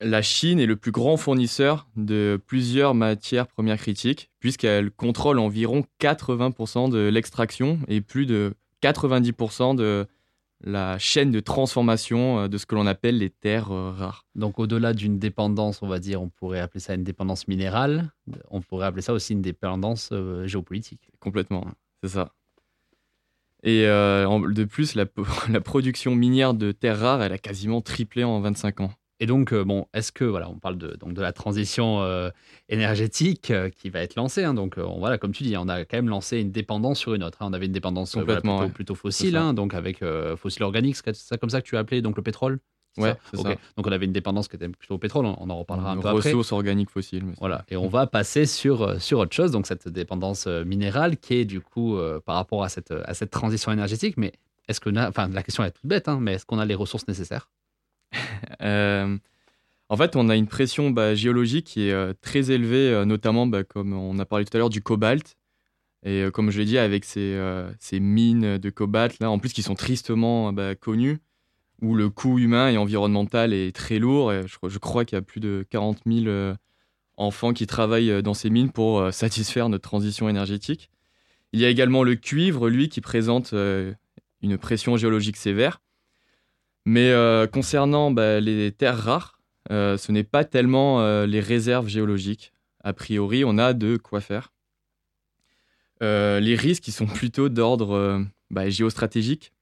la 0.00 0.20
Chine 0.22 0.60
est 0.60 0.66
le 0.66 0.76
plus 0.76 0.92
grand 0.92 1.16
fournisseur 1.16 1.88
de 1.96 2.38
plusieurs 2.46 2.94
matières 2.94 3.46
premières 3.46 3.78
critiques, 3.78 4.30
puisqu'elle 4.40 4.90
contrôle 4.90 5.38
environ 5.38 5.84
80% 6.00 6.90
de 6.90 7.08
l'extraction 7.08 7.78
et 7.88 8.02
plus 8.02 8.26
de 8.26 8.54
90% 8.82 9.74
de 9.74 10.06
la 10.62 10.98
chaîne 10.98 11.30
de 11.30 11.40
transformation 11.40 12.40
euh, 12.40 12.48
de 12.48 12.58
ce 12.58 12.66
que 12.66 12.74
l'on 12.74 12.86
appelle 12.86 13.18
les 13.18 13.30
terres 13.30 13.70
euh, 13.70 13.90
rares. 13.90 14.26
Donc, 14.34 14.58
au-delà 14.58 14.94
d'une 14.94 15.18
dépendance, 15.18 15.82
on 15.82 15.88
va 15.88 15.98
dire, 15.98 16.22
on 16.22 16.28
pourrait 16.28 16.60
appeler 16.60 16.80
ça 16.80 16.94
une 16.94 17.04
dépendance 17.04 17.48
minérale. 17.48 18.12
On 18.50 18.60
pourrait 18.62 18.86
appeler 18.86 19.02
ça 19.02 19.12
aussi 19.12 19.32
une 19.34 19.42
dépendance 19.42 20.10
euh, 20.12 20.46
géopolitique. 20.46 21.10
Complètement, 21.20 21.66
c'est 22.02 22.10
ça. 22.10 22.32
Et 23.62 23.86
euh, 23.86 24.52
de 24.52 24.64
plus, 24.64 24.94
la 25.48 25.60
production 25.60 26.14
minière 26.14 26.54
de 26.54 26.72
terres 26.72 27.00
rares, 27.00 27.22
elle 27.22 27.32
a 27.32 27.38
quasiment 27.38 27.80
triplé 27.80 28.24
en 28.24 28.40
25 28.40 28.80
ans. 28.80 28.92
Et 29.18 29.26
donc, 29.26 29.52
euh, 29.52 29.64
bon, 29.64 29.86
est-ce 29.94 30.12
que, 30.12 30.24
voilà, 30.24 30.50
on 30.50 30.58
parle 30.58 30.76
de, 30.76 30.94
donc 30.96 31.14
de 31.14 31.22
la 31.22 31.32
transition 31.32 32.02
euh, 32.02 32.28
énergétique 32.68 33.50
euh, 33.50 33.70
qui 33.70 33.88
va 33.88 34.00
être 34.00 34.14
lancée. 34.16 34.44
hein. 34.44 34.54
donc, 34.54 34.74
on, 34.76 34.98
voilà, 34.98 35.16
comme 35.18 35.32
tu 35.32 35.42
dis, 35.42 35.56
on 35.56 35.68
a 35.68 35.84
quand 35.84 35.96
même 35.96 36.08
lancé 36.08 36.40
une 36.40 36.50
dépendance 36.52 36.98
sur 36.98 37.14
une 37.14 37.22
autre. 37.24 37.38
hein. 37.40 37.46
on 37.50 37.52
avait 37.52 37.66
une 37.66 37.72
dépendance 37.72 38.12
voilà, 38.12 38.26
Complètement, 38.26 38.58
plutôt, 38.58 38.66
ouais. 38.68 38.74
plutôt 38.74 38.94
C'est 38.94 39.00
fossile, 39.00 39.36
hein, 39.36 39.54
donc 39.54 39.74
avec 39.74 40.02
euh, 40.02 40.36
fossile 40.36 40.64
organique, 40.64 40.96
c'est 40.96 41.14
ça 41.16 41.38
comme 41.38 41.50
ça 41.50 41.62
que 41.62 41.66
tu 41.66 41.76
as 41.76 41.80
appelé 41.80 42.02
donc 42.02 42.16
le 42.16 42.22
pétrole 42.22 42.58
Ouais, 42.98 43.14
ça 43.34 43.42
ça. 43.42 43.48
Donc, 43.76 43.86
on 43.86 43.92
avait 43.92 44.06
une 44.06 44.12
dépendance 44.12 44.48
qui 44.48 44.56
était 44.56 44.70
plutôt 44.70 44.94
au 44.94 44.98
pétrole. 44.98 45.26
On, 45.26 45.50
en 45.50 45.58
reparlera 45.58 45.90
un 45.90 45.98
peu 45.98 46.08
après. 46.08 46.30
ressource 46.30 46.52
organique 46.52 46.88
fossile. 46.88 47.24
mais 47.26 47.32
c'est- 47.34 47.40
Voilà, 47.40 47.62
et 47.68 47.76
on 47.76 47.88
va 47.88 48.06
passer 48.06 48.46
sur, 48.46 49.02
sur 49.02 49.18
autre 49.18 49.34
chose, 49.34 49.50
donc 49.50 49.66
cette 49.66 49.86
dépendance 49.88 50.46
minérale 50.46 51.18
qui 51.18 51.34
est 51.34 51.44
du 51.44 51.60
coup 51.60 51.98
euh, 51.98 52.20
par 52.20 52.36
rapport 52.36 52.64
à 52.64 52.70
cette, 52.70 52.92
à 52.92 53.12
cette 53.12 53.30
transition 53.30 53.70
énergétique. 53.70 54.16
Mais 54.16 54.32
est-ce 54.66 54.80
a, 54.96 55.08
enfin 55.10 55.28
la 55.28 55.42
question 55.42 55.62
est 55.62 55.72
toute 55.72 55.84
bête, 55.84 56.08
hein, 56.08 56.18
mais 56.22 56.34
est-ce 56.34 56.46
qu'on 56.46 56.58
a 56.58 56.64
les 56.64 56.74
ressources 56.74 57.06
nécessaires? 57.06 57.50
Euh, 58.62 59.18
en 59.88 59.96
fait, 59.96 60.16
on 60.16 60.28
a 60.28 60.36
une 60.36 60.48
pression 60.48 60.90
bah, 60.90 61.14
géologique 61.14 61.66
qui 61.66 61.88
est 61.88 61.92
euh, 61.92 62.12
très 62.20 62.50
élevée, 62.50 62.90
euh, 62.90 63.04
notamment, 63.04 63.46
bah, 63.46 63.62
comme 63.62 63.92
on 63.92 64.18
a 64.18 64.24
parlé 64.24 64.44
tout 64.44 64.56
à 64.56 64.58
l'heure, 64.58 64.70
du 64.70 64.82
cobalt. 64.82 65.36
Et 66.04 66.24
comme 66.32 66.50
je 66.50 66.58
l'ai 66.58 66.64
dit, 66.66 66.78
avec 66.78 67.04
ces, 67.04 67.36
mines 68.00 68.58
de 68.58 68.70
cobalt, 68.70 69.18
là, 69.18 69.30
en 69.30 69.38
plus, 69.40 69.52
qui 69.52 69.62
sont 69.62 69.74
tristement 69.74 70.52
bah, 70.52 70.76
connues, 70.76 71.18
où 71.82 71.96
le 71.96 72.10
coût 72.10 72.38
humain 72.38 72.68
et 72.70 72.76
environnemental 72.76 73.52
est 73.52 73.74
très 73.74 73.98
lourd. 73.98 74.32
Je, 74.46 74.78
crois 74.78 75.04
qu'il 75.04 75.16
y 75.16 75.18
a 75.18 75.22
plus 75.22 75.40
de 75.40 75.66
40 75.68 76.02
000 76.06 76.26
euh, 76.26 76.54
enfants 77.16 77.52
qui 77.52 77.66
travaillent 77.66 78.22
dans 78.22 78.34
ces 78.34 78.50
mines 78.50 78.70
pour 78.70 79.12
satisfaire 79.12 79.68
notre 79.68 79.88
transition 79.88 80.28
énergétique. 80.28 80.90
Il 81.52 81.60
y 81.60 81.64
a 81.64 81.70
également 81.70 82.04
le 82.04 82.14
cuivre, 82.14 82.68
lui, 82.68 82.88
qui 82.88 83.00
présente 83.00 83.52
une 84.42 84.58
pression 84.58 84.96
géologique 84.96 85.36
sévère. 85.36 85.80
Mais 86.86 87.10
euh, 87.10 87.48
concernant 87.48 88.12
bah, 88.12 88.38
les 88.38 88.70
terres 88.70 88.96
rares, 88.96 89.40
euh, 89.72 89.98
ce 89.98 90.12
n'est 90.12 90.24
pas 90.24 90.44
tellement 90.44 91.00
euh, 91.00 91.26
les 91.26 91.40
réserves 91.40 91.88
géologiques. 91.88 92.52
A 92.84 92.92
priori, 92.92 93.44
on 93.44 93.58
a 93.58 93.74
de 93.74 93.96
quoi 93.96 94.20
faire. 94.20 94.52
Les 96.00 96.54
risques, 96.54 96.86
ils 96.86 96.92
sont 96.92 97.06
plutôt 97.06 97.48
d'ordre 97.48 98.24
bah, 98.50 98.68
géostratégique, 98.70 99.52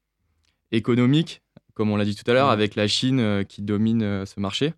économique, 0.73 1.43
comme 1.73 1.91
on 1.91 1.97
l'a 1.97 2.05
dit 2.05 2.15
tout 2.15 2.29
à 2.31 2.35
l'heure, 2.35 2.51
avec 2.51 2.75
la 2.75 2.87
Chine 2.87 3.45
qui 3.49 3.63
domine 3.63 4.27
ce 4.27 4.41
marché, 4.41 4.75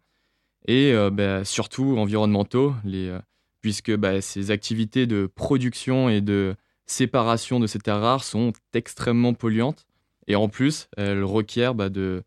et 0.69 0.95
bah, 1.11 1.45
surtout 1.45 1.97
environnementaux, 1.97 2.75
les, 2.85 3.17
puisque 3.63 3.93
ces 4.21 4.51
activités 4.51 5.07
de 5.07 5.27
production 5.35 6.11
et 6.11 6.21
de 6.21 6.55
séparation 6.85 7.59
de 7.59 7.67
ces 7.67 7.79
terres 7.79 8.03
rares 8.03 8.25
sont 8.25 8.53
extrêmement 8.75 9.33
polluantes, 9.33 9.87
et 10.29 10.37
en 10.37 10.49
plus, 10.49 10.89
elles 10.99 11.25
requièrent 11.25 11.75
de, 11.75 12.23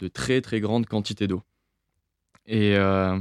de 0.00 0.08
très 0.08 0.40
très 0.40 0.60
grandes 0.60 0.86
quantités 0.86 1.26
d'eau. 1.28 1.42
Et 2.46 2.76
euh, 2.76 3.18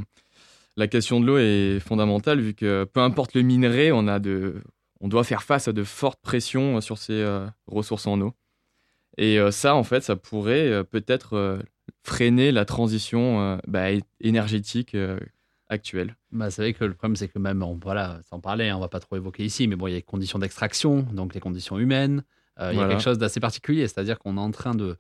la 0.78 0.88
question 0.88 1.20
de 1.20 1.26
l'eau 1.26 1.38
est 1.38 1.80
fondamentale 1.80 2.40
vu 2.40 2.54
que 2.54 2.86
peu 2.86 3.02
importe 3.02 3.34
le 3.36 3.42
minerai, 3.42 3.92
on, 3.92 4.08
a 4.08 4.20
de, 4.20 4.62
on 5.02 5.08
doit 5.08 5.24
faire 5.24 5.44
face 5.44 5.68
à 5.68 5.74
de 5.74 5.84
fortes 5.84 6.20
pressions 6.22 6.82
sur 6.82 6.98
ces 6.98 7.14
euh, 7.14 7.46
ressources 7.68 8.08
en 8.08 8.20
eau. 8.22 8.34
Et 9.18 9.38
euh, 9.40 9.52
ça, 9.52 9.76
en 9.76 9.84
fait, 9.84 10.02
ça 10.02 10.16
pourrait 10.16 10.70
euh, 10.70 10.84
peut-être 10.84 11.34
euh, 11.36 11.60
freiner 12.04 12.52
la 12.52 12.64
transition 12.66 13.42
euh, 13.42 13.58
bah, 13.68 13.88
énergétique 14.22 14.96
euh, 14.96 15.20
actuelle. 15.68 16.16
bah, 16.32 16.50
C'est 16.50 16.62
vrai 16.62 16.74
que 16.74 16.86
le 16.86 16.94
problème, 16.94 17.18
c'est 17.18 17.28
que 17.28 17.38
même, 17.40 17.62
on, 17.62 17.78
voilà, 17.84 18.20
sans 18.30 18.40
parler, 18.40 18.70
hein, 18.70 18.78
on 18.78 18.80
va 18.80 18.88
pas 18.88 19.02
trop 19.02 19.18
évoquer 19.18 19.44
ici, 19.44 19.68
mais 19.68 19.76
bon, 19.76 19.88
il 19.88 19.92
y 19.92 19.94
a 19.96 19.98
les 19.98 20.02
conditions 20.04 20.40
d'extraction, 20.40 21.02
donc 21.12 21.34
les 21.34 21.42
conditions 21.42 21.78
humaines. 21.78 22.24
Euh, 22.60 22.72
Il 22.72 22.80
y 22.80 22.82
a 22.82 22.88
quelque 22.88 23.04
chose 23.04 23.18
d'assez 23.18 23.40
particulier, 23.42 23.88
c'est-à-dire 23.88 24.18
qu'on 24.20 24.38
est 24.38 24.42
en 24.42 24.52
train 24.52 24.74
de, 24.76 24.98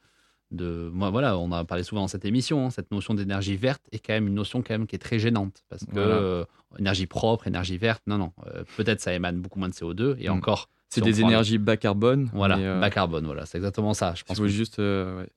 de, 0.52 0.90
moi, 0.94 1.10
voilà, 1.12 1.38
on 1.38 1.52
a 1.52 1.64
parlé 1.64 1.84
souvent 1.84 2.02
dans 2.02 2.08
cette 2.08 2.26
émission, 2.26 2.66
hein, 2.66 2.70
cette 2.72 2.92
notion 2.92 3.14
d'énergie 3.14 3.56
verte 3.56 3.84
est 3.92 4.00
quand 4.00 4.14
même 4.14 4.28
une 4.28 4.34
notion 4.34 4.62
quand 4.62 4.74
même 4.74 4.88
qui 4.88 4.96
est 4.96 5.00
très 5.00 5.20
gênante, 5.20 5.64
parce 5.70 5.86
que 5.86 5.92
Voilà. 5.94 6.16
euh, 6.16 6.46
énergie 6.80 7.06
propre, 7.06 7.48
énergie 7.48 7.78
verte, 7.78 8.02
non, 8.08 8.18
non, 8.18 8.32
euh, 8.48 8.64
peut-être 8.78 9.00
ça 9.02 9.14
émane 9.14 9.40
beaucoup 9.42 9.60
moins 9.60 9.70
de 9.70 9.74
CO2, 9.76 10.16
et 10.20 10.28
Mm. 10.30 10.34
encore, 10.34 10.70
C'est 10.90 11.02
si 11.04 11.12
des 11.12 11.22
le- 11.22 11.28
énergies 11.28 11.60
bas 11.60 11.78
carbone. 11.78 12.32
Voilà, 12.34 12.58
euh, 12.58 12.80
bas 12.80 12.90
carbone, 12.90 13.26
voilà, 13.26 13.46
c'est 13.46 13.58
exactement 13.60 13.94
ça. 13.94 14.14
Je 14.16 14.24
pense, 14.24 14.40
que- 14.40 14.48
juste. 14.48 14.80
ouais. 14.80 15.28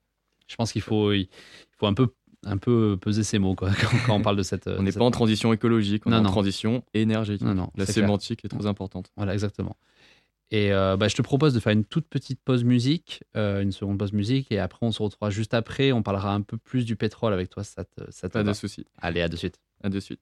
je 0.47 0.55
pense 0.55 0.71
qu'il 0.71 0.81
faut, 0.81 1.11
il 1.13 1.29
faut 1.77 1.85
un 1.87 1.93
peu, 1.93 2.07
un 2.45 2.57
peu 2.57 2.97
peser 2.99 3.23
ses 3.23 3.39
mots 3.39 3.55
quoi, 3.55 3.69
quand, 3.79 3.95
quand 4.07 4.15
on 4.15 4.21
parle 4.21 4.35
de 4.35 4.43
cette. 4.43 4.67
On 4.79 4.81
n'est 4.83 4.91
cette- 4.91 4.99
pas 4.99 5.05
en 5.05 5.11
transition 5.11 5.53
écologique, 5.53 6.03
on 6.05 6.09
Non, 6.09 6.17
est 6.17 6.19
en 6.19 6.23
non. 6.23 6.29
transition 6.31 6.83
énergétique. 6.95 7.45
Non, 7.47 7.53
non, 7.55 7.69
La 7.77 7.85
clair. 7.85 7.93
sémantique 7.95 8.43
est 8.43 8.49
très 8.49 8.65
importante. 8.65 9.11
Voilà, 9.15 9.33
exactement. 9.33 9.77
Et 10.53 10.71
euh, 10.71 10.97
bah, 10.97 11.07
je 11.07 11.15
te 11.15 11.23
propose 11.23 11.55
de 11.55 11.59
faire 11.59 11.73
une 11.73 11.83
toute 11.83 12.07
petite 12.07 12.39
pause 12.39 12.63
musique, 12.63 13.23
euh, 13.35 13.63
une 13.63 13.71
seconde 13.71 13.97
pause 13.97 14.13
musique, 14.13 14.51
et 14.51 14.59
après 14.59 14.85
on 14.85 14.91
se 14.91 15.01
retrouvera 15.01 15.31
juste 15.31 15.55
après. 15.55 15.91
On 15.91 16.03
parlera 16.03 16.31
un 16.31 16.41
peu 16.41 16.57
plus 16.57 16.85
du 16.85 16.95
pétrole 16.95 17.33
avec 17.33 17.49
toi. 17.49 17.63
Ça 17.63 17.83
te, 17.85 18.03
ça 18.11 18.29
te 18.29 18.33
Pas 18.33 18.43
va 18.43 18.51
de 18.51 18.55
souci. 18.55 18.85
Allez, 19.01 19.21
à 19.21 19.29
de 19.29 19.35
suite. 19.35 19.59
À 19.81 19.89
de 19.89 19.99
suite. 19.99 20.19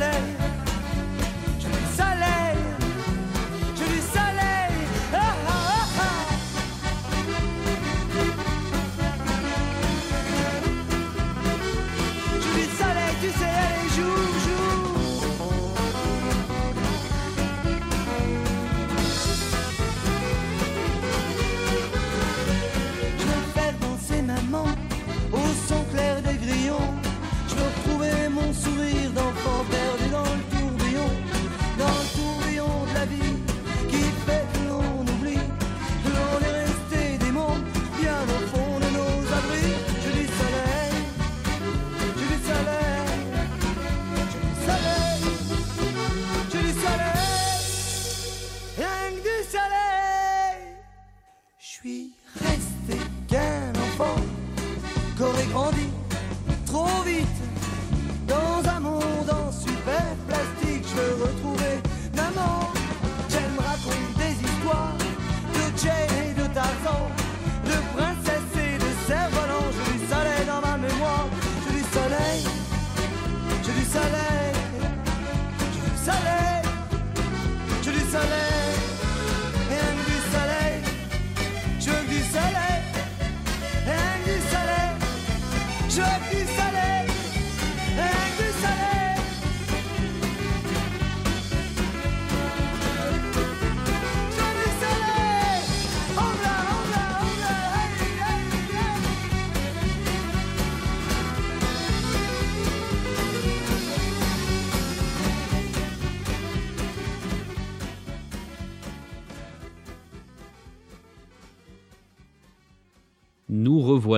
Je 0.00 0.37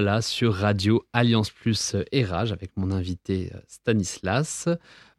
Revoilà 0.00 0.22
sur 0.22 0.54
Radio 0.54 1.04
Alliance 1.12 1.50
Plus 1.50 1.94
et 2.10 2.24
Rage 2.24 2.52
avec 2.52 2.70
mon 2.78 2.90
invité 2.90 3.50
euh, 3.54 3.58
Stanislas. 3.68 4.66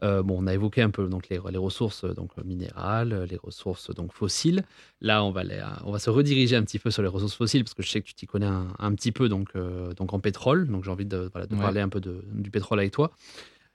Euh, 0.02 0.24
bon, 0.24 0.38
on 0.44 0.48
a 0.48 0.56
évoqué 0.56 0.82
un 0.82 0.90
peu 0.90 1.08
donc 1.08 1.30
les, 1.30 1.40
les 1.52 1.58
ressources 1.60 2.04
euh, 2.04 2.16
donc 2.16 2.32
minérales, 2.44 3.28
les 3.30 3.38
ressources 3.38 3.94
donc 3.94 4.12
fossiles. 4.12 4.64
Là, 5.00 5.24
on 5.24 5.30
va, 5.30 5.44
les- 5.44 5.62
on 5.86 5.92
va 5.92 6.00
se 6.00 6.10
rediriger 6.10 6.56
un 6.56 6.64
petit 6.64 6.80
peu 6.80 6.90
sur 6.90 7.04
les 7.04 7.08
ressources 7.10 7.36
fossiles 7.36 7.64
parce 7.64 7.76
que 7.76 7.84
je 7.84 7.90
sais 7.92 8.02
que 8.02 8.08
tu 8.08 8.16
t'y 8.16 8.26
connais 8.26 8.48
un, 8.48 8.70
un 8.80 8.96
petit 8.96 9.12
peu 9.12 9.30
donc, 9.30 9.50
euh, 9.56 9.94
donc 9.94 10.14
en 10.14 10.20
pétrole. 10.20 10.68
Donc 10.68 10.84
j'ai 10.84 10.90
envie 10.90 11.06
de, 11.06 11.30
voilà, 11.32 11.46
de 11.46 11.54
Ouais. 11.54 11.62
parler 11.62 11.82
un 11.82 11.90
peu 11.90 12.00
de- 12.02 12.24
du 12.34 12.50
pétrole 12.50 12.80
avec 12.80 12.92
toi. 12.92 13.12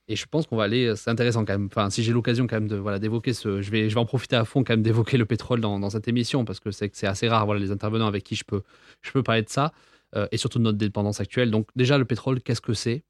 Et 0.08 0.16
je 0.16 0.26
pense 0.26 0.48
qu'on 0.48 0.56
va 0.56 0.64
aller, 0.64 0.96
c'est 0.96 1.10
intéressant 1.10 1.44
quand 1.44 1.52
même. 1.54 1.66
Enfin, 1.70 1.88
si 1.88 2.02
j'ai 2.02 2.12
l'occasion 2.12 2.48
quand 2.48 2.56
même 2.56 2.68
de 2.68 2.76
voilà 2.76 2.98
d'évoquer 2.98 3.32
ce, 3.32 3.62
je 3.62 3.70
vais, 3.70 3.88
je 3.88 3.94
vais 3.94 4.00
en 4.00 4.06
profiter 4.06 4.34
à 4.34 4.44
fond 4.44 4.64
quand 4.64 4.72
même 4.72 4.82
d'évoquer 4.82 5.18
le 5.18 5.24
pétrole 5.26 5.60
dans, 5.60 5.78
dans 5.78 5.90
cette 5.90 6.08
émission 6.08 6.44
parce 6.44 6.58
que 6.58 6.72
c'est 6.72 6.90
c'est 6.96 7.06
assez 7.06 7.28
rare. 7.28 7.44
Voilà 7.46 7.60
les 7.60 7.70
intervenants 7.70 8.08
avec 8.08 8.24
qui 8.24 8.34
je 8.34 8.44
peux, 8.44 8.62
je 9.02 9.12
peux 9.12 9.22
parler 9.22 9.42
de 9.42 9.48
ça 9.48 9.72
euh, 10.16 10.26
et 10.32 10.36
surtout 10.38 10.58
de 10.58 10.64
notre 10.64 10.78
dépendance 10.78 11.20
actuelle. 11.20 11.50
Donc 11.50 11.68
déjà 11.76 11.98
le 11.98 12.04
pétrole, 12.04 12.40
qu'est-ce 12.40 12.60
que 12.60 12.74
c'est? 12.74 13.04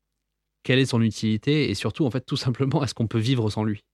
Quelle 0.62 0.78
est 0.78 0.86
son 0.86 1.00
utilité? 1.00 1.70
Et 1.70 1.74
surtout 1.74 2.04
en 2.04 2.10
fait 2.10 2.26
tout 2.26 2.36
simplement 2.36 2.82
est-ce 2.84 2.94
qu'on 2.94 3.06
peut 3.06 3.18
vivre 3.18 3.48
sans 3.50 3.64
lui? 3.64 3.84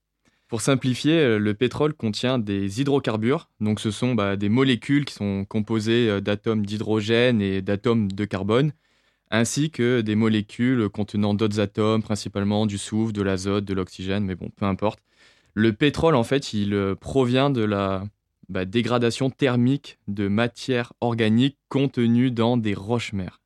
Pour 0.49 0.61
simplifier, 0.61 1.19
euh, 1.19 1.39
le 1.39 1.55
pétrole 1.55 1.95
contient 1.95 2.39
des 2.39 2.81
hydrocarbures. 2.81 3.49
Donc, 3.61 3.81
ce 3.81 3.91
sont 3.91 4.15
bah, 4.15 4.37
des 4.37 4.51
molécules 4.51 5.07
qui 5.07 5.15
sont 5.15 5.47
composées 5.47 6.11
euh, 6.11 6.21
d'atomes 6.21 6.67
d'hydrogène 6.67 7.41
et 7.41 7.63
d'atomes 7.63 8.13
de 8.13 8.25
carbone, 8.27 8.73
ainsi 9.31 9.71
que 9.71 10.03
des 10.03 10.15
molécules 10.15 10.91
contenant 10.91 11.33
d'autres 11.33 11.59
atomes, 11.59 12.03
principalement 12.03 12.67
du 12.67 12.77
soufre, 12.77 13.15
de 13.15 13.23
l'azote, 13.23 13.65
de 13.65 13.73
l'oxygène, 13.73 14.27
mais 14.27 14.35
bon, 14.35 14.51
peu 14.55 14.67
importe. 14.67 15.01
Le 15.55 15.73
pétrole, 15.73 16.15
en 16.15 16.23
fait, 16.23 16.53
il 16.53 16.97
provient 17.01 17.49
de 17.49 17.63
la 17.63 18.05
bah, 18.53 18.67
dégradation 18.67 19.31
thermique 19.31 19.99
de 20.09 20.29
matières 20.29 20.93
organiques 21.01 21.57
contenues 21.71 22.31
dans 22.31 22.59
des 22.59 22.75
roches-mères. 22.75 23.41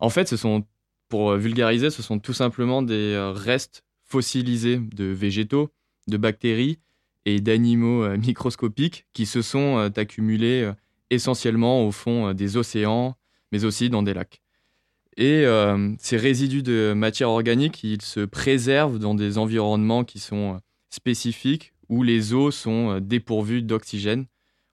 En 0.00 0.10
fait, 0.10 0.28
ce 0.28 0.36
sont, 0.36 0.64
pour 1.08 1.30
euh, 1.30 1.38
vulgariser, 1.38 1.88
ce 1.88 2.02
sont 2.02 2.18
tout 2.18 2.34
simplement 2.34 2.82
des 2.82 3.14
euh, 3.14 3.32
restes 3.32 3.84
fossilisés 4.04 4.76
de 4.76 5.06
végétaux, 5.06 5.70
de 6.08 6.18
bactéries 6.18 6.78
et 7.24 7.40
d'animaux 7.40 8.04
euh, 8.04 8.16
microscopiques 8.26 9.06
qui 9.14 9.24
se 9.24 9.40
sont 9.40 9.78
accumulés 9.96 10.70
essentiellement 11.08 11.86
au 11.86 11.90
fond 11.90 12.34
des 12.34 12.58
océans, 12.58 13.16
mais 13.52 13.64
aussi 13.64 13.88
dans 13.88 14.02
des 14.02 14.12
lacs. 14.12 14.42
Et 15.16 15.44
ces 15.98 16.16
résidus 16.16 16.62
de 16.62 16.94
matière 16.94 17.30
organique, 17.30 17.82
ils 17.82 18.00
se 18.00 18.20
préservent 18.20 18.98
dans 18.98 19.14
des 19.14 19.36
environnements 19.38 20.04
qui 20.04 20.18
sont 20.18 20.60
spécifiques 20.88 21.74
où 21.88 22.02
les 22.02 22.32
eaux 22.32 22.50
sont 22.50 23.00
dépourvues 23.00 23.60
d'oxygène. 23.60 24.26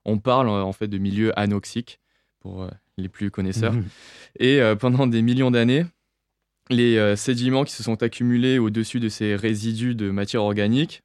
On 0.08 0.18
parle 0.18 0.48
euh, 0.48 0.62
en 0.62 0.72
fait 0.72 0.88
de 0.88 0.96
milieux 0.96 1.38
anoxiques 1.38 2.00
pour 2.40 2.62
euh, 2.62 2.70
les 2.96 3.10
plus 3.10 3.30
connaisseurs. 3.30 3.74
Et 4.38 4.60
euh, 4.60 4.74
pendant 4.74 5.06
des 5.06 5.20
millions 5.20 5.50
d'années, 5.50 5.84
les 6.70 7.16
sédiments 7.16 7.64
qui 7.64 7.72
se 7.72 7.82
sont 7.82 8.02
accumulés 8.02 8.58
au-dessus 8.58 9.00
de 9.00 9.08
ces 9.08 9.36
résidus 9.36 9.94
de 9.94 10.10
matière 10.10 10.42
organique 10.42 11.02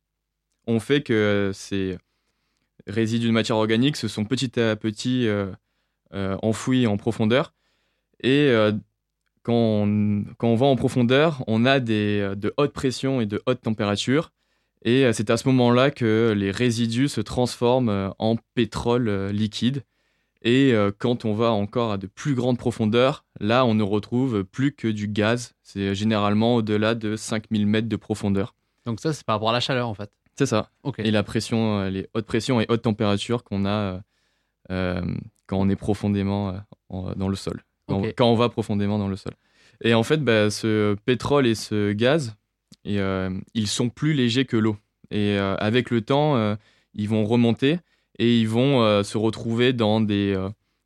ont 0.68 0.82
fait 0.82 1.02
que 1.02 1.52
ces 1.54 1.98
résidus 2.86 3.28
de 3.28 3.32
matière 3.32 3.56
organique 3.56 3.96
se 3.96 4.10
sont 4.10 4.26
petit 4.26 4.60
à 4.60 4.76
petit 4.76 5.26
enfouis 6.14 6.86
en 6.86 6.98
profondeur. 6.98 7.54
Et 8.22 8.54
quand, 9.44 9.54
on, 9.54 10.26
quand 10.38 10.50
on 10.50 10.56
va 10.56 10.66
en 10.66 10.76
profondeur, 10.76 11.46
on 11.48 11.64
a 11.66 11.80
des, 11.80 12.34
de 12.36 12.54
hautes 12.58 12.74
pressions 12.74 13.22
et 13.22 13.26
de 13.26 13.42
hautes 13.46 13.62
températures. 13.62 14.33
Et 14.84 15.06
euh, 15.06 15.14
c'est 15.14 15.30
à 15.30 15.38
ce 15.38 15.48
moment-là 15.50 15.92
que 15.92 16.34
les 16.36 16.52
résidus 16.52 17.08
se 17.10 17.22
transforment 17.22 17.90
euh, 17.90 18.10
en 18.20 18.36
pétrole 18.56 19.08
euh, 19.08 19.32
liquide. 19.32 19.84
Et 20.46 20.74
quand 20.98 21.24
on 21.24 21.34
va 21.36 21.52
encore 21.52 21.94
à 21.94 21.98
de 21.98 22.06
plus 22.06 22.36
grandes 22.36 22.58
profondeurs, 22.58 23.24
là, 23.40 23.66
on 23.66 23.76
ne 23.76 23.84
retrouve 23.84 24.44
plus 24.44 24.74
que 24.74 24.90
du 24.90 25.08
gaz. 25.08 25.54
C'est 25.64 25.96
généralement 25.96 26.56
au-delà 26.56 26.96
de 26.96 27.16
5000 27.16 27.66
mètres 27.66 27.88
de 27.88 27.96
profondeur. 27.96 28.54
Donc 28.86 29.00
ça 29.00 29.14
c'est 29.14 29.24
par 29.26 29.36
rapport 29.38 29.52
à 29.52 29.54
la 29.54 29.62
chaleur 29.62 29.88
en 29.88 29.94
fait. 29.94 30.12
C'est 30.38 30.46
ça. 30.48 30.70
Et 31.06 31.12
la 31.12 31.24
pression, 31.24 31.84
les 31.86 32.10
hautes 32.14 32.26
pressions 32.26 32.60
et 32.60 32.66
hautes 32.68 32.82
températures 32.82 33.46
qu'on 33.46 33.66
a 33.66 34.02
euh, 34.70 35.02
quand 35.48 35.60
on 35.62 35.70
est 35.70 35.78
profondément 35.78 36.60
en- 36.90 37.14
dans 37.16 37.30
le 37.30 37.36
sol. 37.38 37.62
Quand 38.18 38.30
on 38.30 38.36
va 38.36 38.50
profondément 38.50 39.00
dans 39.00 39.08
le 39.08 39.16
sol. 39.16 39.32
Et 39.82 39.94
en 39.94 40.04
fait, 40.04 40.18
bah, 40.18 40.50
ce 40.50 40.96
pétrole 41.06 41.48
et 41.48 41.56
ce 41.56 41.94
gaz, 41.94 42.36
et, 42.86 43.00
euh, 43.00 43.30
ils 43.54 43.68
sont 43.68 43.90
plus 43.90 44.14
légers 44.14 44.46
que 44.46 44.58
l'eau. 44.58 44.78
Et 45.12 45.38
euh, 45.38 45.56
avec 45.58 45.90
le 45.90 46.02
temps, 46.02 46.36
euh, 46.36 46.56
ils 46.94 47.10
vont 47.10 47.26
remonter 47.26 47.80
et 48.20 48.40
ils 48.40 48.48
vont 48.48 49.04
se 49.04 49.18
retrouver 49.18 49.74
dans 49.74 50.00
des, 50.00 50.40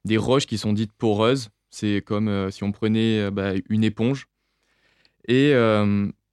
des 0.05 0.15
roches 0.15 0.45
qui 0.45 0.57
sont 0.57 0.71
dites 0.71 0.93
poreuses. 0.93 1.49
C'est 1.69 2.01
comme 2.01 2.49
si 2.51 2.63
on 2.63 2.71
prenait 2.71 3.29
bah, 3.31 3.51
une 3.67 3.83
éponge. 3.83 4.27
Et 5.27 5.51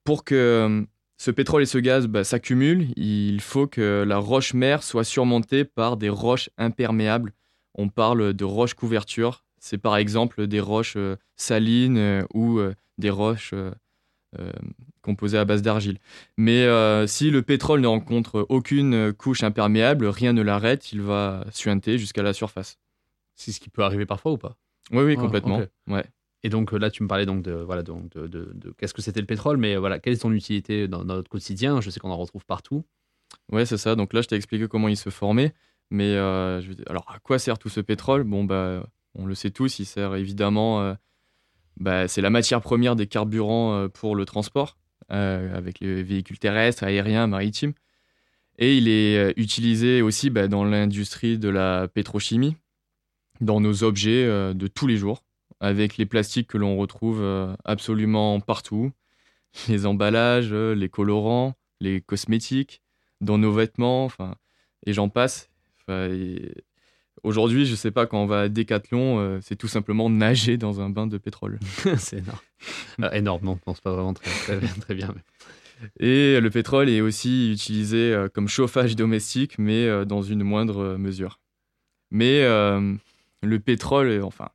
pour 0.05 0.23
que 0.23 0.87
ce 1.17 1.33
pétrole 1.33 1.63
et 1.63 1.67
ce 1.67 1.79
gaz 1.79 2.07
bah, 2.07 2.23
s'accumulent, 2.23 2.87
il 2.95 3.41
faut 3.41 3.67
que 3.67 4.05
la 4.07 4.19
roche-mère 4.19 4.85
soit 4.85 5.03
surmontée 5.03 5.65
par 5.65 5.97
des 5.97 6.11
roches 6.11 6.49
imperméables. 6.59 7.33
On 7.75 7.89
parle 7.89 8.33
de 8.33 8.45
roches 8.45 8.75
couvertures. 8.75 9.45
C'est 9.59 9.79
par 9.79 9.97
exemple 9.97 10.47
des 10.47 10.61
roches 10.61 10.97
salines 11.35 12.25
ou 12.33 12.61
des 12.99 13.11
roches 13.11 13.53
euh, 15.05 15.11
euh, 15.11 15.15
composées 15.15 15.39
à 15.39 15.45
base 15.45 15.63
d'argile. 15.63 15.99
Mais 16.37 16.65
euh, 16.65 17.07
si 17.07 17.31
le 17.31 17.43
pétrole 17.43 17.81
ne 17.81 17.87
rencontre 17.87 18.47
aucune 18.49 19.13
couche 19.13 19.43
imperméable, 19.43 20.07
rien 20.07 20.33
ne 20.33 20.43
l'arrête, 20.43 20.93
il 20.93 21.01
va 21.03 21.45
suinter 21.53 21.99
jusqu'à 21.99 22.23
la 22.23 22.33
surface. 22.33 22.79
C'est 23.35 23.53
ce 23.53 23.61
qui 23.61 23.71
peut 23.71 23.83
arriver 23.83 24.07
parfois 24.07 24.33
ou 24.33 24.39
pas? 24.39 24.57
Oui, 24.93 25.03
oui, 25.03 25.15
Ah, 25.19 25.21
complètement. 25.21 25.61
Ouais. 25.89 26.05
Et 26.43 26.51
donc 26.51 26.73
euh, 26.75 26.79
là, 26.79 26.91
tu 26.91 27.03
me 27.03 27.09
parlais 27.09 27.27
donc 27.27 27.43
de 27.43 27.53
voilà 27.53 27.83
donc 27.83 28.11
de, 28.11 28.27
de- 28.27 28.53
de- 28.55 28.73
qu'est-ce 28.77 28.93
que 28.95 29.03
c'était 29.03 29.21
le 29.21 29.27
pétrole, 29.27 29.57
mais 29.57 29.75
euh, 29.77 29.81
voilà, 29.81 29.99
quelle 29.99 30.13
est 30.13 30.17
son 30.17 30.33
utilité 30.33 30.89
dans, 30.89 31.05
dans 31.05 31.15
notre 31.15 31.31
quotidien? 31.31 31.81
Je 31.81 31.91
sais 31.91 32.01
qu'on 32.01 32.11
en 32.11 32.19
retrouve 32.19 32.45
partout. 32.45 32.85
Ouais, 33.51 33.65
c'est 33.67 33.79
ça. 33.79 33.95
Donc 33.97 34.13
là, 34.13 34.21
je 34.23 34.29
t'ai 34.29 34.37
expliqué 34.37 34.69
comment 34.69 34.89
il 34.89 34.97
se 34.97 35.11
formait. 35.11 35.55
Mais 35.91 36.11
euh, 36.17 36.61
je 36.61 36.69
veux 36.69 36.75
dire- 36.75 36.85
alors, 36.89 37.05
à 37.09 37.19
quoi 37.19 37.39
sert 37.39 37.59
tout 37.59 37.71
ce 37.71 37.81
pétrole? 37.81 38.25
Bon, 38.25 38.45
bah, 38.45 38.87
on 39.15 39.27
le 39.27 39.35
sait 39.35 39.51
tous, 39.51 39.79
il 39.79 39.87
sert 39.87 40.15
évidemment. 40.17 40.83
euh, 40.83 40.95
bah, 41.79 42.09
c'est 42.09 42.21
la 42.21 42.31
matière 42.31 42.61
première 42.61 42.97
des 42.97 43.07
carburants 43.07 43.75
euh, 43.75 43.89
pour 43.89 44.15
le 44.17 44.25
transport, 44.25 44.71
euh, 44.71 44.84
avec 45.09 45.81
les 45.81 46.03
véhicules 46.03 46.39
terrestres, 46.39 46.85
aériens, 46.85 47.27
maritimes. 47.27 47.75
Et 48.59 48.77
il 48.77 48.89
est 48.89 49.19
euh, 49.19 49.33
utilisé 49.37 50.03
aussi 50.03 50.31
bah, 50.31 50.49
dans 50.49 50.65
l'industrie 50.65 51.39
de 51.39 51.49
la 51.49 51.89
pétrochimie, 51.89 52.57
dans 53.41 53.61
nos 53.61 53.83
objets 53.83 54.25
euh, 54.25 54.55
de 54.55 54.69
tous 54.69 54.87
les 54.87 54.97
jours, 54.97 55.25
avec 55.61 55.97
les 55.97 56.07
plastiques 56.07 56.49
que 56.49 56.59
l'on 56.59 56.77
retrouve 56.77 57.21
euh, 57.21 57.55
absolument 57.65 58.41
partout, 58.41 58.93
les 59.69 59.87
emballages, 59.87 60.53
euh, 60.53 60.75
les 60.75 60.89
colorants, 60.89 61.55
les 61.81 62.01
cosmétiques, 62.01 62.81
dans 63.21 63.39
nos 63.39 63.53
vêtements, 63.53 64.09
et 64.87 64.93
j'en 64.93 65.09
passe. 65.09 65.49
Aujourd'hui, 67.25 67.65
je 67.65 67.75
sais 67.75 67.91
pas, 67.91 68.07
quand 68.07 68.23
on 68.23 68.27
va 68.27 68.43
à 68.43 68.49
Décathlon, 68.49 69.19
euh, 69.19 69.39
c'est 69.43 69.57
tout 69.57 69.67
simplement 69.69 70.11
nager 70.11 70.59
dans 70.59 70.81
un 70.83 70.91
bain 70.91 71.07
de 71.07 71.17
pétrole. 71.19 71.59
c'est 71.99 72.19
énorme. 72.19 72.39
Euh, 73.03 73.11
énorme, 73.13 73.45
non, 73.45 73.59
non, 73.67 73.75
c'est 73.75 73.83
pas 73.83 73.93
vraiment 73.93 74.13
très, 74.15 74.31
très, 74.31 74.59
bien- 74.59 74.75
très 74.81 74.95
bien. 74.95 75.15
mais- 75.15 75.23
Et 76.07 76.41
le 76.41 76.51
pétrole 76.51 76.89
est 76.91 77.01
aussi 77.01 77.51
utilisé 77.53 78.13
euh, 78.13 78.29
comme 78.29 78.47
chauffage 78.47 78.95
domestique, 78.95 79.59
mais 79.59 79.87
euh, 79.87 80.05
dans 80.05 80.23
une 80.23 80.45
moindre 80.45 80.81
euh, 80.81 80.99
mesure. 80.99 81.41
Mais 82.11 82.43
euh, 82.43 82.95
le 83.43 83.59
pétrole, 83.59 84.09
euh, 84.09 84.23
enfin, 84.25 84.51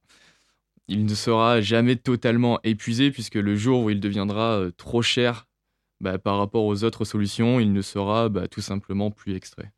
il 0.87 1.05
ne 1.05 1.15
sera 1.15 1.61
jamais 1.61 1.95
totalement 1.95 2.59
épuisé, 2.63 3.09
puisque 3.11 3.35
le 3.35 3.55
jour 3.55 3.83
où 3.83 3.89
il 3.89 3.99
deviendra 3.99 4.59
euh, 4.59 4.71
trop 4.71 5.01
cher 5.01 5.47
bah, 6.01 6.19
par 6.19 6.37
rapport 6.37 6.65
aux 6.65 6.83
autres 6.83 7.03
solutions, 7.03 7.59
il 7.59 7.73
ne 7.73 7.81
sera 7.81 8.29
bah, 8.29 8.47
tout 8.47 8.61
simplement 8.61 9.09
plus 9.11 9.35
extrait. 9.35 9.71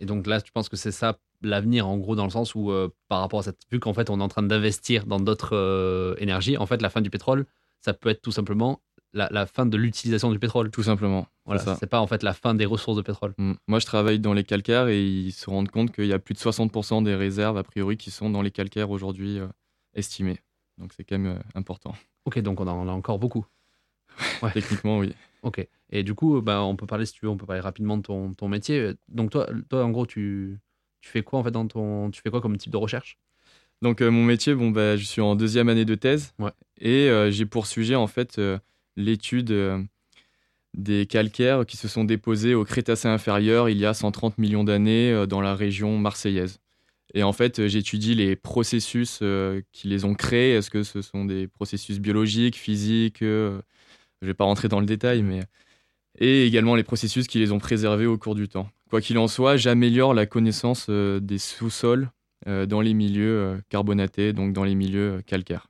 Et 0.00 0.06
donc 0.06 0.26
là, 0.26 0.40
tu 0.40 0.52
penses 0.52 0.68
que 0.68 0.76
c'est 0.76 0.92
ça 0.92 1.18
l'avenir, 1.42 1.88
en 1.88 1.96
gros, 1.98 2.16
dans 2.16 2.24
le 2.24 2.30
sens 2.30 2.54
où, 2.54 2.70
euh, 2.70 2.88
par 3.08 3.20
rapport 3.20 3.40
à 3.40 3.42
cette. 3.42 3.60
Vu 3.70 3.80
qu'en 3.80 3.94
fait, 3.94 4.10
on 4.10 4.20
est 4.20 4.22
en 4.22 4.28
train 4.28 4.42
d'investir 4.42 5.06
dans 5.06 5.20
d'autres 5.20 5.56
euh, 5.56 6.14
énergies, 6.18 6.56
en 6.56 6.66
fait, 6.66 6.82
la 6.82 6.90
fin 6.90 7.00
du 7.00 7.10
pétrole, 7.10 7.46
ça 7.80 7.94
peut 7.94 8.08
être 8.08 8.22
tout 8.22 8.32
simplement 8.32 8.82
la, 9.12 9.28
la 9.30 9.46
fin 9.46 9.66
de 9.66 9.76
l'utilisation 9.76 10.30
du 10.30 10.38
pétrole. 10.38 10.70
Tout 10.70 10.82
simplement. 10.82 11.26
Voilà, 11.46 11.76
c'est 11.76 11.88
pas 11.88 12.00
en 12.00 12.06
fait 12.06 12.22
la 12.22 12.32
fin 12.32 12.54
des 12.54 12.66
ressources 12.66 12.96
de 12.96 13.02
pétrole. 13.02 13.34
Mm. 13.38 13.54
Moi, 13.66 13.78
je 13.80 13.86
travaille 13.86 14.20
dans 14.20 14.34
les 14.34 14.44
calcaires 14.44 14.88
et 14.88 15.04
ils 15.04 15.32
se 15.32 15.50
rendent 15.50 15.70
compte 15.70 15.92
qu'il 15.92 16.06
y 16.06 16.12
a 16.12 16.18
plus 16.18 16.34
de 16.34 16.38
60% 16.38 17.02
des 17.02 17.14
réserves, 17.14 17.56
a 17.56 17.64
priori, 17.64 17.96
qui 17.96 18.10
sont 18.10 18.30
dans 18.30 18.42
les 18.42 18.50
calcaires 18.50 18.90
aujourd'hui 18.90 19.38
euh, 19.38 19.48
estimées. 19.94 20.38
Donc, 20.78 20.92
c'est 20.96 21.04
quand 21.04 21.18
même 21.18 21.36
euh, 21.36 21.42
important. 21.54 21.94
Ok, 22.24 22.38
donc 22.38 22.60
on 22.60 22.68
en 22.68 22.88
a 22.88 22.92
encore 22.92 23.18
beaucoup. 23.18 23.44
Ouais. 24.42 24.52
Techniquement, 24.52 24.98
oui. 24.98 25.14
Ok. 25.42 25.66
Et 25.90 26.02
du 26.02 26.14
coup, 26.14 26.42
bah, 26.42 26.62
on 26.62 26.76
peut 26.76 26.86
parler, 26.86 27.06
si 27.06 27.12
tu 27.12 27.24
veux, 27.24 27.30
on 27.30 27.36
peut 27.36 27.46
parler 27.46 27.60
rapidement 27.60 27.96
de 27.96 28.02
ton, 28.02 28.34
ton 28.34 28.48
métier. 28.48 28.92
Donc 29.08 29.30
toi, 29.30 29.48
toi, 29.68 29.84
en 29.84 29.90
gros, 29.90 30.04
tu, 30.04 30.58
tu 31.00 31.10
fais 31.10 31.22
quoi 31.22 31.38
en 31.38 31.44
fait 31.44 31.50
dans 31.50 31.66
ton, 31.66 32.10
tu 32.10 32.20
fais 32.22 32.30
quoi 32.30 32.40
comme 32.40 32.56
type 32.56 32.72
de 32.72 32.76
recherche? 32.76 33.18
Donc, 33.82 34.02
euh, 34.02 34.10
mon 34.10 34.24
métier, 34.24 34.54
bon, 34.54 34.70
bah, 34.70 34.96
je 34.96 35.04
suis 35.04 35.20
en 35.20 35.34
deuxième 35.36 35.68
année 35.68 35.84
de 35.84 35.94
thèse. 35.94 36.34
Ouais. 36.38 36.50
Et 36.80 37.08
euh, 37.08 37.30
j'ai 37.30 37.46
pour 37.46 37.66
sujet, 37.66 37.94
en 37.94 38.06
fait, 38.06 38.38
euh, 38.38 38.58
l'étude 38.96 39.54
des 40.74 41.06
calcaires 41.06 41.66
qui 41.66 41.76
se 41.76 41.88
sont 41.88 42.04
déposés 42.04 42.54
au 42.54 42.64
Crétacé 42.64 43.08
inférieur 43.08 43.68
il 43.68 43.78
y 43.78 43.86
a 43.86 43.94
130 43.94 44.38
millions 44.38 44.62
d'années 44.62 45.26
dans 45.26 45.40
la 45.40 45.54
région 45.54 45.98
marseillaise. 45.98 46.60
Et 47.12 47.24
en 47.24 47.32
fait, 47.32 47.66
j'étudie 47.66 48.14
les 48.14 48.36
processus 48.36 49.20
qui 49.72 49.88
les 49.88 50.04
ont 50.04 50.14
créés. 50.14 50.54
Est-ce 50.54 50.70
que 50.70 50.84
ce 50.84 51.02
sont 51.02 51.24
des 51.24 51.48
processus 51.48 51.98
biologiques, 51.98 52.56
physiques 52.56 53.18
Je 53.20 53.56
ne 54.22 54.26
vais 54.26 54.34
pas 54.34 54.44
rentrer 54.44 54.68
dans 54.68 54.80
le 54.80 54.86
détail, 54.86 55.22
mais. 55.22 55.40
Et 56.18 56.46
également 56.46 56.74
les 56.74 56.84
processus 56.84 57.26
qui 57.26 57.38
les 57.38 57.50
ont 57.50 57.58
préservés 57.58 58.06
au 58.06 58.18
cours 58.18 58.34
du 58.34 58.48
temps. 58.48 58.68
Quoi 58.90 59.00
qu'il 59.00 59.18
en 59.18 59.28
soit, 59.28 59.56
j'améliore 59.56 60.12
la 60.12 60.26
connaissance 60.26 60.86
euh, 60.90 61.20
des 61.20 61.38
sous-sols 61.38 62.10
dans 62.46 62.80
les 62.80 62.94
milieux 62.94 63.60
carbonatés, 63.68 64.32
donc 64.32 64.54
dans 64.54 64.64
les 64.64 64.74
milieux 64.74 65.20
calcaires. 65.26 65.66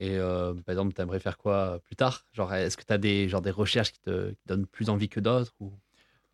Et 0.00 0.16
par 0.16 0.70
exemple, 0.70 0.94
tu 0.94 1.02
aimerais 1.02 1.20
faire 1.20 1.36
quoi 1.36 1.78
plus 1.84 1.94
tard? 1.94 2.24
Genre, 2.32 2.54
Est-ce 2.54 2.78
que 2.78 2.84
tu 2.84 2.92
as 2.94 2.96
des, 2.96 3.28
genre, 3.28 3.42
des 3.42 3.50
recherches 3.50 3.92
qui 3.92 4.00
te, 4.00 4.30
qui 4.30 4.42
donnent 4.46 4.64
plus 4.64 4.88
envie 4.88 5.10
que 5.10 5.20
d'autres 5.20 5.52
ou... 5.60 5.74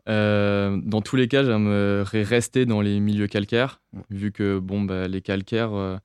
Euh, 0.08 0.80
dans 0.82 1.00
tous 1.00 1.16
les 1.16 1.28
cas, 1.28 1.44
j'aimerais 1.44 2.22
rester 2.22 2.66
dans 2.66 2.80
les 2.80 3.00
milieux 3.00 3.28
calcaires, 3.28 3.80
vu 4.10 4.32
que 4.32 4.58
bon, 4.58 4.82
bah, 4.82 5.08
les 5.08 5.22
calcaires, 5.22 5.74
euh, 5.74 5.96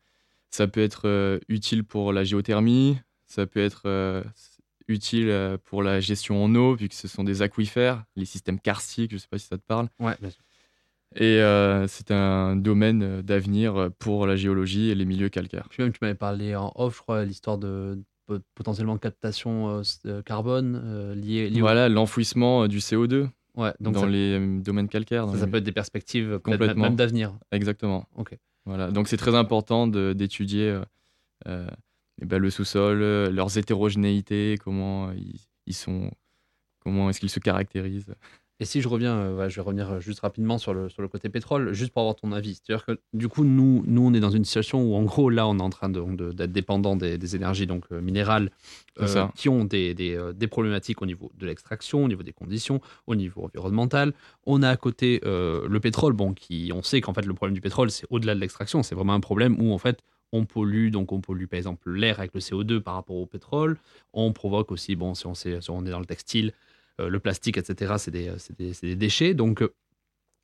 ça 0.51 0.67
peut 0.67 0.81
être 0.81 1.07
euh, 1.07 1.39
utile 1.49 1.83
pour 1.83 2.13
la 2.13 2.23
géothermie, 2.23 2.99
ça 3.25 3.45
peut 3.47 3.59
être 3.59 4.23
utile 4.87 5.57
pour 5.65 5.83
la 5.83 5.99
gestion 5.99 6.43
en 6.43 6.53
eau, 6.55 6.75
vu 6.75 6.89
que 6.89 6.95
ce 6.95 7.07
sont 7.07 7.23
des 7.23 7.41
aquifères, 7.41 8.03
les 8.15 8.25
systèmes 8.25 8.59
karstiques, 8.59 9.11
je 9.11 9.15
ne 9.15 9.19
sais 9.19 9.27
pas 9.29 9.37
si 9.37 9.47
ça 9.47 9.57
te 9.57 9.63
parle. 9.65 9.89
Ouais, 9.99 10.15
bien 10.19 10.29
sûr. 10.29 10.41
Et 11.15 11.39
c'est 11.87 12.11
un 12.11 12.55
domaine 12.55 13.21
d'avenir 13.21 13.89
pour 13.99 14.27
la 14.27 14.35
géologie 14.35 14.89
et 14.89 14.95
les 14.95 15.05
milieux 15.05 15.29
calcaires. 15.29 15.67
Puis 15.69 15.83
même, 15.83 15.91
tu 15.91 15.99
m'avais 16.01 16.15
parlé 16.15 16.55
en 16.55 16.71
off, 16.75 16.97
je 16.97 17.01
crois, 17.01 17.25
l'histoire 17.25 17.57
de 17.57 17.99
potentiellement 18.55 18.97
captation 18.97 19.81
carbone 20.25 21.13
liée, 21.13 21.51
Voilà, 21.59 21.89
l'enfouissement 21.89 22.67
du 22.67 22.79
CO2. 22.79 23.29
Ouais, 23.57 23.73
donc 23.79 23.95
dans 23.95 24.05
les 24.05 24.37
euh, 24.39 24.59
domaines 24.61 24.87
calcaires. 24.87 25.27
Ça, 25.35 25.47
peut 25.47 25.57
être 25.57 25.63
des 25.63 25.71
perspectives 25.71 26.39
complètement 26.39 26.83
même 26.83 26.95
d'avenir. 26.95 27.33
Exactement. 27.51 28.07
Ok. 28.15 28.37
Voilà, 28.65 28.91
donc 28.91 29.07
c'est 29.07 29.17
très 29.17 29.33
important 29.33 29.87
d'étudier 29.87 30.69
euh, 30.69 30.83
euh 31.47 31.67
eh 32.21 32.25
ben, 32.25 32.39
le 32.39 32.49
sous-sol, 32.49 32.99
leurs 33.29 33.57
hétérogénéités, 33.57 34.57
comment 34.63 35.11
ils, 35.11 35.39
ils 35.65 35.75
sont, 35.75 36.11
comment 36.79 37.09
est-ce 37.09 37.19
qu'ils 37.19 37.29
se 37.29 37.39
caractérisent. 37.39 38.15
Et 38.59 38.65
si 38.65 38.81
je 38.81 38.87
reviens, 38.87 39.15
euh, 39.15 39.49
je 39.49 39.55
vais 39.57 39.61
revenir 39.61 39.91
euh, 39.91 39.99
juste 39.99 40.21
rapidement 40.21 40.57
sur 40.57 40.73
le, 40.73 40.89
sur 40.89 41.03
le 41.03 41.07
côté 41.07 41.29
pétrole, 41.29 41.73
juste 41.73 41.91
pour 41.93 42.01
avoir 42.01 42.15
ton 42.15 42.31
avis. 42.31 42.55
C'est-à-dire 42.55 42.85
que 42.85 42.99
du 43.13 43.27
coup, 43.27 43.43
nous, 43.43 43.83
nous, 43.85 44.01
on 44.01 44.13
est 44.15 44.19
dans 44.19 44.31
une 44.31 44.45
situation 44.45 44.81
où, 44.81 44.95
en 44.95 45.03
gros, 45.03 45.29
là, 45.29 45.47
on 45.47 45.59
est 45.59 45.61
en 45.61 45.69
train 45.69 45.89
d'être 45.89 46.15
de, 46.15 46.31
d'être 46.31 46.51
dépendant 46.51 46.95
des, 46.95 47.19
des, 47.19 47.35
énergies 47.35 47.67
donc, 47.67 47.85
euh, 47.91 48.01
minérales 48.01 48.49
qui 49.35 49.47
ont 49.47 49.63
des, 49.63 49.93
des, 49.93 50.19
des, 50.33 50.47
problématiques 50.47 51.03
au 51.03 51.05
niveau 51.05 51.31
de 51.37 51.45
l'extraction, 51.45 52.03
au 52.03 52.07
niveau 52.07 52.23
des 52.23 52.33
conditions, 52.33 52.81
au 53.05 53.13
niveau 53.13 53.43
environnemental. 53.43 54.11
On 54.47 54.63
a 54.63 54.69
à 54.69 54.75
côté 54.75 55.21
le 55.23 55.77
pétrole, 55.77 56.13
bon, 56.13 56.33
qui, 56.33 56.71
on 56.73 56.81
sait 56.81 56.99
qu'en 56.99 57.13
fait, 57.13 57.23
le 57.23 57.35
problème 57.35 57.53
du 57.53 57.61
pétrole, 57.61 57.91
c'est 57.91 58.07
au-delà 58.09 58.33
de 58.33 58.39
l'extraction. 58.39 58.81
C'est 58.81 58.95
vraiment 58.95 59.13
un 59.13 59.19
problème 59.19 59.55
où, 59.61 59.71
en 59.71 59.77
fait, 59.77 60.01
on 60.31 60.45
pollue, 60.45 60.89
donc 60.89 61.11
on 61.11 61.21
pollue 61.21 61.45
par 61.45 61.57
exemple 61.57 61.91
l'air 61.91 62.19
avec 62.19 62.33
le 62.33 62.39
CO2 62.39 62.79
par 62.79 62.95
rapport 62.95 63.15
au 63.15 63.25
pétrole. 63.25 63.77
On 64.13 64.33
provoque 64.33 64.71
aussi, 64.71 64.95
bon, 64.95 65.13
si 65.13 65.25
on, 65.25 65.33
est 65.85 65.89
dans 65.89 65.99
le 65.99 66.05
textile, 66.05 66.53
euh, 66.99 67.09
le 67.09 67.19
plastique, 67.19 67.57
etc., 67.57 67.93
c'est 67.97 68.11
des, 68.11 68.31
des, 68.81 68.95
déchets. 68.95 69.33
Donc, 69.33 69.61
euh, 69.61 69.73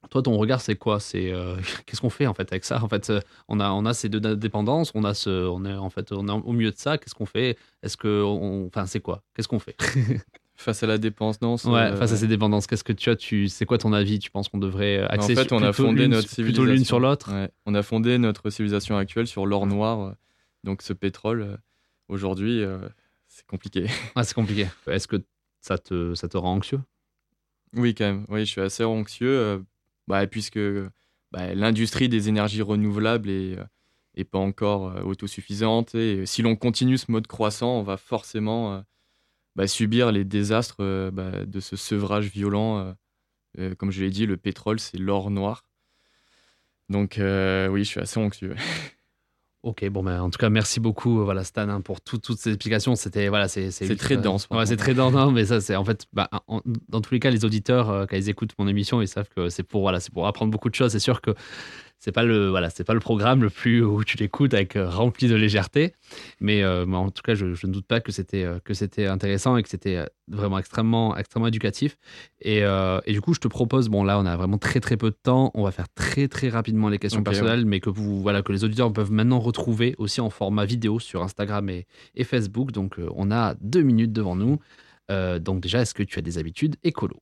toi, 0.10 0.22
ton 0.22 0.38
regard, 0.38 0.62
c'est 0.62 0.76
quoi? 0.76 1.00
C'est 1.00 1.32
euh, 1.32 1.56
qu'est-ce 1.86 2.02
qu'on 2.02 2.10
fait 2.10 2.28
en 2.28 2.34
fait 2.34 2.52
avec 2.52 2.66
ça? 2.66 2.84
En 2.84 2.90
fait, 2.90 3.12
on 3.48 3.60
a 3.60 3.72
on 3.72 3.86
a 3.86 3.94
ces 3.94 4.10
deux 4.10 4.36
dépendances, 4.36 4.92
on 4.96 5.04
a 5.04 5.14
ce, 5.14 5.30
on 5.30 5.66
est 5.66 5.74
en 5.74 5.90
fait 5.90 6.12
on 6.12 6.28
est 6.28 6.32
au 6.32 6.54
milieu 6.54 6.72
de 6.72 6.78
ça. 6.78 6.98
Qu'est-ce 6.98 7.16
qu'on 7.16 7.26
fait? 7.26 7.58
Est-ce 7.82 7.98
que, 7.98 8.24
enfin, 8.68 8.86
c'est 8.86 9.02
quoi? 9.02 9.24
Qu'est-ce 9.36 9.48
qu'on 9.48 9.60
fait? 9.60 9.78
Face 10.64 10.84
à 10.84 10.88
la 10.88 10.98
dépendance. 10.98 11.66
Ouais, 11.66 11.96
face 11.96 12.12
à 12.12 12.18
ces 12.18 12.28
dépendances, 12.28 12.68
qu'est-ce 12.68 12.84
que 12.84 12.94
tu 12.94 13.10
as 13.10 13.16
Tu, 13.16 13.48
c'est 13.48 13.66
quoi 13.66 13.78
ton 13.78 13.94
avis 13.94 14.20
Tu 14.20 14.32
penses 14.32 14.50
qu'on 14.50 14.58
devrait 14.58 15.00
axer 15.00 15.34
En 15.34 15.36
fait, 15.36 15.52
on 15.52 15.62
a 15.62 15.74
fondé 15.74 16.08
notre 16.08 16.30
civilisation 16.30 16.72
l'une 16.72 16.86
sur 16.86 17.00
l'autre. 17.00 17.32
On 17.66 17.76
a 17.76 17.84
fondé 17.84 18.18
notre 18.18 18.50
civilisation 18.50 18.98
actuelle 18.98 19.28
sur 19.28 19.46
l'or 19.46 19.68
noir. 19.68 20.16
Donc, 20.64 20.82
ce 20.82 20.94
pétrole, 20.94 21.58
aujourd'hui, 22.08 22.64
c'est 23.34 23.46
compliqué. 23.48 23.88
Ah, 24.16 24.24
c'est 24.24 24.36
compliqué. 24.36 24.68
Est-ce 24.88 25.08
que 25.08 25.18
ça 25.60 25.78
te, 25.78 26.14
ça 26.14 26.30
te 26.30 26.38
rend 26.38 26.54
anxieux? 26.54 26.80
Oui, 27.76 27.96
quand 27.96 28.06
même. 28.06 28.26
Oui, 28.30 28.42
je 28.42 28.52
suis 28.52 28.62
assez 28.62 28.84
anxieux, 28.84 29.40
euh, 29.40 29.60
bah, 30.08 30.28
puisque 30.28 30.60
bah, 31.32 31.56
l'industrie 31.56 32.10
des 32.10 32.30
énergies 32.30 32.62
renouvelables 32.62 33.30
est, 33.30 33.58
euh, 33.58 34.24
pas 34.32 34.38
encore 34.38 34.90
euh, 34.90 35.02
autosuffisante. 35.02 35.96
Et 35.96 36.28
si 36.28 36.44
l'on 36.44 36.56
continue 36.56 37.00
ce 37.00 37.12
mode 37.12 37.26
croissant, 37.26 37.80
on 37.80 37.84
va 37.84 37.98
forcément 37.98 38.84
bah, 39.56 39.68
subir 39.68 40.12
les 40.12 40.24
désastres 40.24 40.82
de 40.82 41.60
ce 41.60 41.76
sevrage 41.76 42.28
violent. 42.28 42.96
comme 43.78 43.92
je 43.92 44.04
l'ai 44.04 44.10
dit, 44.10 44.26
le 44.26 44.38
pétrole, 44.38 44.80
c'est 44.80 44.98
l'or 44.98 45.30
noir. 45.30 45.66
Donc 46.90 47.16
oui, 47.18 47.84
je 47.84 47.90
suis 47.90 48.00
assez 48.00 48.20
anxieux. 48.20 48.56
Ok, 49.64 49.88
bon, 49.88 50.04
ben, 50.04 50.20
en 50.20 50.30
tout 50.30 50.38
cas, 50.38 50.50
merci 50.50 50.82
beaucoup, 50.82 51.22
euh, 51.22 51.24
voilà, 51.24 51.46
Stan, 51.46 51.70
hein, 51.70 51.80
pour 51.80 52.02
toutes 52.02 52.38
ces 52.38 52.50
explications. 52.50 52.98
C'était, 52.98 53.30
voilà, 53.30 53.48
c'est, 53.48 53.72
c'est, 53.72 53.96
très 53.96 54.18
dense. 54.18 54.46
Ouais, 54.52 54.66
c'est 54.66 54.76
très 54.76 54.94
dense, 54.94 55.14
mais 55.32 55.46
ça, 55.46 55.62
c'est 55.62 55.78
en 55.78 55.86
fait, 55.86 56.06
bah, 56.12 56.30
dans 56.90 57.00
tous 57.00 57.14
les 57.14 57.22
cas, 57.22 57.30
les 57.30 57.46
auditeurs, 57.46 57.90
euh, 57.90 58.06
quand 58.06 58.18
ils 58.18 58.28
écoutent 58.28 58.52
mon 58.60 58.68
émission, 58.68 59.02
ils 59.02 59.08
savent 59.08 59.30
que 59.34 59.48
c'est 59.48 59.64
pour, 59.64 59.80
voilà, 59.80 60.02
c'est 60.02 60.14
pour 60.14 60.28
apprendre 60.28 60.52
beaucoup 60.52 60.70
de 60.70 60.76
choses. 60.76 60.92
C'est 60.92 61.00
sûr 61.00 61.22
que 61.22 61.34
c'est 62.04 62.12
pas 62.12 62.24
le 62.24 62.50
voilà 62.50 62.70
c'est 62.70 62.84
pas 62.84 62.94
le 62.94 63.00
programme 63.00 63.44
le 63.44 63.50
plus 63.50 63.82
où 63.82 64.04
tu 64.04 64.18
l'écoutes 64.18 64.54
avec 64.54 64.76
euh, 64.76 64.90
rempli 64.90 65.30
de 65.30 65.36
légèreté. 65.36 65.94
Mais, 66.42 66.62
euh, 66.62 66.86
en 66.86 67.10
tout 67.12 67.22
cas 67.24 67.34
je, 67.34 67.46
ne 67.46 67.72
doute 67.72 67.86
pas 67.86 68.02
que 68.02 68.12
c'était 68.12 68.44
euh, 68.44 68.60
que 68.60 68.74
c'était 68.74 69.08
intéressant 69.08 69.56
et 69.56 69.64
que 69.64 69.70
c'était 69.70 70.06
vraiment 70.28 70.60
extrêmement 70.60 71.16
extrêmement 71.16 71.48
éducatif. 71.48 71.96
Et, 72.42 72.58
et, 72.58 73.14
du 73.14 73.22
coup 73.22 73.34
je 73.34 73.40
te 73.40 73.48
propose 73.48 73.88
bon 73.88 74.04
là 74.04 74.20
on 74.20 74.26
a 74.26 74.36
vraiment 74.36 74.58
très 74.58 74.82
très 74.82 74.98
peu 74.98 75.12
de 75.12 75.16
temps. 75.16 75.52
On 75.54 75.64
va 75.64 75.72
faire 75.72 75.88
très 75.96 76.28
très 76.28 76.50
rapidement 76.50 76.90
les 76.90 77.00
questions 77.00 77.24
personnelles 77.24 77.66
mais 77.66 77.80
que 77.80 77.90
vous 77.90 78.22
voilà 78.22 78.42
que 78.42 78.52
les 78.52 78.66
auditeurs 78.66 78.92
peuvent 78.92 79.12
maintenant 79.12 79.40
retrouver 79.40 79.96
aussi 79.98 80.20
en 80.20 80.30
format 80.30 80.66
vidéo 80.66 81.00
sur 81.00 81.24
Instagram 81.24 81.70
et, 81.70 81.88
et 82.16 82.26
Facebook. 82.26 82.74
Donc 82.74 83.00
on 83.16 83.32
a 83.32 83.56
deux 83.62 83.82
minutes 83.82 84.12
devant 84.12 84.36
nous. 84.36 84.60
Donc 85.10 85.62
déjà 85.62 85.82
est-ce 85.82 85.94
que 85.94 86.04
tu 86.04 86.20
as 86.20 86.22
des 86.22 86.38
habitudes 86.38 86.76
écolo? 86.84 87.22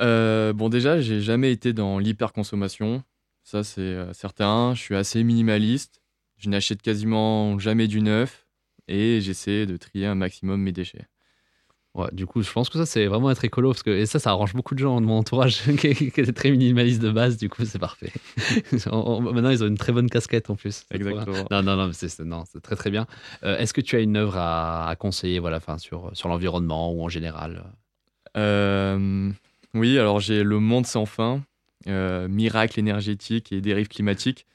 Euh, 0.00 0.52
bon, 0.52 0.68
déjà, 0.68 1.00
j'ai 1.00 1.20
jamais 1.20 1.52
été 1.52 1.72
dans 1.72 1.98
l'hyperconsommation. 1.98 3.02
Ça, 3.42 3.64
c'est 3.64 3.80
euh, 3.80 4.12
certain. 4.12 4.74
Je 4.74 4.80
suis 4.80 4.94
assez 4.94 5.22
minimaliste. 5.24 6.00
Je 6.38 6.48
n'achète 6.48 6.82
quasiment 6.82 7.58
jamais 7.58 7.86
du 7.86 8.00
neuf 8.00 8.46
et 8.88 9.20
j'essaie 9.20 9.66
de 9.66 9.76
trier 9.76 10.06
un 10.06 10.14
maximum 10.14 10.60
mes 10.60 10.72
déchets. 10.72 11.06
Ouais, 11.94 12.08
du 12.12 12.24
coup, 12.24 12.42
je 12.42 12.50
pense 12.50 12.70
que 12.70 12.78
ça, 12.78 12.86
c'est 12.86 13.06
vraiment 13.06 13.30
être 13.30 13.44
écolo. 13.44 13.70
Parce 13.70 13.82
que, 13.82 13.90
et 13.90 14.06
ça, 14.06 14.18
ça 14.18 14.30
arrange 14.30 14.54
beaucoup 14.54 14.74
de 14.74 14.78
gens 14.78 15.00
de 15.00 15.06
mon 15.06 15.18
entourage 15.18 15.62
qui, 15.78 15.86
est 15.88 16.32
très 16.32 16.50
minimaliste 16.50 17.02
de 17.02 17.10
base. 17.10 17.36
Du 17.36 17.50
coup, 17.50 17.64
c'est 17.66 17.78
parfait. 17.78 18.12
maintenant, 18.86 19.50
ils 19.50 19.62
ont 19.62 19.66
une 19.66 19.76
très 19.76 19.92
bonne 19.92 20.08
casquette 20.08 20.48
en 20.48 20.56
plus. 20.56 20.84
Exactement. 20.90 21.46
Non, 21.50 21.62
non, 21.62 21.76
non, 21.76 21.92
c'est 21.92 22.62
très, 22.62 22.76
très 22.76 22.90
bien. 22.90 23.06
Euh, 23.44 23.58
est-ce 23.58 23.74
que 23.74 23.82
tu 23.82 23.96
as 23.96 24.00
une 24.00 24.16
œuvre 24.16 24.36
à, 24.38 24.94
conseiller 24.98 25.38
voilà, 25.38 25.60
sur, 25.78 26.10
sur 26.14 26.28
l'environnement 26.30 26.92
ou 26.92 27.02
en 27.02 27.08
général? 27.08 27.62
Euh, 28.38 29.30
oui, 29.74 29.98
alors 29.98 30.20
j'ai 30.20 30.42
Le 30.42 30.58
Monde 30.58 30.86
sans 30.86 31.06
fin, 31.06 31.42
euh, 31.88 32.28
Miracle 32.28 32.78
énergétique 32.78 33.52
et 33.52 33.60
dérive 33.60 33.88
climatique. 33.88 34.46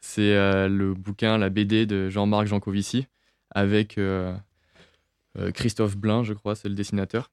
C'est 0.00 0.36
euh, 0.36 0.68
le 0.68 0.94
bouquin, 0.94 1.38
la 1.38 1.48
BD 1.48 1.86
de 1.86 2.08
Jean-Marc 2.08 2.46
Jancovici 2.46 3.06
avec 3.50 3.96
euh, 3.98 4.36
Christophe 5.54 5.96
Blain, 5.96 6.22
je 6.22 6.34
crois, 6.34 6.54
c'est 6.54 6.68
le 6.68 6.74
dessinateur. 6.74 7.30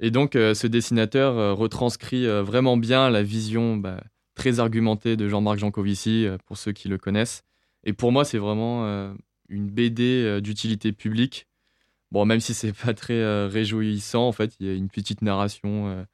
Et 0.00 0.10
donc 0.10 0.32
ce 0.32 0.66
dessinateur 0.66 1.58
retranscrit 1.58 2.26
vraiment 2.42 2.78
bien 2.78 3.10
la 3.10 3.22
vision 3.22 3.76
bah, 3.76 4.02
très 4.34 4.58
argumentée 4.58 5.16
de 5.16 5.28
Jean-Marc 5.28 5.58
Jancovici, 5.58 6.26
pour 6.46 6.56
ceux 6.56 6.72
qui 6.72 6.88
le 6.88 6.96
connaissent. 6.96 7.42
Et 7.84 7.92
pour 7.92 8.10
moi, 8.10 8.24
c'est 8.24 8.38
vraiment 8.38 9.12
une 9.50 9.68
BD 9.68 10.40
d'utilité 10.40 10.92
publique. 10.92 11.46
Bon, 12.12 12.24
même 12.24 12.40
si 12.40 12.54
c'est 12.54 12.72
pas 12.84 12.94
très 12.94 13.46
réjouissant, 13.46 14.26
en 14.26 14.32
fait, 14.32 14.54
il 14.58 14.66
y 14.66 14.70
a 14.70 14.74
une 14.74 14.88
petite 14.88 15.20
narration 15.20 16.06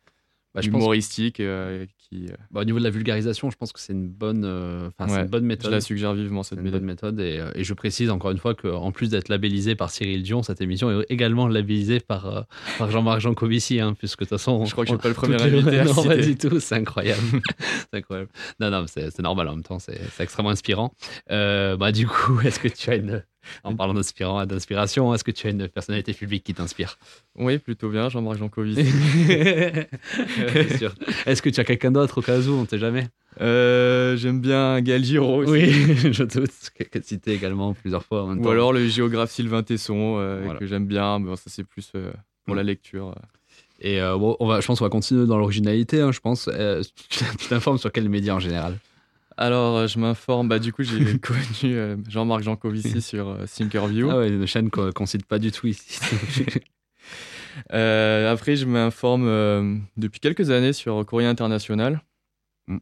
bah, 0.57 0.63
humoristique 0.67 1.41
euh, 1.41 1.87
qui. 2.09 2.27
Euh, 2.27 2.37
bah, 2.51 2.61
au 2.61 2.65
niveau 2.65 2.79
de 2.79 2.85
la 2.85 2.91
vulgarisation, 2.91 3.51
je 3.51 3.57
pense 3.57 3.73
que 3.73 3.81
c'est 3.81 3.93
une 3.93 4.09
bonne, 4.09 4.45
euh, 4.45 4.91
une 5.01 5.27
bonne 5.27 5.45
méthode. 5.45 5.71
Je 5.71 5.75
la 5.75 5.81
suggère 5.81 6.15
vivement 6.15 6.43
cette 6.43 6.61
méthode. 6.61 6.83
méthode 6.83 7.21
et, 7.21 7.45
et, 7.55 7.65
je 7.65 7.75
précise 7.75 8.11
encore 8.11 8.31
une 8.31 8.39
fois 8.39 8.55
qu'en 8.55 8.93
plus 8.93 9.11
d'être 9.11 9.29
labellisé 9.29 9.75
par 9.75 9.91
Cyril 9.91 10.23
Dion, 10.23 10.43
cette 10.43 10.61
émission 10.61 11.01
est 11.01 11.07
également 11.09 11.49
labellisée 11.49 12.01
par, 12.01 12.47
par 12.79 12.91
Jean-Marc 12.91 13.21
Jancovici, 13.21 13.81
hein, 13.81 13.95
puisque 13.95 14.21
de 14.21 14.25
toute 14.25 14.39
façon. 14.39 14.65
Je 14.65 14.73
crois 14.73 14.85
que 14.85 14.91
je 14.91 14.95
suis 14.95 15.03
pas 15.03 15.09
le 15.09 15.15
premier 15.15 15.41
invité. 15.41 15.85
non, 15.85 16.05
pas 16.05 16.17
du 16.17 16.37
tout, 16.37 16.61
c'est 16.61 16.77
incroyable. 16.77 17.23
c'est 17.59 17.99
incroyable. 17.99 18.31
Non, 18.61 18.71
non, 18.71 18.85
c'est 18.87 19.19
normal 19.21 19.49
en 19.49 19.55
même 19.57 19.65
temps, 19.65 19.79
c'est 19.79 20.01
extrêmement 20.19 20.51
inspirant. 20.51 20.93
bah, 21.29 21.93
du 21.93 22.07
coup, 22.07 22.41
est-ce 22.41 22.61
que 22.61 22.69
tu 22.69 22.91
as 22.91 22.97
une 22.97 23.23
en 23.65 23.75
parlant 23.75 23.95
d'inspiration, 23.95 25.15
est-ce 25.15 25.25
que 25.25 25.31
tu 25.31 25.47
as 25.47 25.51
une 25.51 25.69
personnalité 25.69 26.13
publique 26.13 26.45
qui 26.45 26.55
t'inspire? 26.55 26.99
Oui, 27.37 27.59
plutôt 27.59 27.91
bien, 27.91 28.09
Jean-Marc 28.09 28.39
Jancovici. 28.39 28.81
est-ce 31.27 31.43
que 31.43 31.49
tu 31.49 31.61
as 31.61 31.65
quelqu'un 31.65 31.91
d'autre 31.97 32.19
au 32.19 32.23
cas 32.23 32.39
où, 32.39 32.53
on 32.53 32.63
ne 32.63 32.67
sait 32.67 32.79
jamais 32.79 33.09
euh, 33.41 34.17
J'aime 34.17 34.41
bien 34.41 34.81
Gaël 34.81 35.05
Giraud 35.05 35.43
aussi. 35.43 35.53
Oui, 35.53 36.13
je 36.13 36.25
doute, 36.25 36.51
que 36.91 37.03
cité 37.03 37.33
également 37.33 37.75
plusieurs 37.75 38.05
fois. 38.05 38.25
En 38.25 38.39
Ou 38.39 38.49
alors 38.49 38.73
le 38.73 38.87
géographe 38.87 39.31
Sylvain 39.31 39.63
Tesson, 39.63 40.17
euh, 40.19 40.55
que 40.55 40.67
j'aime 40.67 40.87
bien, 40.87 41.19
mais 41.19 41.35
ça 41.37 41.45
c'est 41.47 41.65
plus 41.65 41.93
euh, 41.95 42.13
pour 42.45 42.55
la 42.55 42.63
lecture. 42.63 43.15
Et 43.81 44.01
bon, 44.01 44.37
on 44.41 44.47
va, 44.47 44.61
je 44.61 44.67
pense 44.67 44.79
qu'on 44.79 44.87
va 44.87 44.91
continuer 44.91 45.27
dans 45.27 45.37
l'originalité, 45.37 46.01
hein, 46.01 46.13
je 46.13 46.21
pense. 46.21 46.49
tu 47.39 47.49
t'informes 47.49 47.79
sur 47.79 47.93
quels 47.93 48.09
médias 48.09 48.35
en 48.35 48.41
général? 48.41 48.79
Alors, 49.39 49.87
je 49.87 49.99
m'informe. 49.99 50.49
Bah, 50.49 50.59
du 50.59 50.73
coup, 50.73 50.83
j'ai 50.83 51.19
connu 51.19 51.99
Jean-Marc 52.09 52.43
Jancovici 52.43 53.03
sur 53.03 53.37
Thinkerview. 53.55 54.09
Ah 54.11 54.19
ouais, 54.19 54.29
une 54.29 54.47
chaîne 54.47 54.71
qu'on 54.71 54.93
qu'on 54.93 55.05
cite 55.05 55.27
pas 55.27 55.39
du 55.39 55.53
tout 55.53 55.67
ici. 55.67 55.99
Euh, 57.73 58.33
après, 58.33 58.57
je 58.57 58.67
m'informe 58.67 59.27
euh, 59.27 59.77
depuis 59.97 60.21
quelques 60.21 60.51
années 60.51 60.73
sur 60.73 61.05
Courrier 61.07 61.29
International. 61.29 62.01
Mm. 62.69 62.79